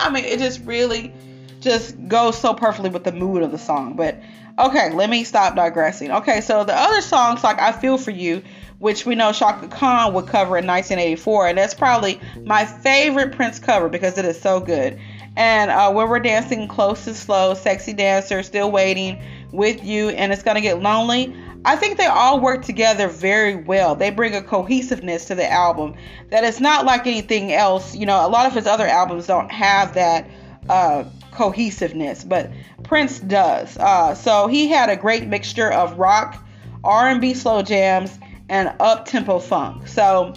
I 0.00 0.10
mean 0.12 0.24
it 0.24 0.38
just 0.38 0.64
really 0.64 1.12
just 1.60 1.96
goes 2.08 2.38
so 2.38 2.54
perfectly 2.54 2.90
with 2.90 3.04
the 3.04 3.12
mood 3.12 3.42
of 3.42 3.50
the 3.50 3.58
song. 3.58 3.94
But 3.96 4.20
okay, 4.58 4.90
let 4.92 5.08
me 5.10 5.24
stop 5.24 5.56
digressing. 5.56 6.10
Okay, 6.10 6.40
so 6.40 6.64
the 6.64 6.74
other 6.74 7.00
songs 7.00 7.42
like 7.42 7.58
I 7.60 7.72
Feel 7.72 7.98
For 7.98 8.10
You 8.10 8.42
which 8.78 9.04
we 9.04 9.14
know 9.14 9.32
Chaka 9.32 9.68
Khan 9.68 10.14
would 10.14 10.26
cover 10.26 10.56
in 10.56 10.66
1984, 10.66 11.48
and 11.48 11.58
that's 11.58 11.74
probably 11.74 12.20
my 12.44 12.64
favorite 12.64 13.32
Prince 13.32 13.58
cover 13.58 13.88
because 13.88 14.18
it 14.18 14.24
is 14.24 14.40
so 14.40 14.60
good. 14.60 14.98
And 15.38 15.70
uh, 15.70 15.92
when 15.92 16.08
we're 16.08 16.18
dancing 16.18 16.66
close 16.66 17.04
to 17.04 17.14
slow, 17.14 17.54
sexy 17.54 17.92
dancer, 17.92 18.42
still 18.42 18.72
waiting 18.72 19.22
with 19.52 19.84
you, 19.84 20.08
and 20.08 20.32
it's 20.32 20.42
gonna 20.42 20.60
get 20.60 20.82
lonely. 20.82 21.32
I 21.64 21.76
think 21.76 21.96
they 21.96 22.06
all 22.06 22.40
work 22.40 22.64
together 22.64 23.06
very 23.06 23.54
well. 23.54 23.94
They 23.94 24.10
bring 24.10 24.34
a 24.34 24.42
cohesiveness 24.42 25.26
to 25.26 25.36
the 25.36 25.48
album 25.48 25.94
that 26.30 26.42
it's 26.42 26.58
not 26.58 26.84
like 26.84 27.06
anything 27.06 27.52
else. 27.52 27.94
You 27.94 28.04
know, 28.04 28.26
a 28.26 28.28
lot 28.28 28.46
of 28.46 28.52
his 28.52 28.66
other 28.66 28.86
albums 28.88 29.28
don't 29.28 29.50
have 29.52 29.94
that 29.94 30.28
uh, 30.68 31.04
cohesiveness, 31.30 32.24
but 32.24 32.50
Prince 32.82 33.20
does. 33.20 33.76
Uh, 33.78 34.16
so 34.16 34.48
he 34.48 34.66
had 34.66 34.90
a 34.90 34.96
great 34.96 35.28
mixture 35.28 35.70
of 35.70 36.00
rock, 36.00 36.44
R&B 36.82 37.34
slow 37.34 37.62
jams, 37.62 38.18
and 38.48 38.74
up-tempo 38.80 39.38
funk. 39.38 39.86
So 39.86 40.34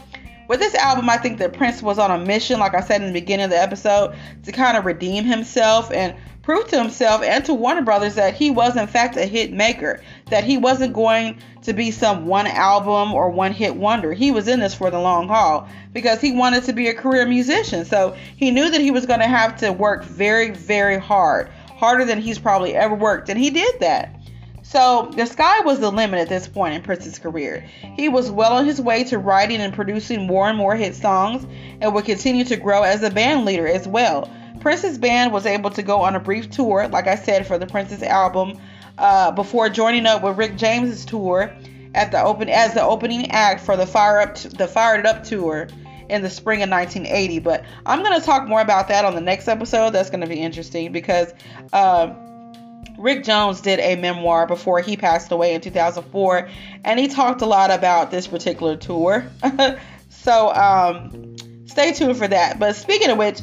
with 0.52 0.60
this 0.60 0.76
album, 0.76 1.10
I 1.10 1.16
think 1.16 1.38
that 1.38 1.54
Prince 1.54 1.82
was 1.82 1.98
on 1.98 2.12
a 2.12 2.26
mission, 2.26 2.60
like 2.60 2.76
I 2.76 2.82
said 2.82 3.00
in 3.00 3.08
the 3.08 3.14
beginning 3.14 3.46
of 3.46 3.52
the 3.52 3.62
episode, 3.62 4.14
to 4.44 4.52
kind 4.52 4.76
of 4.76 4.84
redeem 4.84 5.24
himself 5.24 5.90
and 5.94 6.14
prove 6.42 6.68
to 6.68 6.78
himself 6.78 7.24
and 7.24 7.46
to 7.46 7.54
Warner 7.54 7.84
Brothers 7.84 8.16
that 8.16 8.34
he 8.34 8.52
was 8.52 8.76
in 8.76 8.86
fact 8.88 9.16
a 9.16 9.26
hit 9.26 9.54
maker, 9.54 10.02
that 10.30 10.44
he 10.44 10.58
wasn't 10.58 10.92
going 10.92 11.38
to 11.62 11.72
be 11.72 11.90
some 11.90 12.26
one 12.26 12.48
album 12.48 13.14
or 13.14 13.30
one 13.30 13.54
hit 13.54 13.78
wonder. 13.78 14.12
He 14.12 14.32
was 14.32 14.50
in 14.50 14.60
this 14.60 14.74
for 14.74 14.92
the 14.92 15.00
long 15.00 15.30
haul 15.30 15.70
because 15.94 16.20
he 16.20 16.34
wanted 16.34 16.66
to 16.66 16.74
be 16.74 16.90
a 16.90 16.94
career 16.94 17.26
musician. 17.26 17.86
So 17.86 18.18
he 18.36 18.52
knew 18.52 18.70
that 18.70 18.82
he 18.82 18.92
was 18.92 19.06
going 19.06 19.22
to 19.22 19.28
have 19.28 19.56
to 19.60 19.72
work 19.72 20.04
very, 20.04 20.52
very 20.52 20.98
hard, 20.98 21.50
harder 21.78 22.04
than 22.04 22.20
he's 22.20 22.40
probably 22.40 22.76
ever 22.76 22.94
worked, 22.94 23.30
and 23.30 23.40
he 23.40 23.52
did 23.52 23.80
that. 23.80 24.21
So 24.64 25.12
the 25.16 25.26
sky 25.26 25.62
was 25.62 25.80
the 25.80 25.92
limit 25.92 26.20
at 26.20 26.30
this 26.30 26.48
point 26.48 26.76
in 26.76 26.82
Prince's 26.82 27.20
career. 27.20 27.62
He 27.96 28.10
was 28.10 28.30
well 28.30 28.54
on 28.54 28.66
his 28.66 28.80
way 28.80 29.04
to 29.06 29.18
writing 29.18 29.60
and 29.60 29.74
producing 29.74 30.28
more 30.28 30.48
and 30.48 30.58
more 30.58 30.76
hit 30.76 30.96
songs 30.96 31.46
and 31.82 31.94
would 31.94 32.06
continue 32.06 32.44
to 32.46 32.58
grow 32.58 32.84
as 32.84 33.04
a 33.04 33.10
band 33.10 33.46
leader 33.46 33.68
as 33.68 33.88
well. 33.88 34.30
Prince's 34.60 34.98
band 34.98 35.34
was 35.34 35.46
able 35.46 35.72
to 35.72 35.82
go 35.82 36.02
on 36.02 36.16
a 36.16 36.20
brief 36.20 36.50
tour, 36.52 36.88
like 36.88 37.08
I 37.08 37.16
said, 37.16 37.48
for 37.48 37.58
the 37.58 37.66
Prince's 37.66 38.04
album, 38.04 38.60
uh, 38.98 39.32
before 39.32 39.70
joining 39.70 40.06
up 40.06 40.22
with 40.22 40.38
Rick 40.38 40.56
James's 40.56 41.04
tour 41.06 41.52
at 41.96 42.12
the 42.12 42.24
open 42.24 42.48
as 42.48 42.74
the 42.74 42.84
opening 42.84 43.32
act 43.32 43.62
for 43.62 43.76
the 43.76 43.88
Fire 43.88 44.22
Up 44.22 44.36
the 44.36 44.68
Fired 44.68 45.06
Up 45.06 45.24
tour 45.24 45.68
in 46.10 46.22
the 46.22 46.30
spring 46.30 46.62
of 46.62 46.70
1980. 46.70 47.40
But 47.40 47.66
I'm 47.86 48.04
going 48.04 48.20
to 48.20 48.26
talk 48.26 48.48
more 48.48 48.62
about 48.62 48.88
that 48.90 49.04
on 49.04 49.16
the 49.16 49.22
next 49.22 49.48
episode. 49.48 49.92
That's 49.92 50.10
going 50.10 50.22
to 50.22 50.28
be 50.28 50.40
interesting 50.40 50.92
because 50.92 51.34
uh, 51.74 52.14
Rick 53.02 53.24
James 53.24 53.62
did 53.62 53.80
a 53.80 53.96
memoir 53.96 54.46
before 54.46 54.80
he 54.80 54.96
passed 54.96 55.32
away 55.32 55.56
in 55.56 55.62
2004, 55.62 56.50
and 56.84 57.00
he 57.00 57.08
talked 57.08 57.42
a 57.42 57.46
lot 57.46 57.72
about 57.72 58.12
this 58.12 58.28
particular 58.28 58.78
tour. 58.78 59.26
so 60.10 60.54
um, 60.54 61.36
stay 61.66 61.94
tuned 61.94 62.18
for 62.18 62.28
that. 62.28 62.60
But 62.60 62.76
speaking 62.76 63.10
of 63.10 63.18
which, 63.18 63.42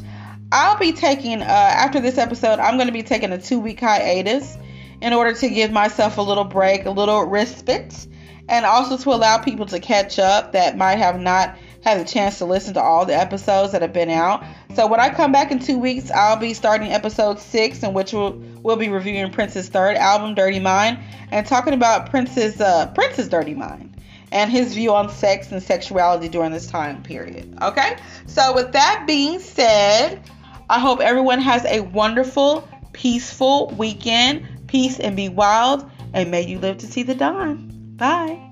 I'll 0.51 0.79
be 0.79 0.93
taking, 0.93 1.41
uh, 1.41 1.45
after 1.45 1.99
this 1.99 2.17
episode, 2.17 2.59
I'm 2.59 2.75
going 2.75 2.87
to 2.87 2.93
be 2.93 3.03
taking 3.03 3.31
a 3.31 3.37
two 3.37 3.59
week 3.59 3.81
hiatus 3.81 4.57
in 5.01 5.13
order 5.13 5.33
to 5.33 5.49
give 5.49 5.71
myself 5.71 6.17
a 6.17 6.21
little 6.21 6.45
break, 6.45 6.85
a 6.85 6.91
little 6.91 7.23
respite, 7.25 8.07
and 8.47 8.65
also 8.65 8.97
to 8.97 9.09
allow 9.09 9.37
people 9.37 9.65
to 9.67 9.79
catch 9.79 10.19
up 10.19 10.53
that 10.53 10.77
might 10.77 10.97
have 10.97 11.19
not 11.19 11.55
had 11.83 11.99
a 11.99 12.05
chance 12.05 12.37
to 12.39 12.45
listen 12.45 12.73
to 12.73 12.81
all 12.81 13.05
the 13.05 13.15
episodes 13.15 13.71
that 13.71 13.81
have 13.81 13.93
been 13.93 14.09
out. 14.09 14.43
So 14.75 14.87
when 14.87 14.99
I 14.99 15.09
come 15.09 15.31
back 15.31 15.51
in 15.51 15.59
two 15.59 15.77
weeks, 15.77 16.11
I'll 16.11 16.35
be 16.35 16.53
starting 16.53 16.91
episode 16.91 17.39
six, 17.39 17.83
in 17.83 17.93
which 17.93 18.13
we'll, 18.13 18.33
we'll 18.61 18.75
be 18.75 18.89
reviewing 18.89 19.31
Prince's 19.31 19.69
third 19.69 19.95
album, 19.95 20.35
Dirty 20.35 20.59
Mind, 20.59 20.99
and 21.31 21.45
talking 21.45 21.73
about 21.73 22.09
Prince's 22.09 22.59
uh, 22.59 22.87
Prince's 22.93 23.29
Dirty 23.29 23.53
Mind 23.53 23.95
and 24.31 24.51
his 24.51 24.75
view 24.75 24.93
on 24.93 25.09
sex 25.09 25.51
and 25.51 25.61
sexuality 25.61 26.29
during 26.29 26.51
this 26.51 26.67
time 26.67 27.01
period. 27.01 27.57
Okay, 27.61 27.97
so 28.25 28.53
with 28.53 28.71
that 28.73 29.05
being 29.07 29.39
said. 29.39 30.21
I 30.69 30.79
hope 30.79 30.99
everyone 30.99 31.41
has 31.41 31.65
a 31.65 31.79
wonderful, 31.81 32.67
peaceful 32.93 33.73
weekend. 33.77 34.67
Peace 34.67 34.99
and 34.99 35.15
be 35.15 35.27
wild, 35.27 35.89
and 36.13 36.29
may 36.29 36.45
you 36.45 36.59
live 36.59 36.77
to 36.79 36.87
see 36.87 37.01
the 37.01 37.15
dawn. 37.15 37.71
Bye. 37.95 38.48